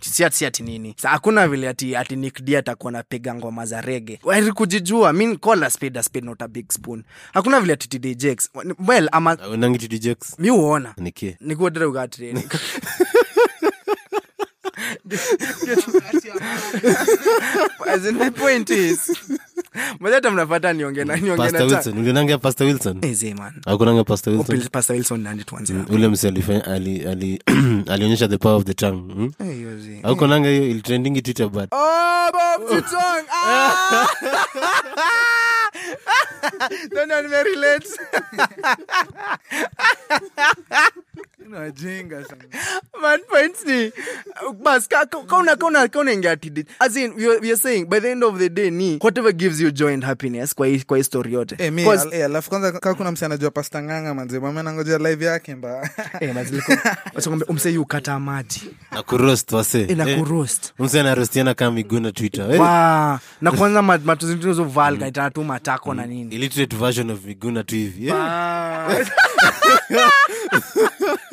si 0.00 0.24
ati 0.24 0.36
si 0.38 0.46
ati 0.46 0.62
nini. 0.62 0.94
Sa 0.98 1.08
hakuna 1.08 1.48
vile 1.48 1.68
ati 1.68 1.96
ati 1.96 2.16
Nick 2.16 2.42
D 2.42 2.56
atakuwa 2.56 2.92
napiga 2.92 3.34
ngoma 3.34 3.66
za 3.66 3.80
rege 3.80 4.20
wari 4.22 4.52
kujijua. 4.52 5.12
Mi 5.12 5.36
call 5.36 5.64
a 5.64 5.70
spade 5.70 5.98
a 5.98 6.02
spade 6.02 6.26
not 6.26 6.42
a 6.42 6.48
big 6.48 6.72
spoon. 6.72 7.04
Hakuna 7.34 7.60
vile 7.60 7.72
ati 7.72 7.88
TD 7.88 8.14
Jakes. 8.18 8.50
Well 8.88 9.08
ama 9.12 9.38
Awendangi 9.38 9.78
TD 9.78 9.98
Jakes. 10.02 10.34
mi 10.38 10.50
uona 10.50 10.94
Niki. 10.96 11.36
nikuodere 11.40 11.86
ugatreni 11.86 12.44
As 17.88 18.06
in, 18.06 18.16
my 18.18 18.30
point 18.30 18.70
is 18.70 19.10
mazata 20.00 20.30
mnapata 20.30 20.72
niongee 20.72 21.04
na 21.04 21.16
niongee 21.16 21.50
na 21.50 21.64
Wilson. 21.64 21.98
Ulionanga 21.98 22.38
Pastor 22.38 22.66
Wilson? 22.66 22.98
Eh, 23.02 23.34
man. 23.38 23.52
Hakunanga 23.66 24.04
Pastor 24.04 24.32
Wilson? 24.32 24.56
Opil- 24.56 24.70
Pastor 24.70 24.96
Wilson 24.96 25.20
nani 25.20 25.44
tuanze 25.44 25.74
hapo. 25.74 25.94
ule 25.94 26.08
mse 26.08 26.28
alifanya- 26.28 26.64
ali- 26.66 27.06
ali- 27.06 27.42
alionyesha 27.92 28.28
the 28.28 28.38
power 28.38 28.56
of 28.56 28.64
the 28.64 28.74
tongue 28.74 29.14
hmm? 29.14 29.32
Eh, 29.48 29.56
hiyo 29.56 29.78
zee. 29.78 30.00
aukonanga 30.02 30.48
hiyo 30.48 30.68
ilitrendingi 30.68 31.22
twitter 31.22 31.48
but 31.48 31.68
Oh, 31.72 32.30
Bob 32.32 32.68
Chitong. 32.68 33.24
Ah! 33.32 34.06
Don't 36.94 37.06
know, 37.06 37.22
nimerelate. 37.22 37.88
Ni 41.48 41.54
wajinga 41.54 42.24
sana. 42.24 42.44
Man 43.02 43.20
points 43.30 43.64
ni 43.66 43.92
bas 44.62 44.88
ka 44.88 45.06
ka- 45.06 45.22
ka 45.26 45.36
una 45.36 45.56
ka 45.56 45.66
una 45.66 45.88
ka 45.88 45.98
unaingia 46.00 46.36
tidi 46.36 46.64
as 46.78 46.96
in 46.96 47.12
we 47.16 47.26
are, 47.26 47.38
we 47.40 47.48
are 47.50 47.56
saying 47.56 47.84
by 47.86 48.00
the 48.00 48.10
end 48.12 48.24
of 48.24 48.38
the 48.38 48.48
day 48.48 48.70
ni 48.70 48.98
whatever 49.02 49.32
gives 49.32 49.60
you 49.60 49.70
joy 49.70 49.92
and 49.94 50.04
happiness 50.04 50.54
kwa 50.54 50.66
hii 50.66 50.80
kwa 50.80 50.96
hii 50.96 51.04
story 51.04 51.32
yote. 51.32 51.56
Eh, 51.58 51.72
mi, 51.72 51.84
al- 51.90 52.14
eh, 52.14 52.24
alafu 52.24 52.50
kwanza 52.50 52.72
kaa 52.72 52.94
kuna 52.94 53.12
msi 53.12 53.24
anajua 53.24 53.50
pasta 53.50 53.82
nganga 53.82 54.14
manze 54.14 54.40
mame 54.40 54.62
nangojea 54.62 54.98
live 54.98 55.24
yake 55.24 55.54
mba. 55.54 55.90
Eh 56.20 56.34
maziliko 56.34 56.72
wacha 57.14 57.30
umse 57.48 57.70
yu 57.70 57.84
kata 57.86 58.18
maji 58.20 58.62
na 58.92 59.02
kuroast 59.02 59.52
wase. 59.52 59.82
Ina 59.82 60.10
Eh, 60.10 60.18
kuroast 60.18 60.72
mse 60.78 61.00
anarostiana 61.00 61.54
kama 61.54 61.70
miguu 61.70 62.00
na 62.00 62.12
twitter 62.12 62.54
Eh, 62.54 62.60
wa 62.60 63.20
na 63.40 63.52
kwanza 63.52 63.82
ma- 63.82 63.98
matuzintuzo 64.04 64.64
valga 64.64 65.06
itana 65.08 65.30
tu 65.30 65.44
matako 65.44 65.94
na 65.94 66.06
nini. 66.06 66.34
Illiterate 66.34 66.76
version 66.76 67.10
of 67.10 67.24
miguna 67.24 67.64
tu 67.64 67.74
hivi 67.74 68.08
Eh, 68.08 68.14
Ah. 68.16 68.88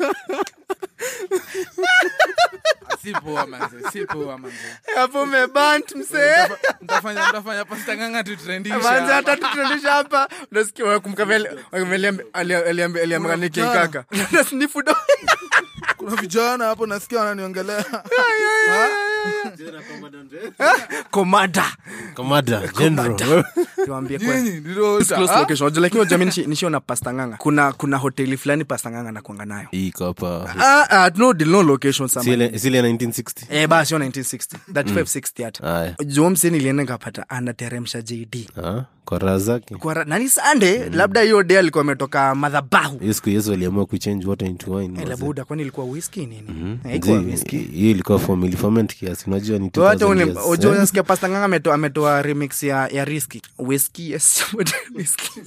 si 3.02 3.12
poa 3.12 3.46
manze 3.46 3.76
si 3.92 4.06
poa 4.06 4.38
manze. 4.38 4.56
Hapo 4.94 5.22
umebant 5.22 5.94
msee. 5.94 6.48
Mtafanya 6.82 7.28
mtafanya 7.28 7.64
pasta 7.64 7.96
nganga 7.96 8.24
manze 8.24 8.24
tutrendisha 8.24 9.14
hata 9.14 9.36
tutuendesha 9.36 9.92
hapa. 9.92 10.28
Unasikia 10.52 10.84
aliambia 13.02 14.44
snifu 14.44 14.82
do 14.82 14.96
kuna 15.96 16.16
vijana. 16.16 16.64
hapo 16.64 16.86
nasikia 16.86 17.18
wananiongelea 17.18 17.84
komada 21.10 21.64
komada 22.14 22.62
general. 22.78 23.44
Tuambie 23.86 24.18
kwa 24.18 24.40
Nyinyi, 24.40 24.60
ndilo- 24.60 24.98
This 24.98 25.08
close 25.08 25.32
Ah? 25.32 25.38
nganga 27.14 27.36
kuna 27.36 27.72
kuna 27.72 27.96
hoteli 27.96 28.36
fulani 28.36 28.64
pastanganga 28.64 29.12
nakuanga 29.12 29.44
nayo. 29.44 29.68
Ah, 30.58 30.86
ah, 30.90 31.10
no, 31.16 31.32
deal, 31.32 31.50
no 31.50 31.62
location 31.62 32.08
somewhere. 32.08 32.46
Sile- 32.48 32.58
sile 32.58 32.76
ya 32.78 32.82
1960 32.82 33.46
Eh, 33.50 33.68
basi 33.68 33.88
sio 33.88 33.98
1960 33.98 34.56
that 34.74 34.86
560 34.90 35.44
hata. 35.44 35.76
Aya. 35.80 35.94
jomsi 36.06 36.50
nilienda 36.50 36.82
anateremsha 37.28 38.02
jd 38.02 38.48
Ah, 38.64 38.82
kwa 39.04 39.18
raha 39.18 39.38
zake. 39.38 39.74
Kwa 39.74 40.04
nani 40.04 40.28
sande 40.28 40.88
labda 40.90 41.20
hiyo 41.20 41.42
de 41.42 41.58
alikuwa 41.58 41.82
ametoka 41.82 42.34
madhabahu. 42.34 42.98
Hiyo 42.98 43.12
siku 43.14 43.30
yesu 43.30 43.52
aliamua 43.52 43.86
kuchange 43.86 44.26
water 44.26 44.48
into 44.48 44.72
wine 44.72 45.00
Eh, 45.02 45.08
kwani 45.44 45.62
ilikuwa 45.62 45.86
whisky 45.86 46.26
nini? 46.26 46.78
Ilikuwa 46.90 47.18
whisky 47.18 47.58
hiyo 48.98 49.09
form 49.16 49.32
unajua 49.32 49.58
ni 49.58 49.70
So 49.74 49.84
hata 49.86 50.04
2000 50.04 50.10
ule 50.10 50.24
years. 50.24 50.38
ojo 50.46 50.68
Eh? 50.68 50.74
unasikia 50.74 51.02
pasta 51.02 51.28
nganga 51.28 51.44
ametoa 51.44 51.74
ametoa 51.74 52.22
remix 52.22 52.62
ya 52.62 52.88
ya 52.88 53.04
riski 53.04 53.42
whisky 53.58 54.10
yes 54.10 54.42
but 54.52 54.70
whisky 54.94 55.40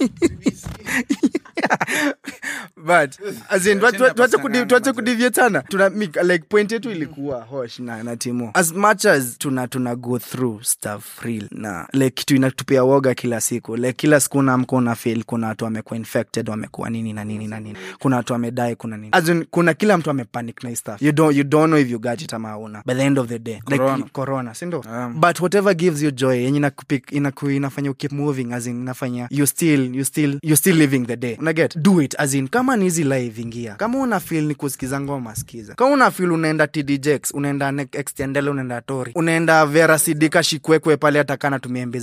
but 2.76 3.18
as 3.50 3.66
in 3.66 3.78
tuache- 3.78 3.96
tuache 3.98 4.14
Pasta 4.14 4.38
kudi- 4.38 4.50
Nganga, 4.58 4.66
tuache 4.66 4.84
manze. 4.84 4.92
kudivie 4.92 5.30
sana 5.30 5.62
tuna 5.62 5.88
like 6.22 6.44
point 6.48 6.72
yetu 6.72 6.90
ilikuwa 6.90 7.40
hosh 7.42 7.78
na, 7.78 8.02
na 8.02 8.16
timo. 8.16 8.50
As 8.54 8.72
much 8.72 9.04
as 9.04 9.38
tuna 9.38 9.68
tuna 9.68 9.96
go 9.96 10.18
through 10.18 10.62
stuff 10.62 11.22
real 11.22 11.48
na 11.50 11.88
like 11.92 12.10
kitu 12.10 12.36
inatupia 12.36 12.84
woga 12.84 13.14
kila 13.14 13.40
siku. 13.40 13.76
Like 13.76 13.92
kila 13.92 14.20
siku 14.20 14.38
unaamka 14.38 14.76
una 14.76 14.94
feel 14.94 15.24
kuna 15.24 15.46
watu 15.46 15.64
wamekuwa 15.64 15.96
infected 15.96 16.48
wamekuwa 16.48 16.90
nini 16.90 17.12
na 17.12 17.24
nini 17.24 17.46
na 17.48 17.60
nini. 17.60 17.76
Kuna 17.98 18.16
watu 18.16 18.32
wamedai 18.32 18.76
kuna 18.76 18.96
nini. 18.96 19.08
As 19.12 19.28
in, 19.28 19.44
kuna 19.50 19.74
kila 19.74 19.98
mtu 19.98 20.10
amepanic 20.10 20.64
na 20.64 20.76
stuff. 20.76 21.02
You 21.02 21.12
don't, 21.12 21.36
you 21.36 21.44
don't 21.44 21.66
know 21.66 21.78
if 21.80 21.90
you 21.90 21.98
got 21.98 22.22
it 22.22 22.34
ama 22.34 22.58
una 22.58 22.82
by 22.86 22.94
the 22.94 23.02
end 23.02 23.18
of 23.18 23.28
the 23.28 23.38
day 23.38 23.60
Corona. 23.64 23.96
like 23.96 24.08
corona 24.12 24.54
sindo 24.54 24.80
Um. 24.88 25.20
but 25.20 25.40
whatever 25.40 25.74
gives 25.74 26.02
you 26.02 26.10
joy 26.10 26.42
yenye 26.44 26.60
inakupick- 26.60 27.16
inaku, 27.16 27.50
inafanya 27.50 27.86
you 27.88 27.94
keep 27.94 28.12
moving 28.12 28.52
as 28.52 28.66
in 28.66 28.80
inafanya 28.82 29.26
you 29.30 29.46
still 29.46 29.94
you 29.96 30.04
still 30.04 30.38
you 30.42 30.56
still 30.56 30.76
living 30.76 31.06
the 31.06 31.16
day 31.16 31.36
unaget 31.54 31.76
do 31.78 32.00
it 32.02 32.14
as 32.18 32.34
in 32.34 32.48
kama 32.48 32.76
ni 32.76 32.84
hizi 32.84 33.04
live 33.04 33.42
ingia. 33.42 33.74
Kama 33.74 33.98
una 33.98 34.20
feel 34.20 34.44
ni 34.44 34.54
kusikiza 34.54 35.00
ngoma 35.00 35.36
sikiza. 35.36 35.74
Kama 35.74 35.90
una 35.90 36.10
feel 36.10 36.32
unaenda 36.32 36.66
tdjx 36.66 37.30
unaenda 37.34 37.86
extendele 37.92 38.50
unaenda 38.50 38.80
tori 38.80 39.12
unaenda 39.14 39.66
vera 39.66 39.98
sidika 39.98 40.42
shikwekwe 40.42 40.96
pale 40.96 41.18
hata 41.18 41.36
kana 41.36 41.60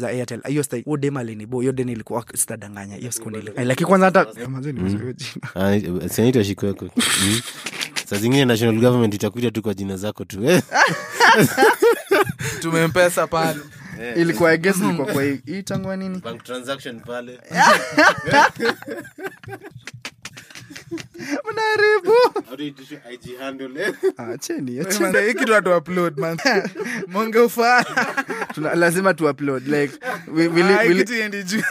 airtel. 0.07 0.41
Hiyo 0.47 0.63
sta 0.63 0.77
udemalini 0.85 1.45
bo 1.45 1.59
hiyo 1.61 1.71
deni 1.73 1.91
ilikuwa 1.91 2.25
sitadanganya 2.35 2.95
hiyo 2.95 3.11
siku 3.11 3.31
nili 3.31 3.51
Eh, 3.55 3.67
lakini 3.67 3.87
kwanza 3.87 4.05
hata 4.05 4.25
hiyo 4.33 4.47
jina. 4.63 5.13
Ah, 5.55 6.09
senator 6.09 6.43
shikweko 6.43 6.85
Mm. 7.23 7.41
saa 8.05 8.17
zingine 8.17 8.45
national 8.45 8.75
government 8.79 9.13
itakuja 9.13 9.51
tu 9.51 9.61
kwa 9.61 9.73
jina 9.73 9.97
zako 9.97 10.25
tu 10.25 10.45
eh? 10.49 10.61
tumempesa 12.61 13.27
pale 13.27 13.59
ilikuwa 14.15 14.51
I 14.51 14.57
guess 14.57 14.77
ilikuwa 14.81 15.07
kwa 15.07 15.23
hii 15.23 15.39
hii 15.45 15.63
tangwa 15.63 15.97
nini? 15.97 16.19
Bank 16.19 16.43
transaction 16.43 16.99
pale. 16.99 17.39
Mnaharibu. 21.51 22.13
How 22.47 22.55
do 22.57 22.63
you 22.63 22.73
issue 22.81 22.99
IG 23.13 23.37
handle, 23.39 23.81
eh? 23.81 23.93
Ah, 24.17 24.37
watu 25.51 25.77
upload 25.77 26.19
man. 26.19 26.37
Monge 27.07 27.39
ufaa 27.39 27.85
lazima 28.75 29.13
tu 29.13 29.29
upload 29.29 29.67
like 29.67 29.99
we, 30.33 30.47
we, 30.47 30.63
hii 30.63 30.89
we, 30.89 30.95
kitu 30.95 31.13
iendi 31.13 31.43
juu 31.43 31.61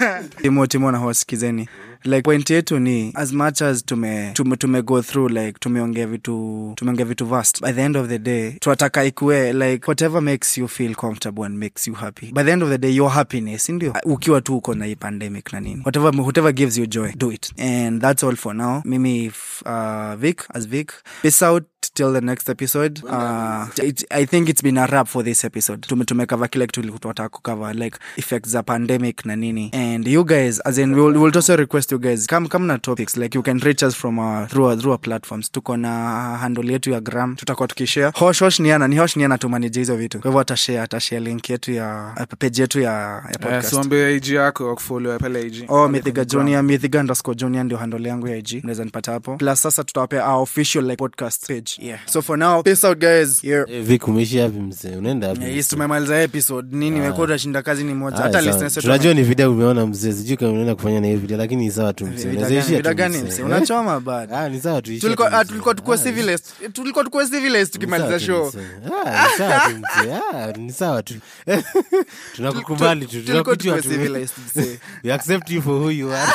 timo 0.43 0.67
timo 0.67 0.93
na 0.93 0.99
hosikizeni 0.99 1.69
like 2.05 2.23
point 2.23 2.51
yetu 2.51 2.79
ni 2.79 3.13
as 3.15 3.33
much 3.33 3.63
as 3.63 3.85
tume, 3.85 4.31
tume, 4.35 4.57
tume 4.57 4.83
go 4.83 5.03
through 5.03 5.31
like 5.31 5.59
tumeongea 5.61 6.07
vitu 6.07 6.73
tumeongea 6.77 7.05
vitu 7.05 7.27
vast 7.27 7.63
by 7.63 7.73
the 7.73 7.83
end 7.83 7.97
of 7.97 8.09
the 8.09 8.19
day 8.19 8.53
tunataka 8.53 9.05
ikue 9.05 9.53
like 9.53 9.87
whatever 9.87 10.23
makes 10.23 10.59
you 10.59 10.69
feel 10.69 10.95
comfortable 10.95 11.45
and 11.45 11.59
makes 11.59 11.89
you 11.89 11.95
happy. 11.95 12.33
By 12.33 12.43
the 12.45 12.53
end 12.53 12.63
of 12.63 12.69
the 12.71 12.79
day 12.79 12.97
your 12.97 13.11
happiness 13.11 13.69
ndio? 13.69 13.95
Ukiwa 14.05 14.41
tu 14.41 14.57
uko 14.57 14.75
na 14.75 14.85
hii 14.85 14.97
pandemic 14.97 15.53
na 15.53 15.61
nini. 15.61 15.83
Whatever, 15.85 16.21
whatever 16.21 16.53
gives 16.53 16.79
you 16.79 16.87
joy 16.87 17.13
do 17.17 17.33
it. 17.33 17.53
And 17.61 18.01
that's 18.03 18.25
all 18.25 18.37
for 18.37 18.55
now. 18.55 18.83
Mimi 18.85 19.33
uh, 19.67 20.15
vic 20.17 20.45
as 20.55 20.69
vic. 20.69 20.93
Peace 21.23 21.43
out 21.47 21.65
till 21.95 22.13
the 22.13 22.21
next 22.21 22.49
episode. 22.49 23.01
Uh, 23.09 23.67
it, 23.83 24.05
i 24.11 24.27
think 24.27 24.49
it's 24.49 24.63
been 24.63 24.79
a 24.79 24.87
wrap 24.87 25.09
for 25.09 25.23
this 25.25 25.45
episode. 25.45 25.81
Tume 25.89 26.05
tumekava 26.05 26.49
kile 26.49 26.67
kitu 26.67 26.83
tunataka 26.83 27.29
kucover 27.29 27.75
like 27.75 27.99
effects 28.17 28.51
za 28.51 28.63
pandemic 28.63 29.27
na 29.27 29.37
nini. 29.37 29.71
And 29.73 30.07
you 30.09 30.25
guys 30.25 30.61
as 30.65 30.79
in 30.79 30.95
we'll, 30.95 31.19
we'll 31.21 31.37
also 31.37 31.57
request 31.57 31.90
you 31.93 31.99
guys 31.99 32.27
come 32.27 32.49
come 32.49 32.67
na 32.67 32.79
topics 32.79 33.17
like 33.17 33.35
you 33.39 33.43
can 33.43 33.59
reach 33.59 33.83
us 33.83 33.95
from 33.97 34.19
our, 34.19 34.47
through, 34.49 34.67
our, 34.69 34.77
through 34.79 34.93
our 34.93 35.01
platforms. 35.01 35.51
Tuko 35.53 35.77
na 35.77 35.89
handle 36.37 36.73
yetu 36.73 36.91
ya 36.91 37.01
gram 37.01 37.37
tutakuwa 37.37 37.69
tukishare. 37.69 38.13
Hosh 38.15 38.41
hosh 38.41 38.61
niana 38.61 38.89
ni 38.89 38.97
hosh 38.99 39.17
niana 39.17 39.39
tumanije 39.39 39.81
hizo 39.81 39.97
vitu. 39.97 40.19
Kwa 40.21 40.29
hivyo 40.31 40.41
atashare 40.41 40.81
atashare 40.81 41.21
link 41.25 41.51
yetu 41.51 41.73
ya 41.73 42.15
page 42.39 42.63
yetu 42.63 42.81
ya, 42.81 42.91
ya 42.93 43.39
podcast. 43.41 43.69
siwambie 43.71 44.17
ig 44.17 44.29
yako 44.29 44.67
wakufollow 44.69 45.19
pale 45.19 45.43
ig 45.47 45.65
Oh, 45.69 45.89
Mithiga 45.89 46.25
Junior, 46.25 46.63
Mithiga 46.63 47.01
underscore 47.01 47.37
Junior 47.37 47.65
ndio 47.65 47.79
handle 47.79 48.09
yangu 48.09 48.29
ya 48.29 48.37
IG. 48.37 48.61
Unaweza 48.63 48.85
nipata 48.85 49.13
hapo. 49.13 49.37
Plus 49.37 49.63
sasa 49.63 49.85
tutawapea 49.85 50.29
our 50.29 50.43
official 50.43 50.85
like 50.85 50.97
podcast 50.97 51.47
page. 51.47 51.73
Yeah. 51.79 52.01
So 52.07 52.23
for 52.23 52.39
now, 52.39 52.63
peace 52.63 52.87
out 52.87 52.99
guys. 52.99 53.45
Yeah. 53.45 53.65
Eh, 53.71 53.83
Vic 53.83 54.09
umeishi 54.09 54.39
hapi 54.39 54.59
mzee? 54.61 54.97
Unaenda 54.97 55.29
hapi 55.29 55.41
Yeah, 55.43 55.57
yes, 55.57 55.69
tumemaliza 55.69 56.23
episode. 56.23 56.77
Nini 56.77 56.97
imekuwa 56.97 57.27
utashinda 57.27 57.63
kazi 57.63 57.85
ni 57.85 57.95
moja. 57.95 58.17
Ah, 58.17 58.23
hata 58.23 58.41
listeners 58.41 58.75
tunajua 58.75 59.15
ni 59.15 59.23
video 59.23 59.53
umeona 59.53 59.87
mzee. 59.87 60.13
Sijui 60.13 60.37
kama 60.37 60.51
unaenda 60.53 60.75
kufanya 60.75 61.01
na 61.01 61.07
hiyo 61.07 61.19
video 61.19 61.37
lakini 61.39 61.65
ni 61.65 61.71
sawa 61.81 61.93
tu 61.93 62.05
Eh? 62.07 63.45
unachoma 63.45 64.03
Ah, 64.33 64.49
ni 64.49 64.61
sawa 64.61 64.83
tu 64.83 64.93
ishia 64.93 65.01
tulikuwa 65.01 65.31
tu 65.31 65.37
ah, 65.37 65.39
mzee. 65.39 65.49
tulikuwa 65.49 65.75
tukuwe 65.75 65.99
civilist 65.99 66.47
tulikuwa 66.73 67.05
tukuwe 67.05 67.27
civilist 67.27 67.73
tukimaliza 67.73 68.21
show. 68.21 68.51
tu 68.51 68.59
mzee. 68.59 68.69
Ni 68.85 69.39
sawa 69.39 69.61
tu 69.61 69.77
mzee. 69.77 70.53
Ni 70.63 70.73
sawa 70.73 71.03
tu. 71.03 71.15
Tunakukubali 72.37 73.07
tu 73.07 73.23
tulikuwa 73.23 73.57
tu. 73.57 73.71
we 75.05 75.13
accept 75.13 75.51
you 75.51 75.63
for 75.63 75.73
who 75.75 75.91
you 75.91 76.13
are. 76.15 76.33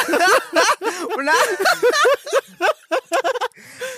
Una- 1.17 1.31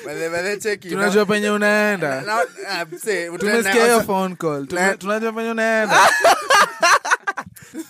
Bale- 0.05 0.29
bale 0.29 0.57
cheki. 0.57 0.89
tunajua 0.89 1.25
penye 1.25 1.49
unaenda. 1.49 2.21
Na- 2.21 2.45
ah, 2.69 2.85
tumesikia 3.39 3.85
hiyo 3.85 4.01
phone 4.01 4.35
call. 4.35 4.67
Tunajua 4.97 5.31
penye 5.31 5.51
unaenda 5.51 6.09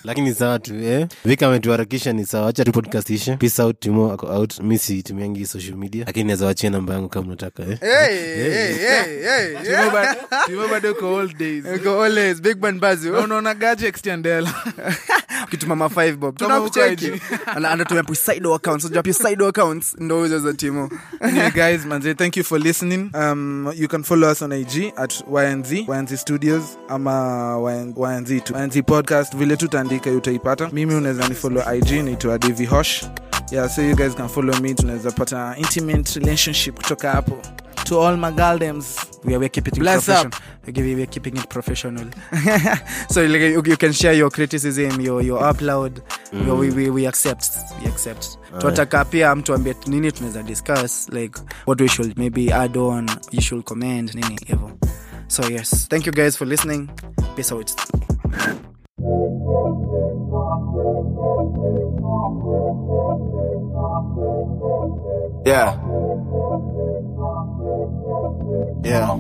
lakini 0.04 0.34
sawa 0.36 0.60
tu 0.60 0.76
eh? 0.76 1.08
vika 1.26 1.48
ametuharakisha 1.48 2.14
ni 2.14 2.26
sawa. 2.26 2.50
Acha 2.50 2.66
tu 2.66 2.72
podcast 2.72 3.10
ishe. 3.10 3.36
Peace 3.38 3.62
out 3.62 3.80
timo 3.80 4.12
ako 4.12 4.28
out. 4.28 4.60
Mi 4.60 4.78
situmiangi 4.78 5.46
social 5.46 5.76
media. 5.76 6.04
Lakini 6.06 6.26
naweza 6.26 6.46
wachia 6.46 6.70
namba 6.70 6.94
yangu 6.94 7.10
kama 7.10 7.28
unataka 7.28 7.64
eh? 7.64 7.80
Hey, 7.80 8.16
hey, 8.36 8.74
hey, 8.74 9.24
hey, 9.24 9.56
Timo 10.46 10.68
bado 10.68 10.92
uko 10.92 11.14
old 11.14 11.38
days. 11.38 11.66
Uko 11.76 12.04
always 12.04 12.42
big 12.42 12.62
man 12.62 12.80
bazi 12.80 13.10
unaona 13.10 13.54
gaje 13.54 13.88
extendela 13.88 14.54
ukituma 15.44 15.76
ma 15.76 15.86
5 15.86 16.16
bob. 16.16 16.38
Tunakucheki. 16.38 17.12
anatumia 17.46 18.04
pusido 18.04 18.56
accounts. 18.56 18.86
Unajua 18.86 19.04
pusido 19.04 19.48
accounts? 19.48 19.96
Ndo 20.00 20.24
hizo 20.24 20.40
za 20.40 20.54
timo. 20.54 20.90
Anyway 21.20 21.52
guys 21.52 21.86
manze 21.86 22.14
thank 22.14 22.38
you 22.38 22.44
for 22.44 22.60
listening. 22.60 23.10
Um, 23.14 23.72
you 23.76 23.88
can 23.88 24.04
follow 24.04 24.32
us 24.32 24.42
on 24.42 24.52
ig 24.52 24.94
at 24.96 25.24
ynz 25.52 25.72
ynz 25.72 26.20
studios 26.22 26.64
ama 26.90 27.58
YN 27.72 27.94
ynz 28.18 28.44
tu 28.44 28.54
ynz 28.54 28.78
podcast 28.86 29.36
vile 29.38 29.58
tutaandika 29.58 30.10
utaipata. 30.12 30.70
Mimi 30.74 30.96
unaweza 30.96 31.28
ni 31.28 31.36
follow 31.36 31.64
ig 31.76 31.92
naitwa 31.92 32.38
dv 32.38 32.66
hosh 32.66 33.06
yeah 33.52 33.68
so 33.70 33.82
you 33.82 33.96
guys 33.96 34.16
can 34.16 34.28
follow 34.30 34.60
me 34.62 34.74
tunaweza 34.74 35.12
pata 35.12 35.56
intimate 35.58 36.20
relationship 36.20 36.76
kutoka 36.76 37.12
hapo 37.12 37.38
to 37.84 38.08
all 38.08 38.18
my 38.18 38.32
galdems 38.32 38.96
we 39.24 39.34
are 39.34 39.38
we're 39.38 39.50
keeping 39.50 39.72
it 39.74 39.80
Bless 39.80 40.06
professional. 40.06 40.28
up. 40.28 40.42
We're, 40.66 40.74
giving- 40.74 40.96
we're 40.96 41.06
keeping 41.10 41.38
it 41.38 41.48
professional. 41.50 42.06
so 43.10 43.22
like, 43.24 43.42
you, 43.42 43.64
you 43.66 43.78
can 43.78 43.94
share 43.94 44.14
your 44.14 44.30
criticism, 44.32 45.02
your 45.02 45.22
your 45.22 45.42
upload. 45.42 46.02
Mm. 46.34 46.60
We, 46.60 46.70
we, 46.72 46.90
we 46.90 47.08
accept. 47.08 47.50
We 47.82 47.88
accept. 47.90 48.38
Tunataka 48.60 49.06
pia 49.06 49.36
mtu 49.36 49.54
ambie 49.54 49.76
nini 49.88 50.12
tunaweza 50.12 50.44
discuss 50.44 51.10
like 51.10 51.40
what 51.66 51.82
we 51.82 51.88
should 51.88 52.18
maybe 52.18 52.54
add 52.54 52.78
on, 52.78 53.10
you 53.32 53.42
should 53.42 53.64
comment 53.64 54.16
nini 54.16 54.40
hivyo. 54.46 54.72
So 55.28 55.44
yes, 55.50 55.88
thank 55.90 56.06
you 56.08 56.14
guys 56.14 56.38
for 56.38 56.48
listening. 56.48 56.90
Peace 57.36 57.52
out. 57.56 57.72
Yeah. 65.48 65.72
Yeah. 68.84 69.16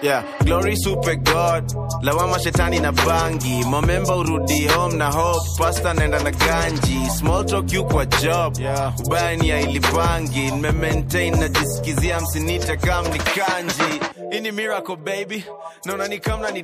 Yeah, 0.00 0.22
glory 0.44 0.76
super 0.76 1.16
god. 1.16 1.66
Lawama 2.02 2.38
shetani 2.38 2.80
na 2.80 2.92
bangi. 2.92 3.64
Momemba 3.64 4.14
urudi 4.16 4.68
home 4.68 4.96
na 4.96 5.10
hope. 5.10 5.46
Pasta 5.58 5.94
naenda 5.94 6.22
na 6.22 6.30
ganji 6.30 7.10
small 7.10 7.44
talk 7.44 7.72
you 7.72 7.84
kwa 7.84 8.06
job. 8.06 8.56
Yeah. 8.60 8.92
ubaya 9.06 9.36
ni 9.36 9.48
ya 9.48 9.60
ilipangi 9.60 10.50
nimemaintain 10.50 11.36
najisikizia 11.40 12.20
msinite 12.20 12.76
kam 12.76 13.04
ni 13.06 13.18
kanji. 13.18 14.00
Ini 14.36 14.52
miracle 14.52 14.96
baby. 14.96 15.44
Naona 15.84 16.08
ni 16.08 16.18
kamna 16.18 16.50
ni 16.50 16.62